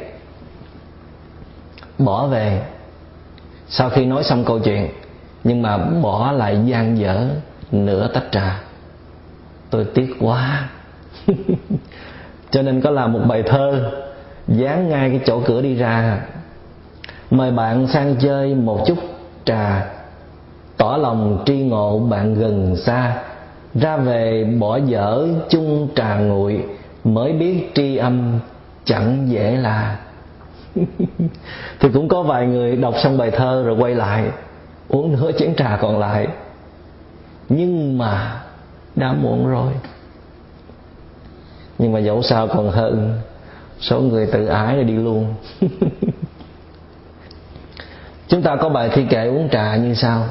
bỏ 1.99 2.27
về. 2.27 2.63
Sau 3.69 3.91
khi 3.91 4.07
nói 4.07 4.25
xong 4.25 4.45
câu 4.45 4.59
chuyện, 4.59 4.89
nhưng 5.45 5.63
mà 5.63 5.77
bỏ 5.79 6.33
lại 6.33 6.59
gian 6.67 6.99
dở, 6.99 7.29
nửa 7.73 8.09
tách 8.09 8.25
trà. 8.33 8.61
Tôi 9.71 9.85
tiếc 9.95 10.17
quá. 10.21 10.69
Cho 12.51 12.63
nên 12.63 12.81
có 12.81 12.91
làm 12.91 13.13
một 13.13 13.21
bài 13.29 13.43
thơ, 13.43 13.93
dán 14.49 14.89
ngay 14.89 15.11
cái 15.11 15.21
chỗ 15.27 15.41
cửa 15.47 15.63
đi 15.63 15.75
ra 15.75 16.21
mời 17.37 17.51
bạn 17.51 17.87
sang 17.87 18.17
chơi 18.21 18.55
một 18.55 18.85
chút 18.87 18.99
trà. 19.45 19.91
Tỏ 20.77 20.97
lòng 20.97 21.43
tri 21.47 21.57
ngộ 21.57 21.99
bạn 21.99 22.35
gần 22.35 22.77
xa. 22.77 23.23
Ra 23.75 23.97
về 23.97 24.45
bỏ 24.61 24.77
dở 24.77 25.29
chung 25.49 25.89
trà 25.97 26.19
nguội, 26.19 26.65
mới 27.05 27.33
biết 27.33 27.71
tri 27.75 27.97
âm 27.97 28.41
chẳng 28.85 29.27
dễ 29.29 29.57
là. 29.57 29.99
Thì 31.81 31.89
cũng 31.95 32.09
có 32.09 32.23
vài 32.23 32.47
người 32.47 32.77
đọc 32.77 32.95
xong 33.03 33.19
bài 33.19 33.31
thơ 33.31 33.63
rồi 33.67 33.77
quay 33.79 33.95
lại, 33.95 34.25
uống 34.89 35.13
nửa 35.13 35.33
chén 35.33 35.55
trà 35.55 35.79
còn 35.83 35.99
lại. 35.99 36.27
Nhưng 37.49 37.99
mà 37.99 38.43
đã 38.97 39.13
muộn 39.13 39.47
rồi. 39.47 39.73
Nhưng 41.79 41.93
mà 41.93 41.99
dẫu 41.99 42.23
sao 42.23 42.49
còn 42.49 42.71
hơn, 42.71 43.19
số 43.81 44.01
người 44.01 44.27
tự 44.27 44.47
ái 44.47 44.75
rồi 44.75 44.85
đi 44.85 44.95
luôn. 44.97 45.35
chúng 48.35 48.43
ta 48.43 48.57
có 48.57 48.69
bài 48.69 48.91
thi 48.93 49.07
kệ 49.11 49.27
uống 49.27 49.49
trà 49.49 49.77
như 49.77 49.95
sau. 49.95 50.27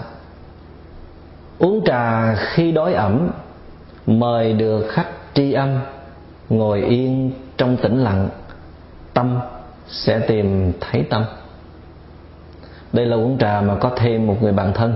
Uống 1.59 1.85
trà 1.85 2.35
khi 2.35 2.71
đói 2.71 2.93
ẩm, 2.93 3.31
mời 4.07 4.53
được 4.53 4.87
khách 4.89 5.09
tri 5.33 5.53
âm 5.53 5.79
ngồi 6.49 6.81
yên 6.81 7.31
trong 7.57 7.77
tĩnh 7.77 8.03
lặng, 8.03 8.29
tâm 9.13 9.39
sẽ 9.87 10.19
tìm 10.19 10.73
thấy 10.79 11.05
tâm. 11.09 11.25
Đây 12.93 13.05
là 13.05 13.15
uống 13.15 13.37
trà 13.37 13.61
mà 13.61 13.75
có 13.75 13.91
thêm 13.95 14.27
một 14.27 14.37
người 14.41 14.51
bạn 14.51 14.73
thân. 14.73 14.95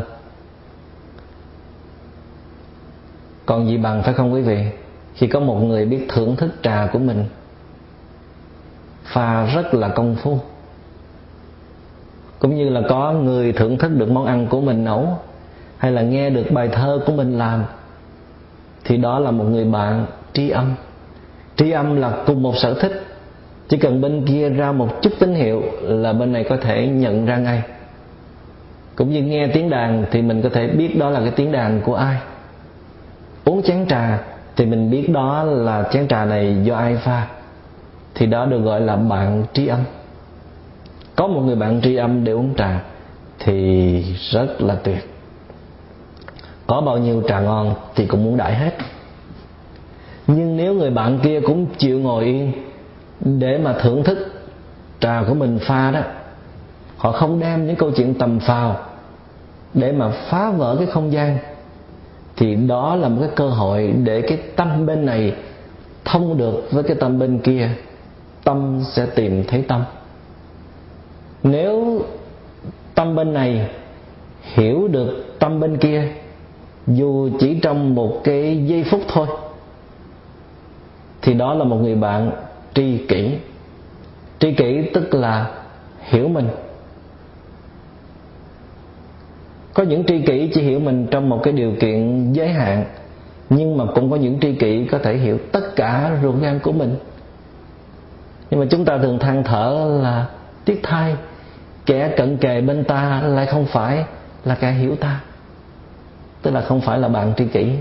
Còn 3.46 3.68
gì 3.68 3.78
bằng, 3.78 4.04
phải 4.04 4.14
không 4.14 4.34
quý 4.34 4.42
vị? 4.42 4.66
Khi 5.14 5.28
có 5.28 5.40
một 5.40 5.56
người 5.56 5.86
biết 5.86 6.06
thưởng 6.10 6.36
thức 6.36 6.50
trà 6.64 6.90
của 6.94 7.00
mình, 7.00 7.26
pha 9.04 9.46
rất 9.46 9.74
là 9.74 9.88
công 9.88 10.16
phu 10.16 10.40
cũng 12.40 12.56
như 12.56 12.70
là 12.70 12.82
có 12.90 13.12
người 13.12 13.52
thưởng 13.52 13.78
thức 13.78 13.92
được 13.98 14.12
món 14.12 14.26
ăn 14.26 14.48
của 14.48 14.62
mình 14.62 14.84
nấu, 14.84 15.08
hay 15.78 15.92
là 15.92 16.02
nghe 16.02 16.30
được 16.30 16.52
bài 16.52 16.68
thơ 16.68 17.00
của 17.06 17.14
mình 17.14 17.38
làm, 17.38 17.64
thì 18.86 18.98
đó 18.98 19.20
là 19.20 19.32
một 19.32 19.44
người 19.44 19.66
bạn 19.66 20.06
tri 20.34 20.50
âm. 20.50 20.74
Tri 21.56 21.72
âm 21.72 21.96
là 21.96 22.24
cùng 22.26 22.44
một 22.44 22.58
sở 22.58 22.74
thích, 22.74 23.06
chỉ 23.70 23.78
cần 23.78 24.02
bên 24.02 24.26
kia 24.26 24.50
ra 24.50 24.72
một 24.72 25.02
chút 25.02 25.14
tín 25.20 25.36
hiệu 25.36 25.64
là 25.82 26.14
bên 26.14 26.34
này 26.34 26.46
có 26.50 26.58
thể 26.62 26.88
nhận 26.88 27.26
ra 27.26 27.38
ngay. 27.38 27.62
Cũng 28.96 29.10
như 29.10 29.22
nghe 29.22 29.48
tiếng 29.48 29.70
đàn 29.70 30.06
thì 30.12 30.22
mình 30.22 30.42
có 30.42 30.50
thể 30.50 30.68
biết 30.68 30.98
đó 31.00 31.10
là 31.10 31.20
cái 31.20 31.32
tiếng 31.32 31.52
đàn 31.52 31.82
của 31.82 31.96
ai. 31.96 32.18
Uống 33.46 33.62
chén 33.64 33.86
trà 33.88 34.20
thì 34.56 34.66
mình 34.66 34.92
biết 34.92 35.10
đó 35.10 35.44
là 35.44 35.84
chén 35.92 36.08
trà 36.08 36.26
này 36.26 36.58
do 36.64 36.76
ai 36.76 36.96
pha, 36.96 37.28
thì 38.16 38.26
đó 38.26 38.46
được 38.46 38.60
gọi 38.60 38.82
là 38.82 38.96
bạn 38.96 39.44
tri 39.54 39.68
âm 39.68 39.80
có 41.18 41.28
một 41.28 41.42
người 41.42 41.56
bạn 41.56 41.82
tri 41.84 41.96
âm 41.96 42.24
để 42.24 42.32
uống 42.32 42.54
trà 42.58 42.84
thì 43.40 44.02
rất 44.32 44.62
là 44.62 44.76
tuyệt. 44.76 45.10
Có 46.68 46.82
bao 46.82 46.98
nhiêu 46.98 47.24
trà 47.28 47.40
ngon 47.40 47.76
thì 47.96 48.06
cũng 48.06 48.24
muốn 48.24 48.38
đãi 48.38 48.56
hết. 48.56 48.78
Nhưng 50.28 50.58
nếu 50.58 50.74
người 50.74 50.90
bạn 50.90 51.20
kia 51.24 51.42
cũng 51.42 51.66
chịu 51.78 52.00
ngồi 52.00 52.24
yên 52.24 52.52
để 53.20 53.58
mà 53.58 53.74
thưởng 53.74 54.04
thức 54.04 54.18
trà 55.00 55.24
của 55.28 55.34
mình 55.34 55.60
pha 55.60 55.92
đó, 55.92 56.02
họ 56.98 57.12
không 57.12 57.40
đem 57.40 57.68
những 57.68 57.76
câu 57.76 57.92
chuyện 57.92 58.14
tầm 58.14 58.40
phào 58.40 58.80
để 59.74 59.92
mà 59.92 60.10
phá 60.10 60.52
vỡ 60.52 60.76
cái 60.80 60.88
không 60.88 61.12
gian, 61.12 61.38
thì 62.36 62.56
đó 62.56 62.96
là 62.96 63.08
một 63.08 63.18
cái 63.20 63.30
cơ 63.36 63.50
hội 63.50 63.94
để 64.04 64.22
cái 64.22 64.38
tâm 64.56 64.86
bên 64.86 65.06
này 65.06 65.36
thông 66.06 66.38
được 66.38 66.68
với 66.72 66.84
cái 66.84 66.98
tâm 67.00 67.20
bên 67.20 67.40
kia. 67.40 67.70
Tâm 68.44 68.82
sẽ 68.92 69.06
tìm 69.06 69.44
thấy 69.48 69.62
tâm 69.68 69.84
nếu 71.44 72.02
tâm 72.96 73.16
bên 73.16 73.34
này 73.34 73.70
hiểu 74.42 74.88
được 74.88 75.40
tâm 75.40 75.60
bên 75.60 75.78
kia, 75.78 76.08
dù 76.88 77.30
chỉ 77.40 77.60
trong 77.60 77.96
một 77.96 78.22
cái 78.24 78.66
giây 78.66 78.84
phút 78.84 79.02
thôi, 79.08 79.28
thì 81.22 81.34
đó 81.34 81.54
là 81.54 81.64
một 81.64 81.76
người 81.76 81.96
bạn 81.96 82.32
tri 82.74 82.98
kỷ. 82.98 83.38
Tri 84.40 84.54
kỷ 84.54 84.90
tức 84.94 85.14
là 85.14 85.52
hiểu 86.00 86.28
mình. 86.28 86.48
Có 89.74 89.84
những 89.84 90.04
tri 90.04 90.22
kỷ 90.22 90.52
chỉ 90.54 90.62
hiểu 90.62 90.80
mình 90.80 91.08
trong 91.12 91.30
một 91.30 91.40
cái 91.44 91.54
điều 91.54 91.74
kiện 91.80 92.34
giới 92.34 92.50
hạn, 92.50 92.86
nhưng 93.50 93.78
mà 93.78 93.86
cũng 93.96 94.12
có 94.12 94.16
những 94.16 94.40
tri 94.40 94.54
kỷ 94.54 94.86
có 94.86 94.98
thể 94.98 95.18
hiểu 95.18 95.38
tất 95.52 95.76
cả 95.76 96.20
ruột 96.24 96.36
gan 96.42 96.60
của 96.60 96.72
mình. 96.72 96.96
Nhưng 98.50 98.60
mà 98.60 98.66
chúng 98.70 98.86
ta 98.86 98.98
thường 98.98 99.20
than 99.20 99.44
thở 99.44 100.00
là 100.04 100.26
tiếc 100.68 100.80
thay, 100.84 101.16
kẻ 101.86 102.14
cận 102.18 102.38
kề 102.38 102.62
bên 102.62 102.84
ta 102.84 103.22
lại 103.22 103.46
không 103.46 103.66
phải 103.66 104.06
là 104.46 104.56
kẻ 104.56 104.72
hiểu 104.72 104.96
ta. 104.96 105.22
Tức 106.42 106.52
là 106.52 106.62
không 106.62 106.82
phải 106.82 107.00
là 107.00 107.08
bạn 107.08 107.34
tri 107.38 107.46
kỷ. 107.46 107.72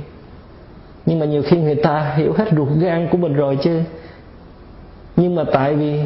Nhưng 1.06 1.18
mà 1.18 1.26
nhiều 1.26 1.42
khi 1.42 1.56
người 1.56 1.74
ta 1.74 2.14
hiểu 2.16 2.32
hết 2.38 2.48
ruột 2.56 2.68
gan 2.78 3.08
của 3.10 3.18
mình 3.18 3.34
rồi 3.34 3.58
chứ. 3.62 3.80
Nhưng 5.16 5.34
mà 5.34 5.44
tại 5.52 5.74
vì 5.74 6.00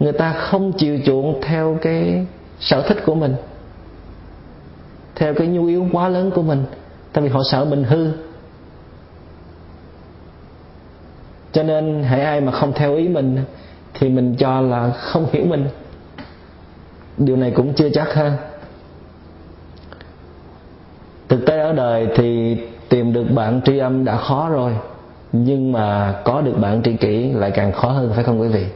người 0.00 0.12
ta 0.12 0.32
không 0.32 0.72
chịu 0.72 0.98
chuộng 1.06 1.40
theo 1.42 1.78
cái 1.82 2.26
sở 2.60 2.82
thích 2.82 2.98
của 3.06 3.14
mình, 3.14 3.34
theo 5.14 5.34
cái 5.34 5.46
nhu 5.46 5.66
yếu 5.66 5.86
quá 5.92 6.08
lớn 6.08 6.30
của 6.34 6.42
mình, 6.42 6.64
tại 7.12 7.24
vì 7.24 7.30
họ 7.30 7.40
sợ 7.50 7.64
mình 7.64 7.84
hư. 7.84 8.12
Cho 11.52 11.62
nên 11.62 12.02
hãy 12.02 12.20
ai 12.20 12.40
mà 12.40 12.52
không 12.52 12.72
theo 12.72 12.96
ý 12.96 13.08
mình 13.08 13.44
thì 13.94 14.08
mình 14.08 14.34
cho 14.38 14.60
là 14.60 14.90
không 14.90 15.26
hiểu 15.32 15.46
mình 15.46 15.68
điều 17.18 17.36
này 17.36 17.50
cũng 17.50 17.72
chưa 17.72 17.88
chắc 17.90 18.14
ha. 18.14 18.36
Thực 21.28 21.46
tế 21.46 21.58
ở 21.58 21.72
đời 21.72 22.08
thì 22.16 22.56
tìm 22.88 23.12
được 23.12 23.24
bạn 23.30 23.60
tri 23.64 23.78
âm 23.78 24.04
đã 24.04 24.16
khó 24.16 24.48
rồi, 24.48 24.72
nhưng 25.32 25.72
mà 25.72 26.20
có 26.24 26.40
được 26.40 26.58
bạn 26.60 26.82
tri 26.82 26.96
kỷ 26.96 27.32
lại 27.32 27.50
càng 27.50 27.72
khó 27.72 27.88
hơn, 27.88 28.12
phải 28.14 28.24
không 28.24 28.40
quý 28.40 28.48
vị? 28.48 28.66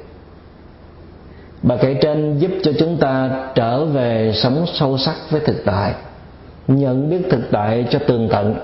Bà 1.62 1.76
kể 1.76 1.94
trên 1.94 2.38
giúp 2.38 2.50
cho 2.62 2.72
chúng 2.78 2.96
ta 2.96 3.30
trở 3.54 3.84
về 3.84 4.32
sống 4.34 4.64
sâu 4.74 4.98
sắc 4.98 5.16
với 5.30 5.40
thực 5.40 5.62
tại, 5.64 5.94
nhận 6.68 7.10
biết 7.10 7.22
thực 7.30 7.42
tại 7.50 7.86
cho 7.90 7.98
tường 7.98 8.28
tận. 8.30 8.54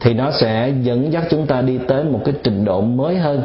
Thì 0.00 0.14
nó 0.14 0.30
sẽ 0.30 0.74
dẫn 0.82 1.12
dắt 1.12 1.24
chúng 1.30 1.46
ta 1.46 1.62
đi 1.62 1.78
tới 1.88 2.04
một 2.04 2.20
cái 2.24 2.34
trình 2.42 2.64
độ 2.64 2.80
mới 2.80 3.16
hơn, 3.16 3.42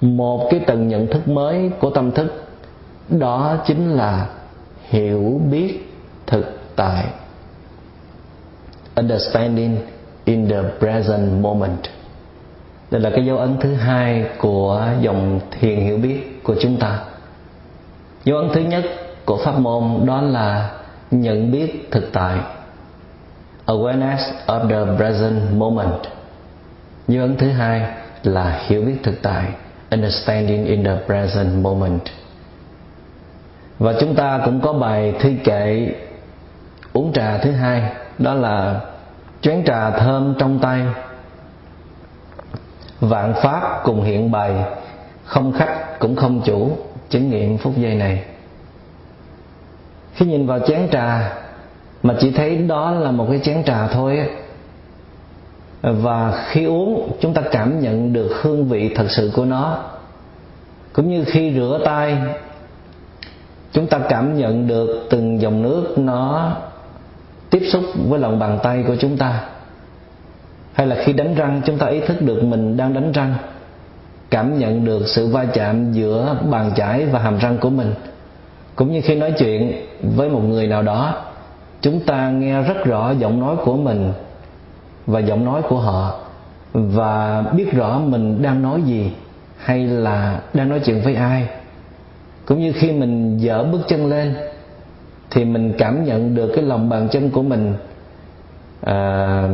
một 0.00 0.48
cái 0.50 0.60
tầng 0.60 0.88
nhận 0.88 1.06
thức 1.06 1.28
mới 1.28 1.70
của 1.78 1.90
tâm 1.90 2.10
thức 2.10 2.44
đó 3.08 3.56
chính 3.66 3.90
là 3.90 4.26
hiểu 4.88 5.40
biết 5.50 5.94
thực 6.26 6.60
tại. 6.76 7.04
Understanding 8.94 9.76
in 10.24 10.48
the 10.48 10.62
present 10.78 11.42
moment. 11.42 11.80
Đây 12.90 13.00
là 13.00 13.10
cái 13.10 13.26
dấu 13.26 13.38
ấn 13.38 13.56
thứ 13.60 13.74
hai 13.74 14.24
của 14.38 14.88
dòng 15.00 15.40
thiền 15.50 15.80
hiểu 15.80 15.98
biết 15.98 16.42
của 16.42 16.54
chúng 16.60 16.76
ta. 16.76 16.98
Dấu 18.24 18.38
ấn 18.38 18.48
thứ 18.54 18.60
nhất 18.60 18.84
của 19.24 19.36
pháp 19.44 19.58
môn 19.58 20.06
đó 20.06 20.20
là 20.20 20.70
nhận 21.10 21.52
biết 21.52 21.88
thực 21.90 22.12
tại. 22.12 22.38
Awareness 23.66 24.18
of 24.46 24.68
the 24.68 24.96
present 24.96 25.52
moment. 25.52 26.00
Dấu 27.08 27.22
ấn 27.22 27.36
thứ 27.36 27.48
hai 27.48 27.82
là 28.22 28.62
hiểu 28.66 28.82
biết 28.82 28.96
thực 29.02 29.22
tại. 29.22 29.44
Understanding 29.90 30.66
in 30.66 30.84
the 30.84 30.96
present 31.06 31.62
moment 31.62 32.02
và 33.78 33.94
chúng 34.00 34.14
ta 34.14 34.40
cũng 34.44 34.60
có 34.60 34.72
bài 34.72 35.14
thi 35.20 35.36
kệ 35.44 35.92
uống 36.92 37.12
trà 37.12 37.38
thứ 37.38 37.50
hai, 37.50 37.82
đó 38.18 38.34
là 38.34 38.80
chén 39.40 39.64
trà 39.66 39.90
thơm 39.90 40.34
trong 40.38 40.58
tay. 40.58 40.82
Vạn 43.00 43.34
pháp 43.34 43.80
cùng 43.84 44.02
hiện 44.02 44.30
bày, 44.30 44.64
không 45.24 45.52
khách 45.52 45.98
cũng 45.98 46.16
không 46.16 46.40
chủ, 46.44 46.76
chứng 47.10 47.30
nghiệm 47.30 47.58
phút 47.58 47.76
giây 47.76 47.94
này. 47.94 48.24
Khi 50.14 50.26
nhìn 50.26 50.46
vào 50.46 50.58
chén 50.58 50.88
trà, 50.92 51.32
mà 52.02 52.14
chỉ 52.20 52.30
thấy 52.30 52.56
đó 52.56 52.90
là 52.90 53.10
một 53.10 53.26
cái 53.30 53.40
chén 53.44 53.64
trà 53.64 53.86
thôi 53.86 54.28
và 55.82 56.44
khi 56.48 56.64
uống, 56.64 57.16
chúng 57.20 57.34
ta 57.34 57.42
cảm 57.52 57.80
nhận 57.80 58.12
được 58.12 58.32
hương 58.42 58.68
vị 58.68 58.92
thật 58.94 59.06
sự 59.08 59.32
của 59.34 59.44
nó. 59.44 59.78
Cũng 60.92 61.10
như 61.10 61.24
khi 61.24 61.54
rửa 61.54 61.80
tay 61.84 62.16
chúng 63.74 63.86
ta 63.86 63.98
cảm 64.08 64.38
nhận 64.38 64.66
được 64.66 65.06
từng 65.10 65.40
dòng 65.40 65.62
nước 65.62 65.98
nó 65.98 66.52
tiếp 67.50 67.62
xúc 67.72 67.82
với 68.08 68.20
lòng 68.20 68.38
bàn 68.38 68.58
tay 68.62 68.84
của 68.86 68.96
chúng 68.96 69.16
ta. 69.16 69.40
Hay 70.72 70.86
là 70.86 70.96
khi 71.04 71.12
đánh 71.12 71.34
răng, 71.34 71.60
chúng 71.64 71.78
ta 71.78 71.86
ý 71.86 72.00
thức 72.00 72.22
được 72.22 72.42
mình 72.42 72.76
đang 72.76 72.94
đánh 72.94 73.12
răng, 73.12 73.34
cảm 74.30 74.58
nhận 74.58 74.84
được 74.84 75.02
sự 75.06 75.26
va 75.26 75.44
chạm 75.44 75.92
giữa 75.92 76.36
bàn 76.50 76.70
chải 76.76 77.06
và 77.06 77.18
hàm 77.18 77.38
răng 77.38 77.58
của 77.58 77.70
mình. 77.70 77.94
Cũng 78.76 78.92
như 78.92 79.00
khi 79.04 79.14
nói 79.14 79.32
chuyện 79.38 79.72
với 80.16 80.28
một 80.28 80.40
người 80.40 80.66
nào 80.66 80.82
đó, 80.82 81.14
chúng 81.80 82.00
ta 82.00 82.30
nghe 82.30 82.62
rất 82.62 82.84
rõ 82.84 83.10
giọng 83.10 83.40
nói 83.40 83.56
của 83.64 83.76
mình 83.76 84.12
và 85.06 85.20
giọng 85.20 85.44
nói 85.44 85.62
của 85.68 85.78
họ 85.78 86.20
và 86.72 87.44
biết 87.52 87.72
rõ 87.72 87.98
mình 87.98 88.42
đang 88.42 88.62
nói 88.62 88.82
gì 88.82 89.12
hay 89.58 89.86
là 89.86 90.40
đang 90.54 90.68
nói 90.68 90.80
chuyện 90.84 91.00
với 91.00 91.14
ai 91.14 91.48
cũng 92.46 92.60
như 92.60 92.72
khi 92.72 92.92
mình 92.92 93.38
dở 93.38 93.64
bước 93.64 93.80
chân 93.88 94.06
lên 94.06 94.34
thì 95.30 95.44
mình 95.44 95.72
cảm 95.78 96.04
nhận 96.04 96.34
được 96.34 96.52
cái 96.54 96.64
lòng 96.64 96.88
bàn 96.88 97.08
chân 97.08 97.30
của 97.30 97.42
mình 97.42 97.74
à, 98.80 99.48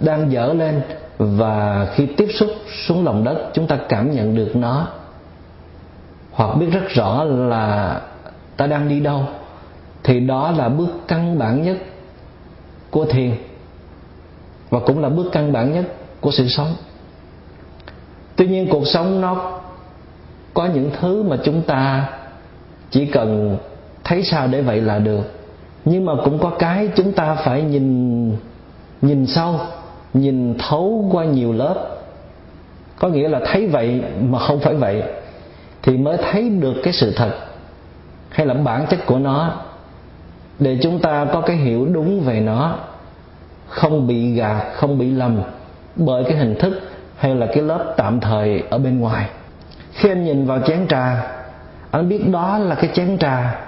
đang 0.00 0.32
dở 0.32 0.52
lên. 0.52 0.80
Và 1.18 1.88
khi 1.94 2.06
tiếp 2.06 2.28
xúc 2.34 2.48
xuống 2.86 3.04
lòng 3.04 3.24
đất 3.24 3.50
chúng 3.54 3.66
ta 3.66 3.78
cảm 3.88 4.10
nhận 4.10 4.34
được 4.34 4.56
nó. 4.56 4.88
Hoặc 6.32 6.56
biết 6.56 6.66
rất 6.72 6.88
rõ 6.88 7.24
là 7.24 8.00
ta 8.56 8.66
đang 8.66 8.88
đi 8.88 9.00
đâu 9.00 9.24
thì 10.02 10.20
đó 10.20 10.50
là 10.50 10.68
bước 10.68 10.88
căn 11.08 11.38
bản 11.38 11.62
nhất 11.62 11.76
của 12.90 13.04
thiền. 13.04 13.30
Và 14.70 14.80
cũng 14.86 15.02
là 15.02 15.08
bước 15.08 15.26
căn 15.32 15.52
bản 15.52 15.72
nhất 15.72 15.84
của 16.20 16.30
sự 16.30 16.48
sống. 16.48 16.74
Tuy 18.36 18.46
nhiên 18.46 18.68
cuộc 18.70 18.86
sống 18.86 19.20
nó 19.20 19.60
có 20.54 20.66
những 20.66 20.90
thứ 21.00 21.22
mà 21.22 21.36
chúng 21.44 21.62
ta 21.62 22.08
chỉ 22.90 23.06
cần 23.06 23.58
thấy 24.04 24.22
sao 24.22 24.46
để 24.46 24.62
vậy 24.62 24.80
là 24.80 24.98
được. 24.98 25.22
Nhưng 25.84 26.04
mà 26.04 26.12
cũng 26.24 26.38
có 26.38 26.50
cái 26.50 26.88
chúng 26.96 27.12
ta 27.12 27.34
phải 27.34 27.62
nhìn 27.62 28.30
nhìn 29.02 29.26
sâu, 29.26 29.60
nhìn 30.14 30.54
thấu 30.58 31.08
qua 31.12 31.24
nhiều 31.24 31.52
lớp. 31.52 31.96
Có 32.98 33.08
nghĩa 33.08 33.28
là 33.28 33.40
thấy 33.46 33.66
vậy 33.66 34.02
mà 34.20 34.38
không 34.38 34.60
phải 34.60 34.74
vậy 34.74 35.02
thì 35.82 35.96
mới 35.96 36.16
thấy 36.16 36.48
được 36.48 36.74
cái 36.82 36.92
sự 36.92 37.12
thật 37.16 37.30
hay 38.28 38.46
là 38.46 38.54
bản 38.54 38.86
chất 38.90 39.06
của 39.06 39.18
nó. 39.18 39.52
Để 40.58 40.78
chúng 40.82 40.98
ta 40.98 41.26
có 41.32 41.40
cái 41.40 41.56
hiểu 41.56 41.86
đúng 41.86 42.20
về 42.20 42.40
nó, 42.40 42.76
không 43.68 44.06
bị 44.06 44.32
gạt 44.34 44.64
không 44.74 44.98
bị 44.98 45.10
lầm 45.10 45.42
bởi 45.96 46.24
cái 46.24 46.36
hình 46.36 46.54
thức 46.58 46.80
hay 47.16 47.34
là 47.34 47.46
cái 47.46 47.62
lớp 47.62 47.94
tạm 47.96 48.20
thời 48.20 48.62
ở 48.70 48.78
bên 48.78 49.00
ngoài. 49.00 49.28
Khi 49.92 50.08
anh 50.08 50.24
nhìn 50.24 50.46
vào 50.46 50.58
chén 50.66 50.86
trà 50.88 51.35
anh 51.96 52.08
biết 52.08 52.28
đó 52.30 52.58
là 52.58 52.74
cái 52.74 52.90
chén 52.94 53.18
trà, 53.18 53.60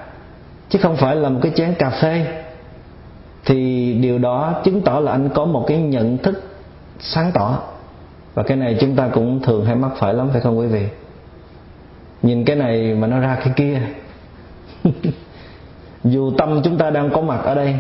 chứ 0.68 0.78
không 0.82 0.96
phải 0.96 1.16
là 1.16 1.28
một 1.28 1.40
cái 1.42 1.52
chén 1.54 1.74
cà 1.78 1.90
phê. 1.90 2.26
Thì 3.44 3.92
điều 3.94 4.18
đó 4.18 4.60
chứng 4.64 4.80
tỏ 4.80 5.00
là 5.00 5.12
anh 5.12 5.28
có 5.34 5.44
một 5.44 5.64
cái 5.68 5.78
nhận 5.78 6.18
thức 6.18 6.42
sáng 7.00 7.30
tỏ. 7.34 7.62
Và 8.34 8.42
cái 8.42 8.56
này 8.56 8.76
chúng 8.80 8.96
ta 8.96 9.08
cũng 9.12 9.42
thường 9.42 9.64
hay 9.64 9.74
mắc 9.74 9.90
phải 9.96 10.14
lắm, 10.14 10.28
phải 10.32 10.40
không 10.40 10.58
quý 10.58 10.66
vị? 10.66 10.86
Nhìn 12.22 12.44
cái 12.44 12.56
này 12.56 12.94
mà 12.94 13.06
nó 13.06 13.20
ra 13.20 13.38
cái 13.44 13.52
kia. 13.56 13.80
Dù 16.04 16.32
tâm 16.38 16.60
chúng 16.64 16.78
ta 16.78 16.90
đang 16.90 17.10
có 17.10 17.20
mặt 17.20 17.40
ở 17.44 17.54
đây, 17.54 17.74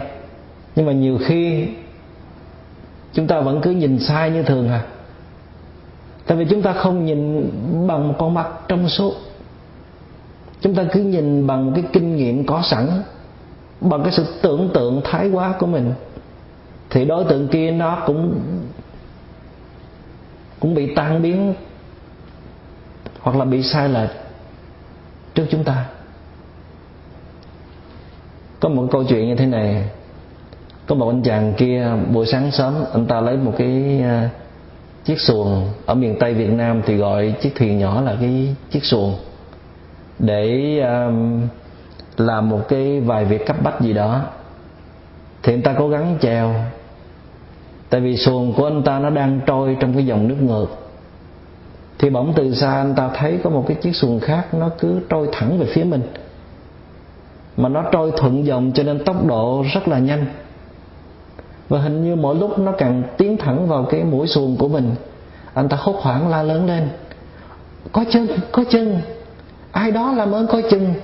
nhưng 0.76 0.86
mà 0.86 0.92
nhiều 0.92 1.18
khi 1.24 1.68
chúng 3.12 3.26
ta 3.26 3.40
vẫn 3.40 3.60
cứ 3.60 3.70
nhìn 3.70 3.98
sai 3.98 4.30
như 4.30 4.42
thường 4.42 4.68
à. 4.68 4.82
Tại 6.26 6.36
vì 6.36 6.44
chúng 6.50 6.62
ta 6.62 6.72
không 6.72 7.04
nhìn 7.04 7.50
bằng 7.86 8.08
một 8.08 8.14
con 8.18 8.34
mắt 8.34 8.46
trong 8.68 8.88
suốt 8.88 9.14
chúng 10.60 10.74
ta 10.74 10.84
cứ 10.92 11.00
nhìn 11.00 11.46
bằng 11.46 11.72
cái 11.74 11.84
kinh 11.92 12.16
nghiệm 12.16 12.46
có 12.46 12.62
sẵn, 12.62 12.88
bằng 13.80 14.02
cái 14.02 14.12
sự 14.12 14.26
tưởng 14.42 14.70
tượng 14.74 15.00
thái 15.04 15.30
quá 15.30 15.54
của 15.58 15.66
mình, 15.66 15.92
thì 16.90 17.04
đối 17.04 17.24
tượng 17.24 17.48
kia 17.48 17.70
nó 17.70 18.02
cũng 18.06 18.40
cũng 20.60 20.74
bị 20.74 20.94
tan 20.94 21.22
biến, 21.22 21.54
hoặc 23.20 23.36
là 23.36 23.44
bị 23.44 23.62
sai 23.62 23.88
lệch 23.88 24.10
trước 25.34 25.46
chúng 25.50 25.64
ta. 25.64 25.84
Có 28.60 28.68
một 28.68 28.88
câu 28.90 29.04
chuyện 29.04 29.28
như 29.28 29.34
thế 29.34 29.46
này. 29.46 29.84
Có 30.86 30.94
một 30.94 31.08
anh 31.08 31.22
chàng 31.22 31.54
kia, 31.56 31.88
buổi 32.12 32.26
sáng 32.26 32.50
sớm, 32.50 32.74
anh 32.92 33.06
ta 33.06 33.20
lấy 33.20 33.36
một 33.36 33.54
cái 33.58 34.00
à, 34.02 34.30
chiếc 35.04 35.20
xuồng 35.20 35.68
ở 35.86 35.94
miền 35.94 36.16
tây 36.20 36.34
việt 36.34 36.50
nam 36.50 36.82
thì 36.86 36.96
gọi 36.96 37.34
chiếc 37.40 37.54
thuyền 37.54 37.78
nhỏ 37.78 38.00
là 38.00 38.16
cái 38.20 38.56
chiếc 38.70 38.84
xuồng 38.84 39.14
để 40.18 40.78
um, 40.80 41.48
làm 42.16 42.48
một 42.48 42.60
cái 42.68 43.00
vài 43.00 43.24
việc 43.24 43.46
cấp 43.46 43.56
bách 43.62 43.80
gì 43.80 43.92
đó. 43.92 44.20
Thì 45.42 45.54
anh 45.54 45.62
ta 45.62 45.74
cố 45.78 45.88
gắng 45.88 46.18
chèo 46.20 46.54
tại 47.90 48.00
vì 48.00 48.16
xuồng 48.16 48.52
của 48.52 48.66
anh 48.66 48.82
ta 48.82 48.98
nó 48.98 49.10
đang 49.10 49.40
trôi 49.46 49.76
trong 49.80 49.94
cái 49.94 50.06
dòng 50.06 50.28
nước 50.28 50.36
ngược. 50.40 50.66
Thì 51.98 52.10
bỗng 52.10 52.32
từ 52.36 52.54
xa 52.54 52.72
anh 52.72 52.94
ta 52.94 53.10
thấy 53.14 53.38
có 53.44 53.50
một 53.50 53.64
cái 53.68 53.76
chiếc 53.82 53.96
xuồng 53.96 54.20
khác 54.20 54.54
nó 54.54 54.70
cứ 54.78 55.00
trôi 55.08 55.28
thẳng 55.32 55.58
về 55.58 55.66
phía 55.66 55.84
mình. 55.84 56.02
Mà 57.56 57.68
nó 57.68 57.84
trôi 57.92 58.12
thuận 58.16 58.46
dòng 58.46 58.72
cho 58.74 58.82
nên 58.82 59.04
tốc 59.04 59.26
độ 59.26 59.64
rất 59.74 59.88
là 59.88 59.98
nhanh. 59.98 60.26
Và 61.68 61.80
hình 61.80 62.04
như 62.04 62.16
mỗi 62.16 62.34
lúc 62.34 62.58
nó 62.58 62.72
càng 62.72 63.02
tiến 63.16 63.36
thẳng 63.36 63.68
vào 63.68 63.84
cái 63.84 64.04
mũi 64.04 64.26
xuồng 64.26 64.56
của 64.56 64.68
mình 64.68 64.94
anh 65.54 65.68
ta 65.68 65.76
hốt 65.80 65.96
hoảng 66.00 66.28
la 66.28 66.42
lớn 66.42 66.66
lên. 66.66 66.88
Có 67.92 68.04
chân 68.10 68.28
có 68.52 68.64
chân 68.70 69.00
ai 69.72 69.90
đó 69.90 70.12
làm 70.12 70.32
ơn 70.32 70.46
coi 70.46 70.62
chừng. 70.70 70.94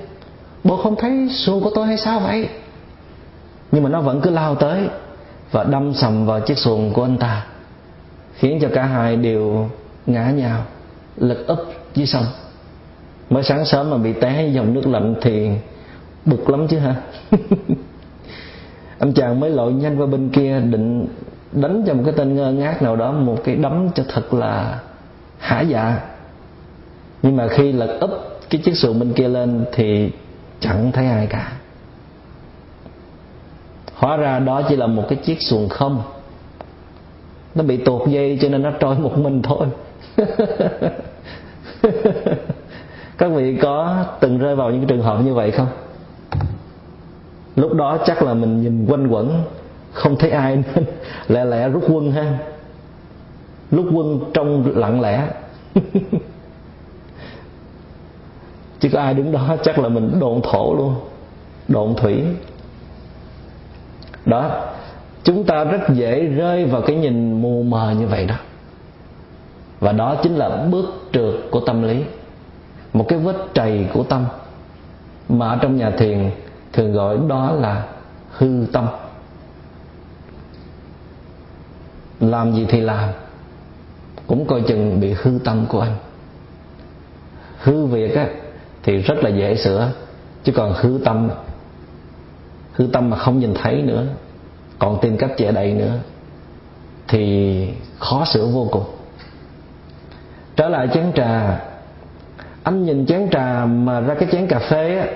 Bộ 0.64 0.76
không 0.76 0.96
thấy 0.96 1.28
xuồng 1.30 1.62
của 1.62 1.70
tôi 1.74 1.86
hay 1.86 1.96
sao 1.96 2.20
vậy? 2.20 2.48
Nhưng 3.72 3.82
mà 3.82 3.90
nó 3.90 4.00
vẫn 4.00 4.20
cứ 4.20 4.30
lao 4.30 4.54
tới 4.54 4.88
và 5.50 5.64
đâm 5.64 5.94
sầm 5.94 6.26
vào 6.26 6.40
chiếc 6.40 6.58
xuồng 6.58 6.92
của 6.92 7.02
anh 7.02 7.16
ta, 7.16 7.46
khiến 8.34 8.58
cho 8.62 8.68
cả 8.74 8.82
hai 8.82 9.16
đều 9.16 9.68
ngã 10.06 10.30
nhào, 10.30 10.62
lật 11.16 11.44
úp 11.46 11.58
dưới 11.94 12.06
sông. 12.06 12.24
Mới 13.30 13.42
sáng 13.42 13.64
sớm 13.64 13.90
mà 13.90 13.96
bị 13.96 14.12
té 14.12 14.48
dòng 14.52 14.74
nước 14.74 14.86
lạnh 14.86 15.14
thì 15.22 15.50
bực 16.24 16.50
lắm 16.50 16.68
chứ 16.68 16.78
ha 16.78 16.94
anh 18.98 19.12
chàng 19.12 19.40
mới 19.40 19.50
lội 19.50 19.72
nhanh 19.72 20.00
qua 20.00 20.06
bên 20.06 20.28
kia, 20.28 20.60
định 20.60 21.06
đánh 21.52 21.84
cho 21.86 21.94
một 21.94 22.02
cái 22.04 22.14
tên 22.16 22.36
ngơ 22.36 22.52
ngác 22.52 22.82
nào 22.82 22.96
đó, 22.96 23.12
một 23.12 23.36
cái 23.44 23.56
đấm 23.56 23.88
cho 23.94 24.04
thật 24.08 24.34
là 24.34 24.78
hả 25.38 25.60
dạ. 25.60 26.00
Nhưng 27.22 27.36
mà 27.36 27.48
khi 27.48 27.72
lật 27.72 27.98
úp 28.00 28.10
cái 28.55 28.62
chiếc 28.64 28.76
xuồng 28.76 28.98
bên 28.98 29.12
kia 29.12 29.28
lên 29.28 29.64
thì 29.72 30.11
chẳng 30.61 30.92
thấy 30.92 31.07
ai 31.07 31.26
cả. 31.26 31.52
Hóa 33.94 34.16
ra 34.16 34.38
đó 34.38 34.62
chỉ 34.68 34.76
là 34.76 34.86
một 34.86 35.05
cái 35.09 35.18
chiếc 35.24 35.42
xuồng 35.42 35.68
không. 35.68 36.02
Nó 37.55 37.62
bị 37.64 37.76
tuột 37.76 38.09
dây 38.09 38.38
cho 38.42 38.48
nên 38.48 38.62
nó 38.62 38.70
trôi 38.70 38.98
một 38.98 39.18
mình 39.18 39.42
thôi. 39.42 39.66
Các 43.18 43.28
vị 43.28 43.59
có 43.62 44.05
từng 44.20 44.38
rơi 44.38 44.57
vào 44.57 44.70
những 44.70 44.86
trường 44.86 45.02
hợp 45.02 45.20
như 45.24 45.34
vậy 45.34 45.50
không? 45.50 45.68
Lúc 47.57 47.72
đó 47.72 47.98
chắc 48.07 48.22
là 48.22 48.34
mình 48.34 48.62
nhìn 48.62 48.86
quanh 48.86 49.07
quẩn, 49.07 49.42
không 49.92 50.16
thấy 50.16 50.30
ai 50.30 50.57
nên 50.57 50.84
lẹ 51.28 51.44
lẹ 51.44 51.68
rút 51.68 51.84
quân 51.88 52.12
ha. 52.12 52.38
Rút 53.70 53.86
quân 53.92 54.20
trong 54.34 54.76
lặng 54.76 55.00
lẽ. 55.00 55.28
chứ 58.85 58.91
có 58.93 59.01
ai 59.01 59.14
đứng 59.14 59.32
đó, 59.32 59.57
chắc 59.62 59.78
là 59.78 59.89
mình 59.89 60.20
độn 60.20 60.41
thổ 60.43 60.74
luôn. 60.74 60.95
Độn 61.68 61.95
thủy. 61.95 62.22
Đó. 64.26 64.66
Chúng 65.22 65.45
ta 65.45 65.64
rất 65.64 65.80
dễ 65.89 66.26
rơi 66.26 66.64
vào 66.64 66.82
cái 66.82 66.97
nhìn 66.97 67.43
mù 67.43 67.62
mờ 67.62 67.95
như 67.99 68.07
vậy 68.07 68.26
đó. 68.26 68.35
Và 69.80 69.93
đó 69.93 70.16
chính 70.22 70.35
là 70.35 70.66
bước 70.70 70.85
trượt 71.12 71.35
của 71.51 71.61
tâm 71.61 71.82
lý. 71.82 72.05
Một 72.93 73.07
cái 73.09 73.18
vết 73.18 73.37
trầy 73.55 73.87
của 73.93 74.03
tâm. 74.03 74.24
Mà 75.28 75.49
ở 75.49 75.59
trong 75.61 75.76
nhà 75.76 75.91
thiền, 75.91 76.30
thường 76.72 76.93
gọi 76.93 77.18
đó 77.28 77.53
là 77.53 77.87
hư 78.30 78.66
tâm. 78.72 78.87
Làm 82.20 82.53
gì 82.53 82.66
thì 82.68 82.80
làm. 82.80 83.09
Cũng 84.26 84.47
coi 84.47 84.61
chừng 84.61 85.01
bị 85.01 85.14
hư 85.22 85.39
tâm 85.45 85.66
của 85.68 85.80
anh. 85.80 85.95
Hư 87.59 87.87
việc 87.87 88.16
á 88.16 88.26
thì 88.85 88.97
rất 88.97 89.24
là 89.24 89.30
dễ 89.30 89.57
sửa. 89.57 89.93
Chứ 90.45 90.53
còn 90.53 90.74
hư 90.76 90.99
tâm 91.05 91.30
hư 92.72 92.87
tâm 92.93 93.11
mà 93.11 93.16
không 93.16 93.39
nhìn 93.39 93.55
thấy 93.55 93.82
nữa, 93.82 94.07
còn 94.78 94.99
tìm 95.03 95.16
cách 95.16 95.30
che 95.37 95.53
đậy 95.53 95.72
nữa, 95.72 95.99
thì 97.09 97.68
khó 97.99 98.24
sửa 98.24 98.47
vô 98.47 98.68
cùng. 98.72 98.85
Trở 100.57 100.68
lại 100.68 100.89
chén 100.95 101.12
trà. 101.14 101.61
Anh 102.62 102.85
nhìn 102.85 103.07
chén 103.07 103.28
trà 103.30 103.64
mà 103.64 104.01
ra 104.01 104.14
cái 104.14 104.28
chén 104.32 104.47
cà 104.47 104.59
phê 104.59 104.99
á, 104.99 105.07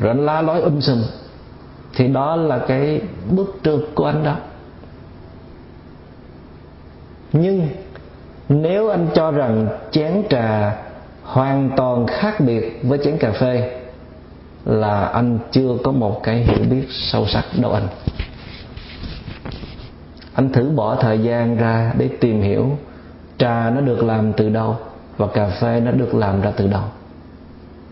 rồi 0.00 0.10
anh 0.10 0.26
la 0.26 0.42
lối 0.42 0.60
um 0.60 0.80
sùm. 0.80 1.02
Thì 1.94 2.08
đó 2.08 2.36
là 2.36 2.58
cái 2.68 3.00
bước 3.30 3.56
trượt 3.64 3.80
của 3.94 4.06
anh 4.06 4.24
đó. 4.24 4.36
Nhưng 7.32 7.68
nếu 8.48 8.88
anh 8.88 9.06
cho 9.14 9.30
rằng 9.30 9.68
chén 9.90 10.22
trà 10.30 10.76
hoàn 11.32 11.70
toàn 11.76 12.06
khác 12.06 12.40
biệt 12.40 12.80
với 12.82 12.98
chén 13.04 13.18
cà 13.18 13.32
phê 13.32 13.80
là 14.64 15.04
anh 15.04 15.38
chưa 15.52 15.76
có 15.84 15.92
một 15.92 16.22
cái 16.22 16.36
hiểu 16.36 16.64
biết 16.70 16.86
sâu 16.90 17.26
sắc 17.26 17.44
đâu 17.60 17.72
anh. 17.72 17.88
Anh 20.34 20.52
thử 20.52 20.70
bỏ 20.70 20.94
thời 20.94 21.18
gian 21.18 21.56
ra 21.56 21.92
để 21.98 22.08
tìm 22.20 22.42
hiểu 22.42 22.78
trà 23.38 23.70
nó 23.70 23.80
được 23.80 24.02
làm 24.02 24.32
từ 24.32 24.48
đâu 24.48 24.76
và 25.16 25.26
cà 25.26 25.48
phê 25.60 25.80
nó 25.80 25.90
được 25.90 26.14
làm 26.14 26.40
ra 26.40 26.52
từ 26.56 26.66
đâu. 26.66 26.82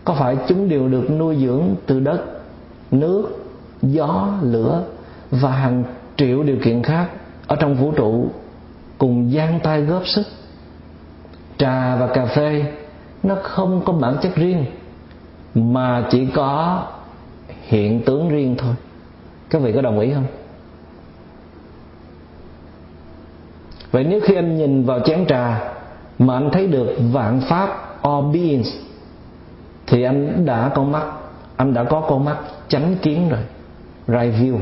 Có 0.03 0.13
phải 0.13 0.37
chúng 0.47 0.69
đều 0.69 0.87
được 0.87 1.11
nuôi 1.11 1.37
dưỡng 1.41 1.75
từ 1.85 1.99
đất, 1.99 2.21
nước, 2.91 3.45
gió, 3.81 4.27
lửa 4.41 4.83
và 5.31 5.51
hàng 5.51 5.83
triệu 6.17 6.43
điều 6.43 6.57
kiện 6.63 6.83
khác 6.83 7.07
ở 7.47 7.55
trong 7.55 7.75
vũ 7.75 7.91
trụ 7.91 8.29
cùng 8.97 9.31
gian 9.31 9.59
tay 9.59 9.81
góp 9.81 10.07
sức? 10.07 10.25
Trà 11.57 11.95
và 11.95 12.07
cà 12.07 12.25
phê 12.25 12.65
nó 13.23 13.35
không 13.43 13.81
có 13.85 13.93
bản 13.93 14.17
chất 14.21 14.35
riêng, 14.35 14.65
mà 15.55 16.07
chỉ 16.11 16.25
có 16.25 16.83
hiện 17.61 18.01
tướng 18.05 18.29
riêng 18.29 18.55
thôi. 18.57 18.73
Các 19.49 19.61
vị 19.61 19.71
có 19.71 19.81
đồng 19.81 19.99
ý 19.99 20.13
không? 20.13 20.25
Vậy 23.91 24.03
nếu 24.03 24.19
khi 24.23 24.35
anh 24.35 24.57
nhìn 24.57 24.83
vào 24.83 24.99
chén 24.99 25.25
trà 25.27 25.73
mà 26.19 26.33
anh 26.33 26.49
thấy 26.53 26.67
được 26.67 26.97
vạn 27.11 27.41
pháp 27.49 27.99
all 28.01 28.25
beings 28.33 28.69
thì 29.87 30.03
anh 30.03 30.45
đã 30.45 30.71
có 30.75 30.83
mắt, 30.83 31.03
anh 31.55 31.73
đã 31.73 31.83
có 31.83 32.01
con 32.09 32.25
mắt 32.25 32.37
chánh 32.67 32.95
kiến 33.01 33.29
rồi, 33.29 33.39
right 34.07 34.41
view. 34.41 34.57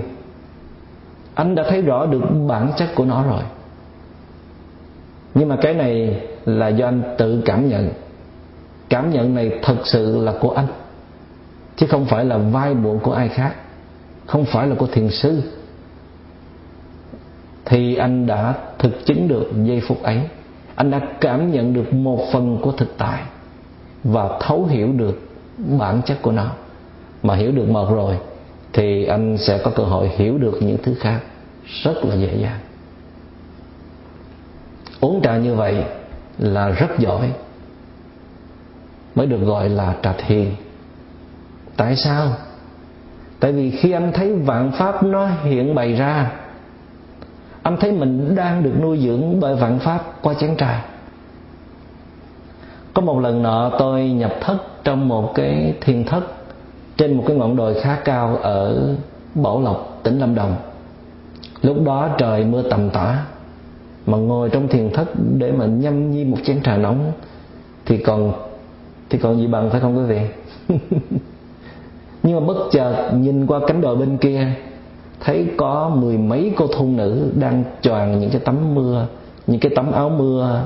Anh 1.35 1.55
đã 1.55 1.63
thấy 1.69 1.81
rõ 1.81 2.05
được 2.05 2.23
bản 2.47 2.71
chất 2.77 2.89
của 2.95 3.05
nó 3.05 3.23
rồi. 3.23 3.41
Nhưng 5.33 5.49
mà 5.49 5.57
cái 5.61 5.73
này 5.73 6.21
là 6.45 6.67
do 6.67 6.87
anh 6.87 7.01
tự 7.17 7.41
cảm 7.45 7.69
nhận 7.69 7.89
cảm 8.89 9.11
nhận 9.11 9.35
này 9.35 9.59
thật 9.63 9.77
sự 9.83 10.21
là 10.23 10.33
của 10.41 10.51
anh. 10.51 10.67
Chứ 11.75 11.87
không 11.89 12.05
phải 12.05 12.25
là 12.25 12.37
vai 12.37 12.73
mượn 12.73 12.99
của 12.99 13.13
ai 13.13 13.29
khác. 13.29 13.55
Không 14.25 14.45
phải 14.45 14.67
là 14.67 14.75
của 14.75 14.87
thiền 14.87 15.09
sư. 15.09 15.41
Thì 17.65 17.95
anh 17.95 18.27
đã 18.27 18.53
thực 18.79 19.05
chứng 19.05 19.27
được 19.27 19.51
giây 19.65 19.81
phút 19.87 20.03
ấy. 20.03 20.21
Anh 20.75 20.91
đã 20.91 20.99
cảm 21.21 21.51
nhận 21.51 21.73
được 21.73 21.93
một 21.93 22.19
phần 22.31 22.57
của 22.61 22.71
thực 22.71 22.97
tại. 22.97 23.21
Và 24.03 24.39
thấu 24.41 24.65
hiểu 24.65 24.93
được 24.93 25.21
bản 25.79 26.01
chất 26.05 26.17
của 26.21 26.31
nó. 26.31 26.51
Mà 27.23 27.35
hiểu 27.35 27.51
được 27.51 27.69
mật 27.69 27.89
rồi, 27.89 28.17
thì 28.73 29.05
anh 29.05 29.37
sẽ 29.37 29.61
có 29.63 29.71
cơ 29.75 29.83
hội 29.83 30.09
hiểu 30.15 30.37
được 30.37 30.57
những 30.61 30.77
thứ 30.83 30.93
khác 30.99 31.19
rất 31.83 32.05
là 32.05 32.15
dễ 32.15 32.37
dàng. 32.41 32.59
Uống 34.99 35.21
trà 35.23 35.37
như 35.37 35.55
vậy 35.55 35.83
là 36.37 36.69
rất 36.69 36.99
giỏi 36.99 37.31
mới 39.17 39.27
được 39.27 39.39
gọi 39.45 39.69
là 39.69 39.95
trạch 40.03 40.21
hiền. 40.21 40.51
Tại 41.77 41.95
sao? 41.95 42.27
Tại 43.39 43.51
vì 43.51 43.71
khi 43.71 43.91
anh 43.91 44.11
thấy 44.13 44.33
vạn 44.33 44.71
pháp 44.71 45.03
nó 45.03 45.27
hiện 45.43 45.75
bày 45.75 45.93
ra, 45.93 46.31
anh 47.63 47.77
thấy 47.79 47.91
mình 47.91 48.35
đang 48.35 48.63
được 48.63 48.73
nuôi 48.81 48.97
dưỡng 48.97 49.39
bởi 49.39 49.55
vạn 49.55 49.79
pháp 49.79 50.03
qua 50.21 50.33
chén 50.33 50.57
trà 50.57 50.85
có 52.93 53.01
một 53.01 53.19
lần 53.19 53.43
nọ 53.43 53.71
tôi 53.79 54.09
nhập 54.09 54.33
thất 54.41 54.57
trong 54.83 55.07
một 55.07 55.31
cái 55.35 55.73
thiền 55.81 56.03
thất 56.03 56.21
trên 56.97 57.13
một 57.13 57.23
cái 57.27 57.37
ngọn 57.37 57.55
đồi 57.55 57.81
khá 57.81 57.95
cao 57.95 58.37
ở 58.41 58.95
Bảo 59.35 59.61
Lộc, 59.61 59.99
tỉnh 60.03 60.19
Lâm 60.19 60.35
Đồng. 60.35 60.55
Lúc 61.61 61.77
đó 61.85 62.09
trời 62.17 62.45
mưa 62.45 62.61
tầm 62.69 62.89
tã, 62.89 63.25
mà 64.05 64.17
ngồi 64.17 64.49
trong 64.49 64.67
thiền 64.67 64.89
thất 64.93 65.07
để 65.37 65.51
mà 65.51 65.65
nhâm 65.65 66.11
nhi 66.11 66.25
một 66.25 66.37
chén 66.43 66.63
trà 66.63 66.77
nóng, 66.77 67.11
thì 67.85 67.97
còn 67.97 68.33
thì 69.09 69.17
còn 69.17 69.37
gì 69.37 69.47
bằng, 69.47 69.69
phải 69.69 69.79
không 69.79 69.97
quý 69.97 70.03
vị? 70.03 70.21
Nhưng 72.23 72.39
mà 72.39 72.47
bất 72.47 72.57
chợt 72.71 73.11
nhìn 73.13 73.47
qua 73.47 73.59
cánh 73.67 73.81
đồi 73.81 73.95
bên 73.95 74.17
kia, 74.17 74.47
thấy 75.19 75.47
có 75.57 75.89
mười 75.89 76.17
mấy 76.17 76.53
cô 76.55 76.67
thôn 76.67 76.95
nữ 76.95 77.31
đang 77.35 77.63
choàng 77.81 78.19
những 78.19 78.29
cái 78.29 78.41
tấm 78.45 78.75
mưa, 78.75 79.07
những 79.47 79.59
cái 79.59 79.71
tấm 79.75 79.91
áo 79.91 80.09
mưa 80.09 80.63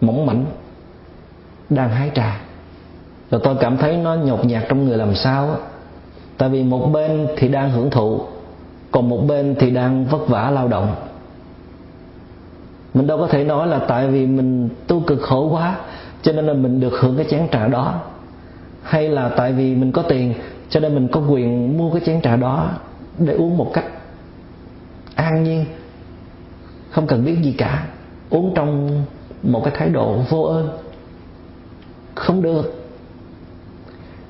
mỏng 0.00 0.26
mảnh, 0.26 0.44
đang 1.70 1.90
hái 1.90 2.10
trà. 2.14 2.40
Rồi 3.30 3.40
tôi 3.44 3.56
cảm 3.60 3.76
thấy 3.76 3.96
nó 3.96 4.14
nhột 4.14 4.44
nhạt 4.44 4.64
trong 4.68 4.84
người 4.84 4.98
làm 4.98 5.14
sao 5.14 5.50
á. 5.50 5.56
Tại 6.38 6.48
vì 6.48 6.62
một 6.62 6.90
bên 6.92 7.26
thì 7.36 7.48
đang 7.48 7.70
hưởng 7.70 7.90
thụ, 7.90 8.20
còn 8.90 9.08
một 9.08 9.20
bên 9.28 9.54
thì 9.58 9.70
đang 9.70 10.04
vất 10.04 10.28
vả 10.28 10.50
lao 10.50 10.68
động. 10.68 10.94
Mình 12.94 13.06
đâu 13.06 13.18
có 13.18 13.26
thể 13.26 13.44
nói 13.44 13.66
là 13.66 13.78
tại 13.78 14.08
vì 14.08 14.26
mình 14.26 14.68
tu 14.86 15.00
cực 15.00 15.20
khổ 15.22 15.48
quá 15.48 15.76
cho 16.22 16.32
nên 16.32 16.46
là 16.46 16.52
mình 16.52 16.80
được 16.80 16.92
hưởng 17.00 17.16
cái 17.16 17.26
chén 17.30 17.48
trà 17.52 17.66
đó. 17.66 18.00
Hay 18.82 19.08
là 19.08 19.28
tại 19.28 19.52
vì 19.52 19.74
mình 19.74 19.92
có 19.92 20.02
tiền, 20.02 20.34
cho 20.68 20.80
nên 20.80 20.94
mình 20.94 21.08
có 21.08 21.20
quyền 21.20 21.78
mua 21.78 21.90
cái 21.90 22.02
chén 22.06 22.22
trà 22.22 22.36
đó 22.36 22.70
để 23.18 23.34
uống 23.34 23.56
một 23.56 23.70
cách 23.72 23.84
an 25.14 25.44
nhiên, 25.44 25.64
không 26.90 27.06
cần 27.06 27.24
biết 27.24 27.36
gì 27.42 27.52
cả. 27.58 27.86
Uống 28.30 28.52
trong 28.54 29.02
một 29.42 29.64
cái 29.64 29.74
thái 29.76 29.88
độ 29.88 30.16
vô 30.28 30.42
ơn, 30.42 30.68
không 32.14 32.42
được. 32.42 32.84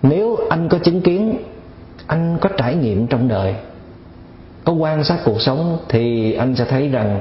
Nếu 0.03 0.37
anh 0.51 0.69
có 0.69 0.79
chứng 0.79 1.01
kiến, 1.01 1.39
anh 2.07 2.39
có 2.41 2.49
trải 2.57 2.75
nghiệm 2.75 3.07
trong 3.07 3.29
đời, 3.29 3.55
có 4.65 4.73
quan 4.73 5.05
sát 5.05 5.19
cuộc 5.25 5.41
sống, 5.41 5.79
thì 5.89 6.33
anh 6.33 6.57
sẽ 6.57 6.65
thấy 6.65 6.89
rằng 6.89 7.21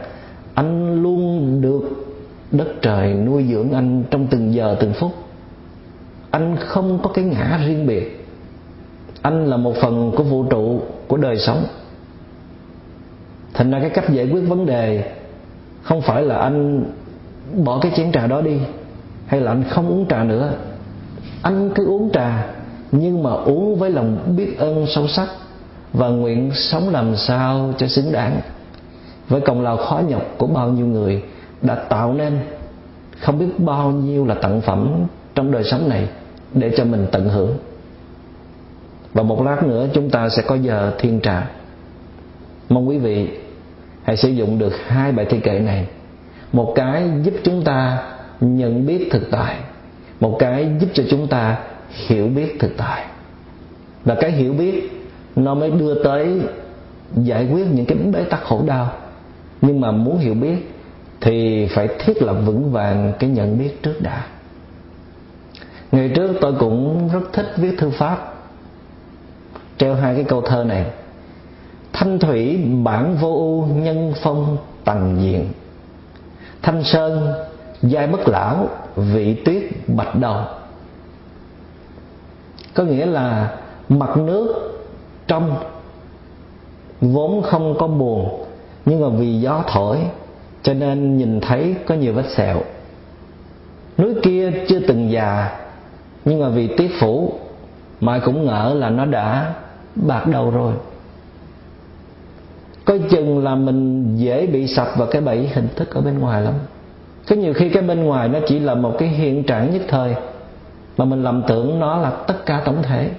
anh 0.54 1.04
luôn 1.04 1.62
được 1.62 2.09
đất 2.52 2.68
trời 2.82 3.14
nuôi 3.14 3.46
dưỡng 3.52 3.72
anh 3.72 4.04
trong 4.12 4.28
từng 4.28 4.54
giờ, 4.54 4.76
từng 4.80 4.94
phút. 4.94 5.12
Anh 6.32 6.56
không 6.60 7.00
có 7.04 7.10
cái 7.14 7.26
ngã 7.26 7.60
riêng 7.68 7.88
biệt. 7.88 8.26
Anh 9.22 9.46
là 9.46 9.58
một 9.58 9.76
phần 9.82 10.12
của 10.18 10.24
vũ 10.24 10.44
trụ, 10.44 10.82
của 11.08 11.18
đời 11.18 11.38
sống. 11.38 11.66
Thành 13.54 13.72
ra 13.72 13.80
cái 13.80 13.90
cách 13.90 14.10
giải 14.10 14.30
quyết 14.32 14.42
vấn 14.42 14.66
đề 14.66 15.12
không 15.82 16.02
phải 16.02 16.24
là 16.24 16.38
anh 16.38 16.86
bỏ 17.66 17.80
cái 17.82 17.92
chén 17.96 18.12
trà 18.12 18.28
đó 18.28 18.42
đi, 18.42 18.58
hay 19.26 19.42
là 19.42 19.52
anh 19.52 19.64
không 19.70 19.90
uống 19.90 20.06
trà 20.08 20.24
nữa. 20.24 20.54
Anh 21.42 21.72
cứ 21.76 21.86
uống 21.86 22.10
trà, 22.14 22.48
nhưng 22.92 23.24
mà 23.24 23.32
uống 23.32 23.76
với 23.76 23.90
lòng 23.90 24.34
biết 24.38 24.58
ơn 24.58 24.86
sâu 24.88 25.08
sắc 25.08 25.28
và 25.94 26.08
nguyện 26.08 26.52
sống 26.54 26.90
làm 26.90 27.16
sao 27.16 27.74
cho 27.78 27.88
xứng 27.88 28.12
đáng. 28.12 28.42
Với 29.28 29.42
công 29.42 29.62
lao 29.62 29.78
khó 29.78 30.02
nhọc 30.08 30.24
của 30.38 30.48
bao 30.48 30.70
nhiêu 30.70 30.86
người 30.86 31.24
đã 31.62 31.76
tạo 31.76 32.14
nên 32.14 32.40
không 33.20 33.40
biết 33.40 33.60
bao 33.60 33.92
nhiêu 33.92 34.26
là 34.26 34.36
tặng 34.36 34.62
phẩm 34.62 35.06
trong 35.36 35.52
đời 35.52 35.64
sống 35.64 35.90
này 35.90 36.08
để 36.54 36.74
cho 36.78 36.86
mình 36.86 37.08
tận 37.12 37.30
hưởng. 37.30 37.58
Và 39.14 39.24
một 39.24 39.44
lát 39.44 39.64
nữa 39.64 39.88
chúng 39.94 40.10
ta 40.10 40.30
sẽ 40.30 40.42
có 40.42 40.56
giờ 40.56 40.94
thiên 41.00 41.20
trà. 41.22 41.50
Mong 42.70 42.90
quý 42.90 42.98
vị 42.98 43.30
hãy 44.04 44.18
sử 44.18 44.30
dụng 44.30 44.60
được 44.60 44.74
hai 44.88 45.12
bài 45.12 45.26
thi 45.30 45.40
kệ 45.40 45.60
này. 45.60 45.88
Một 46.54 46.74
cái 46.76 47.10
giúp 47.24 47.34
chúng 47.44 47.64
ta 47.64 48.04
nhận 48.42 48.86
biết 48.86 49.08
thực 49.12 49.32
tại, 49.32 49.56
một 50.20 50.36
cái 50.40 50.68
giúp 50.80 50.88
cho 50.94 51.04
chúng 51.10 51.28
ta 51.28 51.58
hiểu 52.08 52.28
biết 52.28 52.60
thực 52.60 52.78
tại. 52.78 53.06
Và 54.06 54.16
cái 54.16 54.32
hiểu 54.32 54.54
biết 54.54 54.92
nó 55.36 55.54
mới 55.54 55.72
đưa 55.72 56.04
tới 56.04 56.42
giải 57.16 57.48
quyết 57.52 57.68
những 57.72 57.86
cái 57.86 57.98
bế 57.98 58.24
tắc 58.24 58.44
khổ 58.44 58.64
đau. 58.68 58.92
Nhưng 59.62 59.82
mà 59.82 59.92
muốn 59.92 60.18
hiểu 60.18 60.34
biết 60.34 60.72
thì 61.22 61.68
phải 61.68 61.88
thiết 62.00 62.22
lập 62.22 62.36
vững 62.46 62.72
vàng 62.72 63.14
cái 63.20 63.30
nhận 63.30 63.60
biết 63.60 63.84
trước 63.84 64.02
đã. 64.02 64.26
Ngày 65.92 66.12
trước 66.16 66.38
tôi 66.42 66.54
cũng 66.60 67.10
rất 67.14 67.34
thích 67.34 67.54
viết 67.58 67.76
thư 67.78 67.90
pháp. 67.90 68.34
Treo 69.78 69.96
hai 69.96 70.16
cái 70.16 70.24
câu 70.24 70.42
thơ 70.42 70.64
này. 70.64 70.86
Thanh 71.94 72.20
thủy 72.20 72.60
bản 72.84 73.18
vô 73.22 73.34
ưu 73.34 73.66
nhân 73.66 74.14
phong 74.22 74.58
tầng 74.84 75.18
diện. 75.22 75.50
Thanh 76.62 76.84
sơn, 76.84 77.34
giai 77.82 78.08
bất 78.08 78.28
lão, 78.28 78.70
vị 78.96 79.34
tuyết 79.34 79.64
bạch 79.88 80.16
đầu. 80.16 80.42
Có 82.74 82.84
nghĩa 82.84 83.06
là 83.06 83.58
mặt 83.90 84.18
nước 84.18 84.56
trong 85.28 85.56
vốn 87.02 87.42
không 87.42 87.76
có 87.80 87.88
buồn, 87.88 88.46
nhưng 88.86 89.02
mà 89.02 89.08
vì 89.20 89.42
gió 89.42 89.64
thổi 89.68 89.98
cho 90.64 90.74
nên 90.74 91.18
nhìn 91.18 91.40
thấy 91.40 91.76
có 91.86 91.96
nhiều 91.96 92.14
vết 92.14 92.30
sẹo. 92.30 92.62
Núi 93.98 94.14
kia 94.24 94.52
chưa 94.68 94.80
từng 94.80 95.12
già, 95.12 95.60
nhưng 96.26 96.40
mà 96.40 96.50
vì 96.50 96.68
tuyết 96.68 96.92
phủ 97.00 97.34
mai 98.00 98.20
cũng 98.20 98.46
ngỡ 98.46 98.74
là 98.74 98.90
nó 98.90 99.06
đã 99.06 99.54
bạc 99.96 100.28
đầu 100.28 100.52
rồi. 100.52 100.74
Coi 102.86 103.00
chừng 103.10 103.44
là 103.44 103.56
mình 103.56 104.16
dễ 104.18 104.48
bị 104.48 104.68
sập 104.68 104.88
vào 104.98 105.08
cái 105.08 105.22
bẫy 105.22 105.50
hình 105.54 105.68
thức 105.76 105.94
ở 105.94 106.02
bên 106.02 106.20
ngoài 106.20 106.42
lắm. 106.42 106.54
Có 107.30 107.36
nhiều 107.36 107.54
khi 107.54 107.70
cái 107.70 107.84
bên 107.84 108.04
ngoài 108.04 108.30
nó 108.30 108.40
chỉ 108.48 108.60
là 108.60 108.76
một 108.76 108.96
cái 109.00 109.10
hiện 109.10 109.44
trạng 109.44 109.74
nhất 109.74 109.82
thời, 109.88 110.16
mà 110.98 111.06
mình 111.06 111.24
lầm 111.24 111.44
tưởng 111.48 111.80
nó 111.80 111.98
là 111.98 112.10
tất 112.10 112.46
cả 112.46 112.62
tổng 112.66 112.84
thể. 112.84 113.10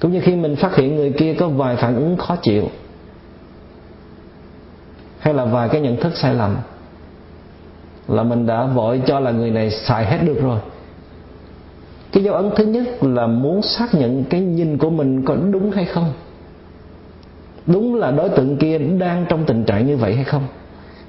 Cũng 0.00 0.12
như 0.12 0.20
khi 0.20 0.36
mình 0.36 0.56
phát 0.56 0.76
hiện 0.76 0.96
người 0.96 1.12
kia 1.12 1.34
có 1.34 1.48
vài 1.48 1.76
phản 1.76 1.96
ứng 1.96 2.16
khó 2.16 2.36
chịu 2.36 2.68
hay 5.26 5.34
là 5.34 5.44
vài 5.44 5.68
cái 5.68 5.80
nhận 5.80 5.96
thức 5.96 6.16
sai 6.16 6.34
lầm? 6.34 6.56
Là 8.08 8.22
mình 8.22 8.46
đã 8.46 8.66
vội 8.66 9.02
cho 9.06 9.20
là 9.20 9.30
người 9.30 9.50
này 9.50 9.70
xài 9.70 10.06
hết 10.06 10.18
được 10.24 10.40
rồi. 10.42 10.58
Cái 12.12 12.24
dấu 12.24 12.34
ấn 12.34 12.50
thứ 12.56 12.64
nhất 12.64 12.84
là 13.00 13.26
muốn 13.26 13.62
xác 13.62 13.94
nhận 13.94 14.24
cái 14.24 14.40
nhìn 14.40 14.78
của 14.78 14.90
mình 14.90 15.24
có 15.24 15.36
đúng 15.50 15.70
hay 15.70 15.84
không? 15.84 16.12
Đúng 17.66 17.94
là 17.94 18.10
đối 18.10 18.28
tượng 18.28 18.56
kia 18.56 18.78
đang 18.78 19.26
trong 19.28 19.44
tình 19.44 19.64
trạng 19.64 19.86
như 19.86 19.96
vậy 19.96 20.14
hay 20.14 20.24
không? 20.24 20.42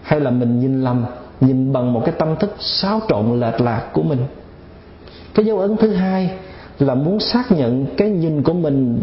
Hay 0.02 0.20
là 0.20 0.32
mình 0.32 0.60
nhìn 0.60 0.84
lầm, 0.84 1.06
nhìn 1.42 1.74
bằng 1.74 1.94
một 1.94 2.02
cái 2.06 2.16
tâm 2.18 2.36
thức 2.40 2.56
xáo 2.60 3.02
trộn 3.10 3.40
lệch 3.40 3.62
lạc 3.62 3.90
của 3.94 4.04
mình? 4.04 4.20
Cái 5.34 5.46
dấu 5.46 5.60
ấn 5.60 5.78
thứ 5.78 5.94
hai 5.94 6.32
là 6.80 6.96
muốn 6.96 7.20
xác 7.20 7.52
nhận 7.52 7.86
cái 7.98 8.10
nhìn 8.10 8.44
của 8.44 8.54
mình 8.54 9.02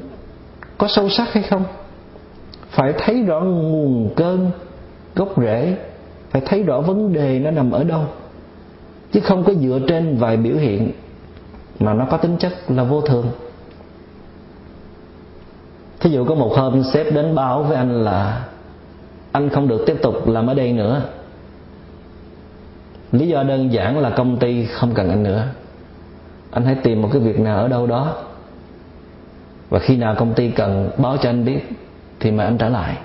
có 0.79 0.89
sâu 0.89 1.09
sắc 1.09 1.33
hay 1.33 1.43
không? 1.43 1.65
Phải 2.71 2.93
thấy 2.99 3.23
rõ 3.23 3.41
nguồn 3.41 4.11
cơn 4.17 4.51
gốc 5.15 5.29
rễ, 5.37 5.77
phải 6.31 6.43
thấy 6.47 6.63
rõ 6.63 6.81
vấn 6.81 7.13
đề 7.13 7.39
nó 7.39 7.51
nằm 7.51 7.71
ở 7.71 7.85
đâu. 7.85 8.05
Chứ 9.13 9.21
không 9.21 9.45
có 9.45 9.53
dựa 9.55 9.79
trên 9.89 10.17
vài 10.17 10.37
biểu 10.37 10.57
hiện 10.57 10.93
mà 11.79 11.95
nó 11.95 12.07
có 12.11 12.17
tính 12.17 12.37
chất 12.39 12.53
là 12.69 12.85
vô 12.85 13.01
thường. 13.01 13.27
Thí 16.01 16.11
dụ 16.11 16.25
có 16.25 16.35
một 16.35 16.53
hôm 16.57 16.83
sếp 16.83 17.13
đến 17.15 17.35
báo 17.35 17.63
với 17.63 17.77
anh 17.77 18.05
là 18.05 18.45
anh 19.33 19.51
không 19.51 19.69
được 19.69 19.85
tiếp 19.87 19.97
tục 20.03 20.29
làm 20.29 20.47
ở 20.47 20.55
đây 20.55 20.73
nữa. 20.73 21.03
Lý 23.13 23.29
do 23.29 23.43
đơn 23.43 23.73
giản 23.73 23.99
là 23.99 24.11
công 24.11 24.37
ty 24.37 24.67
không 24.67 24.95
cần 24.95 25.11
anh 25.11 25.23
nữa. 25.23 25.47
Anh 26.51 26.65
hãy 26.65 26.75
tìm 26.75 27.03
một 27.03 27.09
cái 27.13 27.23
việc 27.23 27.41
nào 27.41 27.59
ở 27.59 27.69
đâu 27.69 27.87
đó. 27.87 28.17
Và 29.71 29.79
khi 29.79 29.97
nào 29.97 30.15
công 30.19 30.35
ty 30.35 30.51
cần 30.51 30.91
báo 30.99 31.17
cho 31.17 31.31
anh 31.31 31.45
biết 31.45 31.61
thì 32.21 32.31
mời 32.31 32.47
anh 32.47 32.59
trở 32.59 32.69
lại 32.69 32.97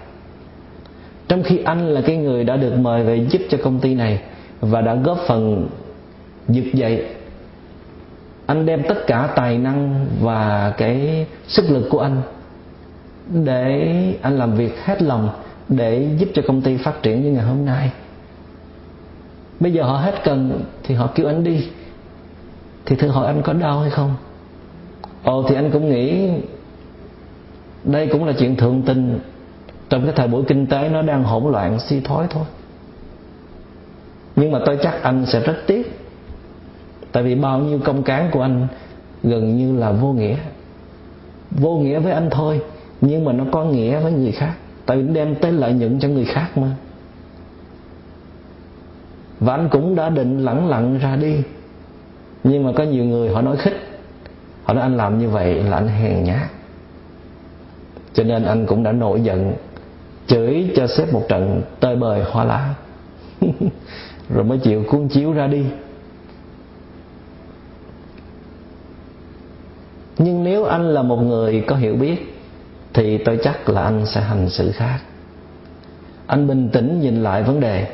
trong 1.30 1.44
khi 1.44 1.60
anh 1.66 1.88
là 1.88 2.02
cái 2.02 2.18
người 2.18 2.44
đã 2.44 2.58
được 2.58 2.74
mời 2.78 3.04
về 3.04 3.26
giúp 3.30 3.42
cho 3.50 3.58
công 3.64 3.80
ty 3.80 3.96
này 3.96 4.22
và 4.60 4.82
đã 4.82 4.96
góp 4.96 5.18
phần 5.28 5.70
vực 6.48 6.74
dậy, 6.74 7.06
anh 8.46 8.66
đem 8.66 8.84
tất 8.88 9.08
cả 9.08 9.30
tài 9.36 9.58
năng 9.58 10.06
và 10.22 10.74
cái 10.78 11.26
sức 11.48 11.66
lực 11.70 11.88
của 11.90 12.00
anh 12.00 12.22
để 13.34 13.94
anh 14.22 14.38
làm 14.38 14.56
việc 14.56 14.80
hết 14.84 15.02
lòng 15.02 15.30
để 15.70 16.10
giúp 16.18 16.30
cho 16.34 16.42
công 16.48 16.62
ty 16.62 16.78
phát 16.78 17.04
triển 17.04 17.24
như 17.24 17.32
ngày 17.32 17.44
hôm 17.44 17.66
nay. 17.66 17.92
Bây 19.60 19.74
giờ 19.74 19.84
họ 19.84 19.98
hết 19.98 20.24
cần 20.24 20.62
thì 20.84 20.96
họ 20.96 21.10
kêu 21.16 21.28
anh 21.28 21.44
đi. 21.44 21.68
Thì 22.86 22.96
thử 22.96 23.08
hỏi 23.08 23.28
anh 23.28 23.42
có 23.42 23.54
đau 23.54 23.80
hay 23.80 23.90
không? 23.90 24.16
Ồ, 25.24 25.46
thì 25.50 25.56
anh 25.56 25.72
cũng 25.72 25.90
nghĩ 25.90 26.30
đây 27.84 28.08
cũng 28.08 28.26
là 28.26 28.34
chuyện 28.40 28.56
thượng 28.56 28.82
tình 28.82 29.20
trong 29.90 30.04
cái 30.04 30.14
thời 30.16 30.28
buổi 30.28 30.44
kinh 30.48 30.68
tế 30.68 30.90
nó 30.90 31.02
đang 31.02 31.24
hỗn 31.24 31.52
loạn 31.52 31.80
suy 31.80 32.00
thoái 32.00 32.28
thôi. 32.30 32.44
Nhưng 34.36 34.52
mà 34.52 34.60
tôi 34.66 34.78
chắc 34.84 35.04
anh 35.04 35.26
sẽ 35.26 35.40
rất 35.40 35.58
tiếc. 35.68 36.00
Tại 37.12 37.24
vì 37.24 37.36
bao 37.36 37.60
nhiêu 37.60 37.80
công 37.84 38.04
cán 38.04 38.30
của 38.32 38.42
anh 38.42 38.68
gần 39.24 39.58
như 39.58 39.80
là 39.80 39.92
vô 39.92 40.14
nghĩa. 40.14 40.38
Vô 41.52 41.78
nghĩa 41.78 42.00
với 42.00 42.12
anh 42.12 42.30
thôi, 42.32 42.62
nhưng 43.02 43.26
mà 43.26 43.34
nó 43.34 43.44
có 43.52 43.64
nghĩa 43.64 44.00
với 44.00 44.12
người 44.12 44.32
khác. 44.32 44.54
Tại 44.86 44.98
vì 44.98 45.14
đem 45.14 45.36
tới 45.36 45.52
lợi 45.52 45.74
nhuận 45.74 46.00
cho 46.00 46.08
người 46.08 46.26
khác 46.26 46.58
mà. 46.58 46.72
Và 49.40 49.54
anh 49.54 49.70
cũng 49.72 49.96
đã 49.96 50.10
định 50.10 50.40
lẳng 50.46 50.70
lặng 50.70 50.98
ra 50.98 51.16
đi. 51.16 51.36
Nhưng 52.44 52.64
mà 52.64 52.72
có 52.76 52.84
nhiều 52.84 53.04
người 53.04 53.30
họ 53.30 53.42
nói 53.42 53.58
khích. 53.58 53.78
Họ 54.64 54.74
nói 54.74 54.84
anh 54.84 54.98
làm 54.98 55.20
như 55.20 55.30
vậy 55.30 55.64
là 55.64 55.78
anh 55.78 55.88
hèn 55.88 56.24
nhát. 56.24 56.50
Cho 58.14 58.24
nên 58.24 58.44
anh 58.44 58.66
cũng 58.66 58.84
đã 58.84 58.92
nổi 58.92 59.22
giận 59.22 59.54
chửi 60.30 60.72
cho 60.76 60.88
sếp 60.88 61.14
một 61.14 61.26
trận 61.30 61.62
tơi 61.80 61.96
bời 61.96 62.24
hoa 62.32 62.44
lá. 62.44 62.74
Rồi 64.30 64.44
mới 64.44 64.58
chịu 64.58 64.84
cuốn 64.90 65.08
chiếu 65.08 65.34
ra 65.34 65.48
đi. 65.48 65.66
Nhưng 70.18 70.44
nếu 70.44 70.66
anh 70.66 70.90
là 70.90 71.02
một 71.02 71.18
người 71.18 71.64
có 71.68 71.76
hiểu 71.76 71.96
biết, 71.96 72.36
thì 72.94 73.18
tôi 73.18 73.40
chắc 73.44 73.70
là 73.70 73.84
anh 73.84 74.06
sẽ 74.06 74.22
hành 74.22 74.50
xử 74.50 74.72
khác. 74.72 75.00
Anh 76.28 76.48
bình 76.48 76.70
tĩnh 76.70 77.00
nhìn 77.00 77.24
lại 77.24 77.44
vấn 77.44 77.60
đề, 77.60 77.88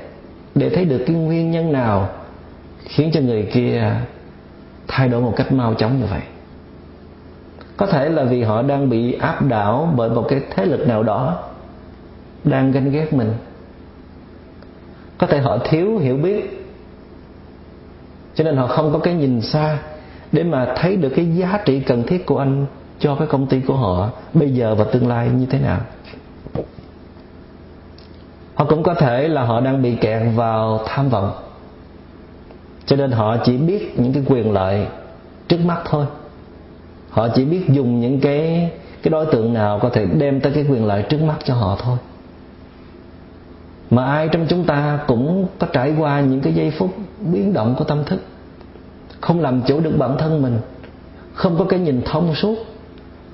để 0.56 0.70
thấy 0.70 0.86
được 0.86 1.04
cái 1.08 1.16
nguyên 1.16 1.52
nhân 1.52 1.72
nào 1.72 2.10
khiến 2.86 3.12
cho 3.14 3.22
người 3.22 3.50
kia 3.54 3.92
thay 4.88 5.08
đổi 5.08 5.22
một 5.22 5.34
cách 5.36 5.52
mau 5.52 5.74
chóng 5.74 6.00
như 6.00 6.06
vậy. 6.06 6.22
Có 7.78 7.86
thể 7.86 8.10
là 8.10 8.24
vì 8.24 8.44
họ 8.44 8.62
đang 8.62 8.90
bị 8.90 9.14
áp 9.14 9.46
đảo 9.46 9.94
bởi 9.96 10.10
một 10.10 10.26
cái 10.30 10.42
thế 10.56 10.66
lực 10.66 10.88
nào 10.88 11.04
đó 11.04 11.44
đang 12.46 12.72
ganh 12.72 12.92
ghét 12.92 13.14
mình. 13.14 13.34
Có 15.18 15.28
thể 15.28 15.40
họ 15.40 15.58
thiếu 15.58 15.98
hiểu 15.98 16.18
biết, 16.18 16.68
cho 18.36 18.44
nên 18.44 18.58
họ 18.58 18.68
không 18.68 18.94
có 18.94 19.00
cái 19.00 19.14
nhìn 19.14 19.42
xa 19.42 19.78
để 20.32 20.44
mà 20.44 20.74
thấy 20.78 20.96
được 20.96 21.10
cái 21.16 21.26
giá 21.36 21.60
trị 21.66 21.80
cần 21.80 22.04
thiết 22.04 22.26
của 22.26 22.38
anh 22.38 22.66
cho 23.00 23.16
cái 23.16 23.28
công 23.28 23.48
ty 23.48 23.60
của 23.60 23.76
họ 23.76 24.10
bây 24.34 24.50
giờ 24.50 24.76
và 24.76 24.84
tương 24.84 25.08
lai 25.08 25.30
như 25.30 25.46
thế 25.46 25.60
nào. 25.60 25.80
Họ 28.56 28.66
cũng 28.66 28.84
có 28.84 28.94
thể 28.94 29.28
là 29.28 29.44
họ 29.44 29.62
đang 29.62 29.82
bị 29.82 29.96
kẹt 29.96 30.22
vào 30.36 30.80
tham 30.86 31.10
vọng, 31.10 31.32
cho 32.86 32.96
nên 32.96 33.12
họ 33.12 33.38
chỉ 33.46 33.58
biết 33.58 34.00
những 34.00 34.14
cái 34.14 34.24
quyền 34.28 34.54
lợi 34.54 34.88
trước 35.48 35.60
mắt 35.66 35.82
thôi. 35.86 36.06
Họ 37.10 37.28
chỉ 37.36 37.46
biết 37.46 37.66
dùng 37.70 38.02
những 38.02 38.20
cái 38.20 38.72
cái 39.04 39.10
đối 39.12 39.26
tượng 39.26 39.54
nào 39.54 39.80
có 39.80 39.90
thể 39.90 40.06
đem 40.06 40.42
tới 40.42 40.52
cái 40.52 40.66
quyền 40.70 40.86
lợi 40.86 41.02
trước 41.02 41.22
mắt 41.22 41.36
cho 41.46 41.54
họ 41.54 41.78
thôi 41.80 41.98
mà 43.96 44.06
ai 44.06 44.30
trong 44.32 44.46
chúng 44.50 44.64
ta 44.64 45.00
cũng 45.08 45.48
có 45.60 45.68
trải 45.74 45.96
qua 46.00 46.22
những 46.22 46.42
cái 46.42 46.54
giây 46.54 46.72
phút 46.78 46.96
biến 47.20 47.54
động 47.54 47.76
của 47.78 47.84
tâm 47.84 48.04
thức. 48.06 48.20
Không 49.22 49.40
làm 49.40 49.62
chủ 49.68 49.80
được 49.80 49.98
bản 49.98 50.16
thân 50.20 50.42
mình. 50.42 50.58
Không 51.34 51.58
có 51.58 51.66
cái 51.66 51.80
nhìn 51.80 52.02
thông 52.06 52.36
suốt, 52.36 52.58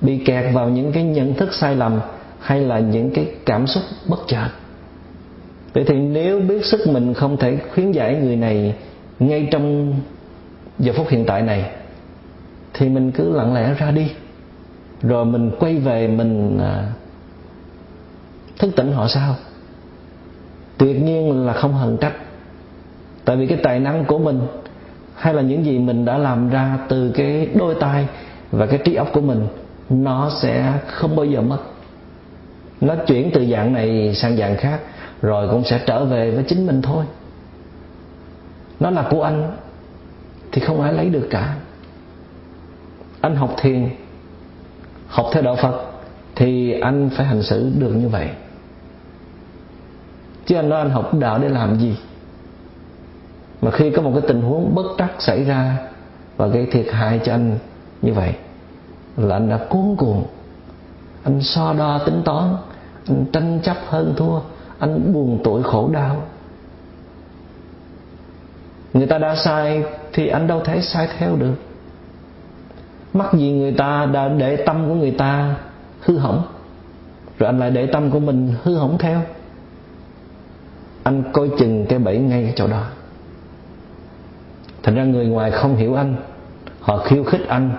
bị 0.00 0.18
kẹt 0.24 0.54
vào 0.54 0.68
những 0.68 0.92
cái 0.92 1.04
nhận 1.04 1.34
thức 1.34 1.54
sai 1.54 1.76
lầm 1.76 2.00
hay 2.40 2.60
là 2.60 2.78
những 2.78 3.10
cái 3.10 3.26
cảm 3.46 3.66
xúc 3.66 3.82
bất 4.08 4.18
chợt. 4.26 4.48
Vậy 5.72 5.84
thì 5.86 5.94
nếu 5.94 6.40
biết 6.40 6.64
sức 6.64 6.80
mình 6.86 7.14
không 7.14 7.36
thể 7.36 7.58
khuyến 7.74 7.92
giải 7.92 8.14
người 8.14 8.36
này 8.36 8.74
ngay 9.18 9.48
trong 9.50 9.94
giờ 10.78 10.92
phút 10.96 11.08
hiện 11.08 11.24
tại 11.26 11.42
này, 11.42 11.70
thì 12.74 12.88
mình 12.88 13.10
cứ 13.10 13.32
lặng 13.32 13.54
lẽ 13.54 13.74
ra 13.78 13.90
đi. 13.90 14.10
Rồi 15.02 15.24
mình 15.24 15.50
quay 15.58 15.76
về 15.76 16.08
mình 16.08 16.58
à, 16.58 16.92
thức 18.58 18.70
tỉnh 18.76 18.92
họ 18.92 19.08
sao? 19.08 19.36
Tuyệt 20.82 21.02
nhiên 21.02 21.46
là 21.46 21.52
không 21.52 21.74
hận 21.74 21.96
trách. 21.96 22.12
Tại 23.24 23.36
vì 23.36 23.46
cái 23.46 23.58
tài 23.62 23.80
năng 23.80 24.04
của 24.04 24.18
mình 24.18 24.40
hay 25.14 25.34
là 25.34 25.42
những 25.42 25.64
gì 25.64 25.78
mình 25.78 26.04
đã 26.04 26.18
làm 26.18 26.48
ra 26.50 26.78
từ 26.88 27.10
cái 27.14 27.48
đôi 27.54 27.74
tay 27.80 28.06
và 28.50 28.66
cái 28.66 28.78
trí 28.84 28.94
óc 28.94 29.08
của 29.12 29.20
mình, 29.20 29.46
nó 29.90 30.30
sẽ 30.42 30.72
không 30.86 31.16
bao 31.16 31.26
giờ 31.26 31.40
mất. 31.40 31.58
Nó 32.80 32.94
chuyển 33.06 33.30
từ 33.34 33.46
dạng 33.46 33.72
này 33.72 34.14
sang 34.14 34.36
dạng 34.36 34.56
khác, 34.56 34.80
rồi 35.22 35.48
cũng 35.48 35.64
sẽ 35.64 35.80
trở 35.86 36.04
về 36.04 36.30
với 36.30 36.44
chính 36.44 36.66
mình 36.66 36.82
thôi. 36.82 37.04
Nó 38.80 38.90
là 38.90 39.08
của 39.10 39.22
anh 39.22 39.56
thì 40.52 40.60
không 40.60 40.80
ai 40.80 40.92
lấy 40.92 41.08
được 41.08 41.26
cả. 41.30 41.56
Anh 43.20 43.36
học 43.36 43.54
thiền, 43.58 43.88
học 45.06 45.26
theo 45.32 45.42
đạo 45.42 45.56
phật 45.62 45.84
thì 46.36 46.80
anh 46.80 47.10
phải 47.16 47.26
hành 47.26 47.42
xử 47.42 47.70
được 47.78 47.92
như 47.92 48.08
vậy 48.08 48.28
chứ 50.46 50.56
anh 50.56 50.68
nói 50.68 50.78
anh 50.78 50.90
học 50.90 51.14
đạo 51.14 51.38
để 51.38 51.48
làm 51.48 51.78
gì? 51.78 51.96
Mà 53.62 53.70
khi 53.70 53.90
có 53.90 54.02
một 54.02 54.10
cái 54.14 54.22
tình 54.28 54.42
huống 54.42 54.74
bất 54.74 54.86
trắc 54.98 55.10
xảy 55.18 55.44
ra 55.44 55.76
và 56.36 56.46
gây 56.46 56.66
thiệt 56.72 56.86
hại 56.92 57.20
cho 57.24 57.32
anh 57.32 57.58
như 58.02 58.12
vậy, 58.12 58.34
là 59.16 59.36
anh 59.36 59.48
đã 59.48 59.58
cuốn 59.68 59.96
cuồng. 59.98 60.24
Anh 61.24 61.42
so 61.42 61.72
đo 61.72 61.98
tính 61.98 62.22
toán, 62.24 62.56
anh 63.08 63.24
tranh 63.32 63.60
chấp 63.62 63.76
hơn 63.86 64.14
thua, 64.16 64.40
anh 64.78 65.12
buồn 65.12 65.40
tuổi 65.44 65.62
khổ 65.62 65.90
đau. 65.92 66.22
Người 68.92 69.06
ta 69.06 69.18
đã 69.18 69.36
sai 69.36 69.84
thì 70.12 70.28
anh 70.28 70.46
đâu 70.46 70.60
thể 70.64 70.80
sai 70.80 71.08
theo 71.18 71.36
được. 71.36 71.54
Mắc 73.12 73.34
gì 73.34 73.52
người 73.52 73.72
ta 73.72 74.06
đã 74.06 74.28
để 74.28 74.56
tâm 74.56 74.88
của 74.88 74.94
người 74.94 75.10
ta 75.10 75.54
hư 76.00 76.18
hỏng, 76.18 76.42
rồi 77.38 77.46
anh 77.46 77.58
lại 77.58 77.70
để 77.70 77.86
tâm 77.86 78.10
của 78.10 78.20
mình 78.20 78.54
hư 78.62 78.76
hỏng 78.76 78.98
theo? 78.98 79.20
Anh 81.02 81.22
coi 81.32 81.50
chừng 81.58 81.86
cái 81.88 81.98
bẫy 81.98 82.18
ngay 82.18 82.42
cái 82.42 82.52
chỗ 82.56 82.66
đó. 82.66 82.86
Thành 84.82 84.94
ra 84.94 85.04
người 85.04 85.26
ngoài 85.26 85.50
không 85.50 85.76
hiểu 85.76 85.94
anh. 85.94 86.16
Họ 86.80 86.98
khiêu 86.98 87.24
khích 87.24 87.48
anh. 87.48 87.70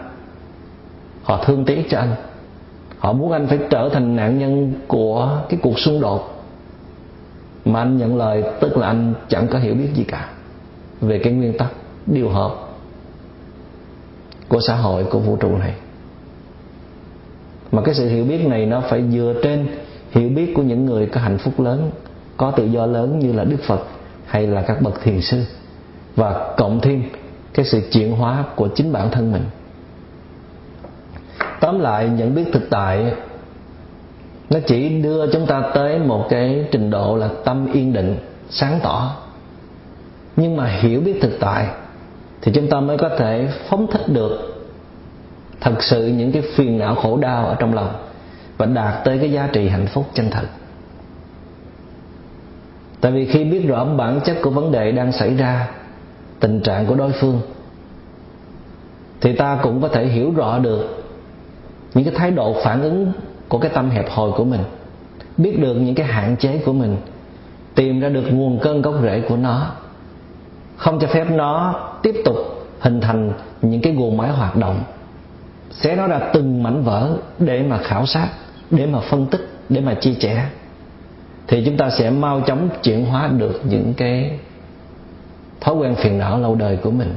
Họ 1.23 1.43
thương 1.45 1.65
tiếc 1.65 1.89
cho 1.89 1.97
anh. 1.99 2.15
Họ 2.97 3.13
muốn 3.13 3.31
anh 3.31 3.47
phải 3.47 3.59
trở 3.69 3.89
thành 3.93 4.15
nạn 4.15 4.39
nhân 4.39 4.73
của 4.87 5.41
cái 5.49 5.59
cuộc 5.63 5.79
xung 5.79 6.01
đột. 6.01 6.45
Mà 7.65 7.81
anh 7.81 7.97
nhận 7.97 8.17
lời, 8.17 8.43
tức 8.59 8.77
là 8.77 8.87
anh 8.87 9.13
chẳng 9.27 9.47
có 9.47 9.59
hiểu 9.59 9.73
biết 9.73 9.89
gì 9.93 10.03
cả 10.03 10.29
về 11.01 11.19
cái 11.23 11.33
nguyên 11.33 11.57
tắc 11.57 11.71
điều 12.05 12.29
hợp 12.29 12.51
của 14.47 14.59
xã 14.59 14.75
hội, 14.75 15.03
của 15.03 15.19
vũ 15.19 15.35
trụ 15.35 15.57
này. 15.57 15.73
Mà 17.71 17.81
cái 17.81 17.95
sự 17.95 18.09
hiểu 18.09 18.25
biết 18.25 18.47
này 18.47 18.65
nó 18.65 18.81
phải 18.89 19.03
dựa 19.11 19.33
trên 19.43 19.67
hiểu 20.11 20.29
biết 20.29 20.53
của 20.55 20.61
những 20.61 20.85
người 20.85 21.05
có 21.05 21.21
hạnh 21.21 21.37
phúc 21.37 21.59
lớn 21.59 21.91
có 22.37 22.51
tự 22.51 22.65
do 22.65 22.85
lớn 22.85 23.19
như 23.19 23.33
là 23.33 23.43
đức 23.43 23.57
phật 23.67 23.81
hay 24.25 24.47
là 24.47 24.61
các 24.61 24.81
bậc 24.81 25.01
thiền 25.03 25.21
sư. 25.21 25.43
Và 26.15 26.53
cộng 26.57 26.79
thêm 26.79 27.03
cái 27.53 27.65
sự 27.65 27.81
chuyển 27.91 28.11
hóa 28.11 28.43
của 28.55 28.67
chính 28.67 28.91
bản 28.91 29.11
thân 29.11 29.31
mình. 29.31 29.43
Tóm 31.59 31.79
lại, 31.79 32.09
nhận 32.09 32.35
biết 32.35 32.43
thực 32.53 32.69
tại, 32.69 33.13
nó 34.49 34.59
chỉ 34.67 34.89
đưa 34.89 35.31
chúng 35.31 35.45
ta 35.45 35.63
tới 35.73 35.99
một 35.99 36.25
cái 36.29 36.67
trình 36.71 36.89
độ 36.89 37.17
là 37.17 37.29
tâm 37.45 37.71
yên 37.73 37.93
định, 37.93 38.17
sáng 38.49 38.79
tỏ. 38.83 39.15
Nhưng 40.35 40.57
mà 40.57 40.67
hiểu 40.67 41.01
biết 41.01 41.19
thực 41.21 41.37
tại 41.39 41.67
thì 42.41 42.51
chúng 42.55 42.67
ta 42.69 42.79
mới 42.79 42.97
có 42.97 43.09
thể 43.17 43.47
phóng 43.69 43.87
thích 43.91 44.07
được 44.07 44.63
thật 45.61 45.83
sự 45.83 46.07
những 46.07 46.31
cái 46.31 46.43
phiền 46.55 46.79
não 46.79 46.95
khổ 46.95 47.17
đau 47.17 47.45
ở 47.45 47.55
trong 47.59 47.73
lòng 47.73 47.93
và 48.57 48.65
đạt 48.65 49.05
tới 49.05 49.17
cái 49.17 49.31
giá 49.31 49.49
trị 49.53 49.67
hạnh 49.67 49.87
phúc 49.87 50.05
chân 50.13 50.29
thật 50.29 50.45
tại 53.03 53.11
vì 53.11 53.25
khi 53.25 53.43
biết 53.43 53.67
rõ 53.67 53.85
bản 53.85 54.19
chất 54.25 54.37
của 54.41 54.49
vấn 54.49 54.71
đề 54.71 54.91
đang 54.91 55.11
xảy 55.11 55.35
ra, 55.35 55.69
tình 56.39 56.61
trạng 56.61 56.85
của 56.85 56.95
đối 56.95 57.11
phương, 57.11 57.41
thì 59.21 59.35
ta 59.35 59.59
cũng 59.63 59.81
có 59.81 59.87
thể 59.87 60.05
hiểu 60.05 60.31
rõ 60.31 60.59
được 60.59 61.05
những 61.93 62.05
cái 62.05 62.13
thái 62.17 62.31
độ 62.31 62.55
phản 62.63 62.81
ứng 62.81 63.11
của 63.47 63.57
cái 63.57 63.71
tâm 63.73 63.89
hẹp 63.89 64.09
hòi 64.09 64.31
của 64.31 64.43
mình, 64.43 64.61
biết 65.37 65.59
được 65.59 65.73
những 65.73 65.95
cái 65.95 66.07
hạn 66.07 66.35
chế 66.39 66.61
của 66.65 66.73
mình, 66.73 66.97
tìm 67.75 67.99
ra 67.99 68.09
được 68.09 68.23
nguồn 68.31 68.59
cơn 68.59 68.81
gốc 68.81 68.95
rễ 69.03 69.21
của 69.29 69.37
nó. 69.37 69.71
Không 70.77 70.99
cho 70.99 71.07
phép 71.07 71.25
nó 71.31 71.75
tiếp 72.03 72.15
tục 72.25 72.37
hình 72.79 73.01
thành 73.01 73.31
những 73.61 73.81
cái 73.81 73.93
guồng 73.93 74.17
máy 74.17 74.31
hoạt 74.31 74.55
động, 74.55 74.79
xé 75.71 75.95
nó 75.95 76.07
ra 76.07 76.19
từng 76.33 76.63
mảnh 76.63 76.83
vỡ 76.83 77.17
để 77.39 77.63
mà 77.63 77.77
khảo 77.77 78.05
sát, 78.05 78.27
để 78.71 78.85
mà 78.85 78.99
phân 78.99 79.25
tích, 79.25 79.49
để 79.69 79.81
mà 79.81 79.93
chia 79.93 80.13
sẻ 80.13 80.45
thì 81.47 81.63
chúng 81.65 81.77
ta 81.77 81.89
sẽ 81.89 82.09
mau 82.09 82.41
chóng 82.41 82.69
chuyển 82.83 83.05
hóa 83.05 83.27
được 83.27 83.61
những 83.63 83.93
cái 83.97 84.39
thói 85.61 85.75
quen 85.75 85.95
phiền 85.95 86.17
não 86.17 86.39
lâu 86.39 86.55
đời 86.55 86.77
của 86.77 86.91
mình. 86.91 87.15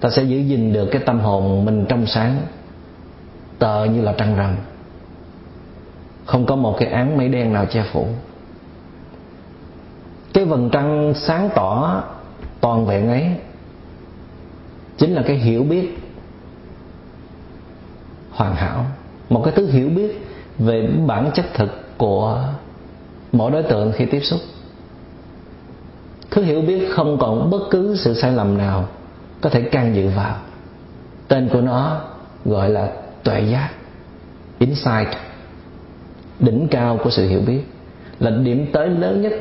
Ta 0.00 0.10
sẽ 0.10 0.22
giữ 0.22 0.38
gìn 0.38 0.72
được 0.72 0.88
cái 0.90 1.02
tâm 1.06 1.20
hồn 1.20 1.64
mình 1.64 1.86
trong 1.88 2.06
sáng, 2.06 2.36
tờ 3.58 3.84
như 3.84 4.02
là 4.02 4.12
trăng 4.12 4.36
rằm. 4.36 4.56
Không 6.24 6.46
có 6.46 6.56
một 6.56 6.76
cái 6.78 6.88
án 6.88 7.16
mây 7.16 7.28
đen 7.28 7.52
nào 7.52 7.66
che 7.66 7.84
phủ. 7.92 8.06
Cái 10.34 10.44
vầng 10.44 10.70
trăng 10.72 11.12
sáng 11.16 11.50
tỏ 11.54 12.02
toàn 12.60 12.86
vẹn 12.86 13.08
ấy 13.08 13.26
chính 14.96 15.14
là 15.14 15.22
cái 15.26 15.36
hiểu 15.36 15.62
biết 15.62 15.98
hoàn 18.30 18.54
hảo. 18.54 18.86
Một 19.28 19.42
cái 19.44 19.54
thứ 19.56 19.66
hiểu 19.66 19.88
biết 19.88 20.26
về 20.58 20.88
bản 21.06 21.30
chất 21.34 21.46
thực 21.54 21.98
của 21.98 22.44
mỗi 23.32 23.50
đối 23.50 23.62
tượng 23.62 23.92
khi 23.92 24.06
tiếp 24.06 24.20
xúc, 24.20 24.40
thứ 26.30 26.42
hiểu 26.42 26.60
biết 26.62 26.88
không 26.90 27.18
còn 27.20 27.50
bất 27.50 27.60
cứ 27.70 27.96
sự 27.96 28.14
sai 28.14 28.32
lầm 28.32 28.58
nào 28.58 28.88
có 29.40 29.50
thể 29.50 29.62
can 29.62 29.96
dự 29.96 30.08
vào. 30.16 30.36
Tên 31.28 31.48
của 31.52 31.60
nó 31.60 32.00
gọi 32.44 32.70
là 32.70 32.92
tuệ 33.22 33.40
giác, 33.40 33.68
insight, 34.58 35.08
đỉnh 36.40 36.68
cao 36.70 36.98
của 37.04 37.10
sự 37.10 37.28
hiểu 37.28 37.40
biết, 37.46 37.60
là 38.20 38.30
điểm 38.30 38.66
tới 38.72 38.88
lớn 38.88 39.22
nhất 39.22 39.32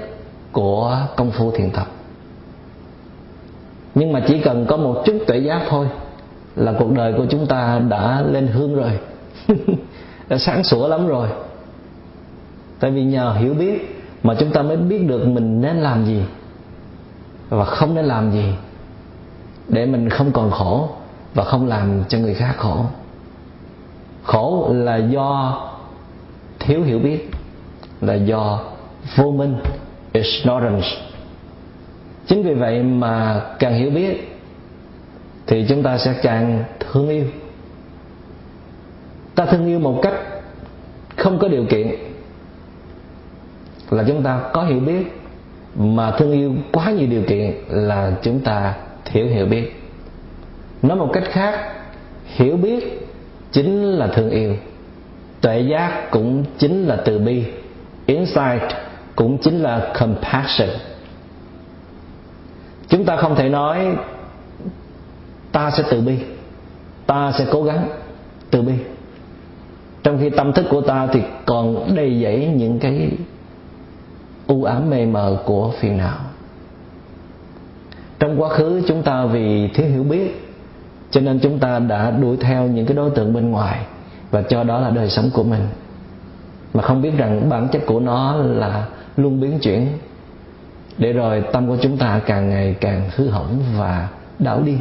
của 0.52 1.08
công 1.16 1.32
phu 1.32 1.52
thiền 1.52 1.72
tập. 1.72 1.88
Nhưng 3.96 4.14
mà 4.14 4.24
chỉ 4.28 4.40
cần 4.40 4.66
có 4.66 4.78
một 4.78 5.04
chút 5.06 5.18
tuệ 5.28 5.38
giác 5.38 5.62
thôi 5.70 5.88
là 6.56 6.74
cuộc 6.80 6.92
đời 6.92 7.14
của 7.18 7.26
chúng 7.30 7.48
ta 7.48 7.82
đã 7.90 8.24
lên 8.32 8.48
hương 8.48 8.76
rồi, 8.76 8.92
đã 10.30 10.38
sáng 10.38 10.64
sủa 10.64 10.88
lắm 10.88 11.08
rồi 11.08 11.28
tại 12.80 12.92
vì 12.92 13.04
nhờ 13.04 13.36
hiểu 13.40 13.54
biết 13.54 14.04
mà 14.24 14.36
chúng 14.40 14.52
ta 14.52 14.62
mới 14.62 14.78
biết 14.78 15.08
được 15.08 15.26
mình 15.28 15.62
nên 15.62 15.78
làm 15.78 16.06
gì 16.06 16.22
và 17.50 17.66
không 17.66 17.96
nên 17.96 18.06
làm 18.06 18.32
gì 18.32 18.54
để 19.68 19.86
mình 19.86 20.10
không 20.10 20.32
còn 20.32 20.52
khổ 20.52 20.90
và 21.34 21.44
không 21.44 21.68
làm 21.68 22.04
cho 22.08 22.18
người 22.18 22.34
khác 22.34 22.56
khổ. 22.58 22.86
Khổ 24.24 24.70
là 24.74 24.96
do 24.96 25.62
thiếu 26.60 26.84
hiểu 26.84 27.00
biết, 27.00 27.32
là 28.02 28.14
do 28.14 28.60
vô 29.16 29.32
minh, 29.32 29.56
ignorance. 30.14 30.88
Chính 32.28 32.44
vì 32.44 32.54
vậy 32.54 32.84
mà 32.84 33.42
càng 33.60 33.74
hiểu 33.74 33.90
biết 33.90 34.38
thì 35.48 35.66
chúng 35.70 35.84
ta 35.84 35.98
sẽ 35.98 36.14
càng 36.22 36.64
thương 36.80 37.10
yêu. 37.10 37.26
Ta 39.36 39.46
thương 39.46 39.66
yêu 39.66 39.80
một 39.80 40.00
cách 40.04 40.14
không 41.16 41.40
có 41.40 41.48
điều 41.48 41.66
kiện 41.66 41.88
là 43.90 44.04
chúng 44.08 44.24
ta 44.24 44.42
có 44.54 44.64
hiểu 44.64 44.80
biết, 44.80 45.22
mà 45.76 46.12
thương 46.12 46.32
yêu 46.32 46.54
quá 46.72 46.92
nhiều 46.92 47.08
điều 47.08 47.24
kiện 47.24 47.52
là 47.70 48.12
chúng 48.22 48.40
ta 48.40 48.74
thiếu 49.06 49.28
hiểu 49.28 49.46
biết. 49.46 49.84
Nói 50.82 50.98
một 50.98 51.10
cách 51.14 51.24
khác, 51.28 51.60
hiểu 52.26 52.58
biết 52.58 53.10
chính 53.52 53.84
là 53.84 54.08
thương 54.08 54.30
yêu, 54.30 54.56
tuệ 55.42 55.60
giác 55.60 56.12
cũng 56.12 56.44
chính 56.58 56.88
là 56.88 56.96
từ 57.06 57.20
bi, 57.20 57.44
insight 58.06 58.62
cũng 59.16 59.38
chính 59.38 59.60
là 59.60 59.94
compassion. 60.00 60.70
Chúng 62.88 63.06
ta 63.06 63.16
không 63.16 63.36
thể 63.36 63.50
nói 63.50 63.96
ta 65.52 65.72
sẽ 65.72 65.84
từ 65.90 66.02
bi, 66.02 66.18
ta 67.06 67.32
sẽ 67.40 67.46
cố 67.52 67.64
gắng 67.64 67.88
từ 68.50 68.62
bi. 68.62 68.74
Trong 70.04 70.18
khi 70.20 70.30
tâm 70.30 70.54
thức 70.54 70.66
của 70.70 70.82
ta 70.82 71.08
thì 71.14 71.22
còn 71.46 71.96
đầy 71.96 72.20
dẫy 72.22 72.48
những 72.56 72.80
cái 72.80 73.10
u 74.48 74.64
ám 74.64 74.90
mê 74.90 75.06
mờ 75.06 75.38
của 75.46 75.72
phiền 75.80 75.98
não. 75.98 76.18
Trong 78.20 78.42
quá 78.42 78.50
khứ, 78.50 78.82
chúng 78.88 79.04
ta 79.04 79.26
vì 79.26 79.68
thiếu 79.68 79.88
hiểu 79.88 80.04
biết, 80.04 80.48
cho 81.12 81.22
nên 81.22 81.40
chúng 81.40 81.60
ta 81.60 81.80
đã 81.80 82.12
đuổi 82.12 82.38
theo 82.38 82.68
những 82.68 82.86
cái 82.86 82.98
đối 82.98 83.10
tượng 83.10 83.34
bên 83.34 83.52
ngoài 83.52 83.86
và 84.32 84.42
cho 84.42 84.64
đó 84.64 84.80
là 84.80 84.90
đời 84.90 85.10
sống 85.10 85.30
của 85.34 85.44
mình. 85.44 85.68
Mà 86.74 86.84
không 86.84 87.02
biết 87.02 87.12
rằng 87.18 87.50
bản 87.50 87.68
chất 87.72 87.82
của 87.86 88.00
nó 88.00 88.36
là 88.36 88.88
luôn 89.18 89.40
biến 89.40 89.60
chuyển, 89.60 89.88
để 90.98 91.14
rồi 91.14 91.44
tâm 91.52 91.68
của 91.68 91.78
chúng 91.82 91.98
ta 91.98 92.22
càng 92.26 92.50
ngày 92.50 92.76
càng 92.82 93.10
hư 93.16 93.30
hỏng 93.30 93.60
và 93.78 94.08
đảo 94.40 94.62
đi. 94.62 94.78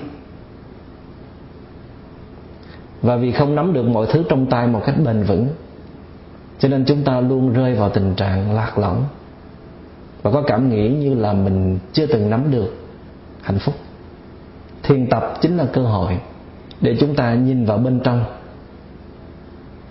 Và 3.02 3.16
vì 3.16 3.32
không 3.32 3.54
nắm 3.54 3.72
được 3.72 3.82
mọi 3.82 4.06
thứ 4.10 4.22
trong 4.28 4.46
tay 4.46 4.66
một 4.66 4.82
cách 4.86 4.94
bền 5.04 5.22
vững, 5.22 5.48
cho 6.58 6.68
nên 6.68 6.84
chúng 6.84 7.02
ta 7.02 7.20
luôn 7.20 7.52
rơi 7.52 7.74
vào 7.74 7.90
tình 7.90 8.14
trạng 8.14 8.54
lạc 8.54 8.78
lõng 8.78 9.04
và 10.26 10.32
có 10.32 10.42
cảm 10.42 10.70
nghĩ 10.70 10.88
như 10.88 11.14
là 11.14 11.32
mình 11.32 11.78
chưa 11.92 12.06
từng 12.06 12.30
nắm 12.30 12.50
được 12.50 12.74
hạnh 13.42 13.58
phúc. 13.58 13.74
Thiền 14.82 15.06
tập 15.10 15.34
chính 15.40 15.56
là 15.56 15.66
cơ 15.72 15.82
hội 15.82 16.18
để 16.80 16.96
chúng 17.00 17.14
ta 17.14 17.34
nhìn 17.34 17.64
vào 17.64 17.78
bên 17.78 18.00
trong, 18.04 18.24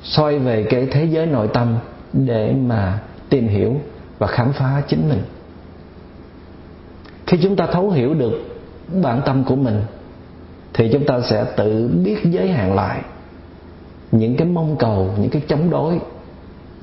soi 0.03 0.39
về 0.39 0.63
cái 0.63 0.87
thế 0.91 1.05
giới 1.05 1.25
nội 1.25 1.47
tâm 1.47 1.77
để 2.13 2.53
mà 2.53 2.99
tìm 3.29 3.47
hiểu 3.47 3.81
và 4.19 4.27
khám 4.27 4.53
phá 4.53 4.83
chính 4.87 5.09
mình. 5.09 5.21
Khi 7.27 7.37
chúng 7.43 7.55
ta 7.55 7.65
thấu 7.65 7.89
hiểu 7.89 8.13
được 8.13 8.33
bản 9.01 9.21
tâm 9.25 9.43
của 9.43 9.55
mình, 9.55 9.81
thì 10.73 10.89
chúng 10.93 11.05
ta 11.05 11.21
sẽ 11.21 11.45
tự 11.57 11.89
biết 12.03 12.17
giới 12.23 12.47
hạn 12.47 12.73
lại 12.73 13.01
những 14.11 14.37
cái 14.37 14.47
mong 14.47 14.75
cầu, 14.79 15.13
những 15.19 15.29
cái 15.29 15.41
chống 15.47 15.69
đối, 15.69 15.99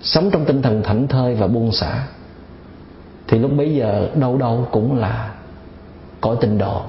sống 0.03 0.31
trong 0.31 0.45
tinh 0.45 0.63
thần 0.63 0.83
thảnh 0.83 1.09
thơi 1.09 1.35
và 1.35 1.47
buông 1.47 1.73
xả 1.73 2.07
thì 3.33 3.39
lúc 3.39 3.51
bấy 3.57 3.75
giờ 3.75 4.09
đâu 4.15 4.37
đâu 4.37 4.69
cũng 4.71 4.99
là 4.99 5.35
cõi 6.21 6.37
tình 6.41 6.59
độ, 6.59 6.83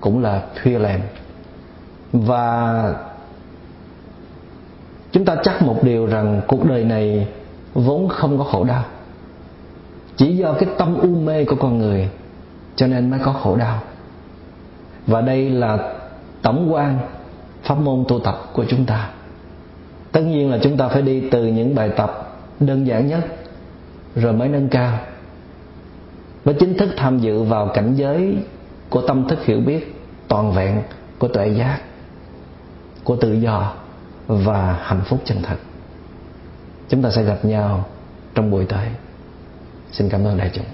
cũng 0.00 0.22
là 0.22 0.42
pure 0.64 0.78
làm 0.78 1.00
và 2.12 2.94
chúng 5.12 5.24
ta 5.24 5.36
chắc 5.42 5.62
một 5.62 5.82
điều 5.82 6.06
rằng 6.06 6.40
cuộc 6.48 6.64
đời 6.64 6.84
này 6.84 7.28
vốn 7.74 8.08
không 8.08 8.38
có 8.38 8.44
khổ 8.44 8.64
đau. 8.64 8.84
Chỉ 10.16 10.36
do 10.36 10.52
cái 10.52 10.68
tâm 10.78 10.98
u 11.02 11.08
mê 11.08 11.44
của 11.44 11.56
con 11.56 11.78
người, 11.78 12.08
cho 12.76 12.86
nên 12.86 13.10
mới 13.10 13.20
có 13.24 13.32
khổ 13.32 13.56
đau. 13.56 13.82
Và 15.06 15.20
đây 15.20 15.50
là 15.50 15.94
tổng 16.42 16.72
quan 16.72 16.98
pháp 17.62 17.78
môn 17.78 18.04
tu 18.08 18.18
tập 18.18 18.40
của 18.52 18.64
chúng 18.68 18.84
ta. 18.84 19.10
Tất 20.12 20.20
nhiên 20.20 20.50
là 20.50 20.58
chúng 20.62 20.76
ta 20.76 20.88
phải 20.88 21.02
đi 21.02 21.28
từ 21.30 21.46
những 21.46 21.74
bài 21.74 21.90
tập 21.96 22.36
đơn 22.60 22.86
giản 22.86 23.06
nhất, 23.06 23.20
rồi 24.14 24.32
mới 24.32 24.48
nâng 24.48 24.68
cao 24.68 24.98
mới 26.44 26.54
chính 26.60 26.78
thức 26.78 26.88
tham 26.96 27.18
dự 27.18 27.42
vào 27.42 27.70
cảnh 27.74 27.94
giới 27.94 28.36
của 28.88 29.06
tâm 29.06 29.28
thức 29.28 29.44
hiểu 29.44 29.60
biết 29.60 29.94
toàn 30.28 30.52
vẹn 30.52 30.82
của 31.18 31.28
tuệ 31.28 31.48
giác, 31.48 31.80
của 33.04 33.16
tự 33.16 33.32
do 33.32 33.72
và 34.26 34.78
hạnh 34.82 35.02
phúc 35.04 35.20
chân 35.24 35.38
thật. 35.42 35.56
Chúng 36.88 37.02
ta 37.02 37.10
sẽ 37.10 37.22
gặp 37.22 37.44
nhau 37.44 37.84
trong 38.34 38.50
buổi 38.50 38.64
tới. 38.64 38.88
Xin 39.92 40.08
cảm 40.08 40.24
ơn 40.24 40.36
đại 40.36 40.50
chúng. 40.54 40.64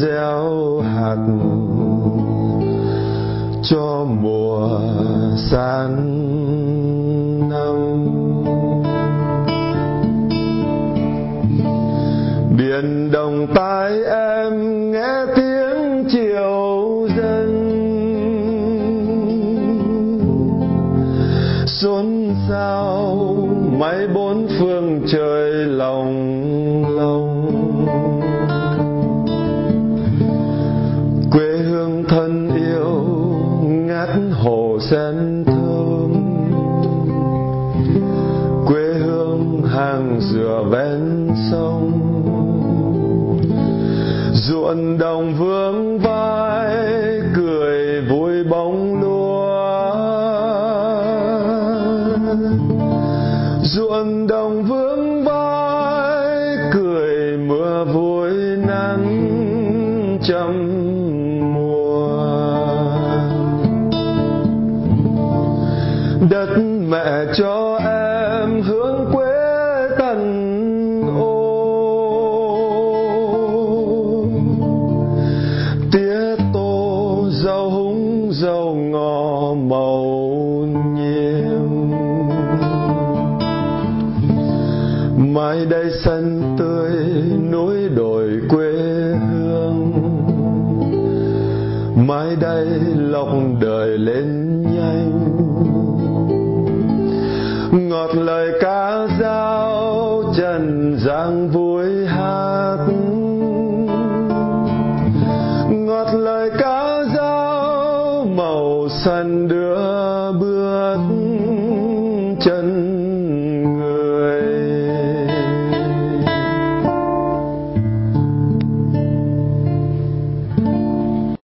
Gieo 0.00 0.80
hạt 0.80 1.16
cho 3.62 4.06
mùa 4.20 4.80
sang 5.50 5.96
năm. 7.50 7.76
Biển 12.58 13.10
đồng 13.12 13.46
tai 13.54 13.92
em 14.04 14.92
nghe 14.92 15.24
tiếng 15.36 16.04
chiều 16.10 17.08
dân 17.16 17.50
xuân 21.66 22.34
sao 22.48 23.16
mấy 23.78 24.08
bốn 24.08 24.46
phương 24.58 25.00
trời 25.12 25.49
thuận 44.70 44.98
đồng 44.98 45.34
vương. 45.34 45.69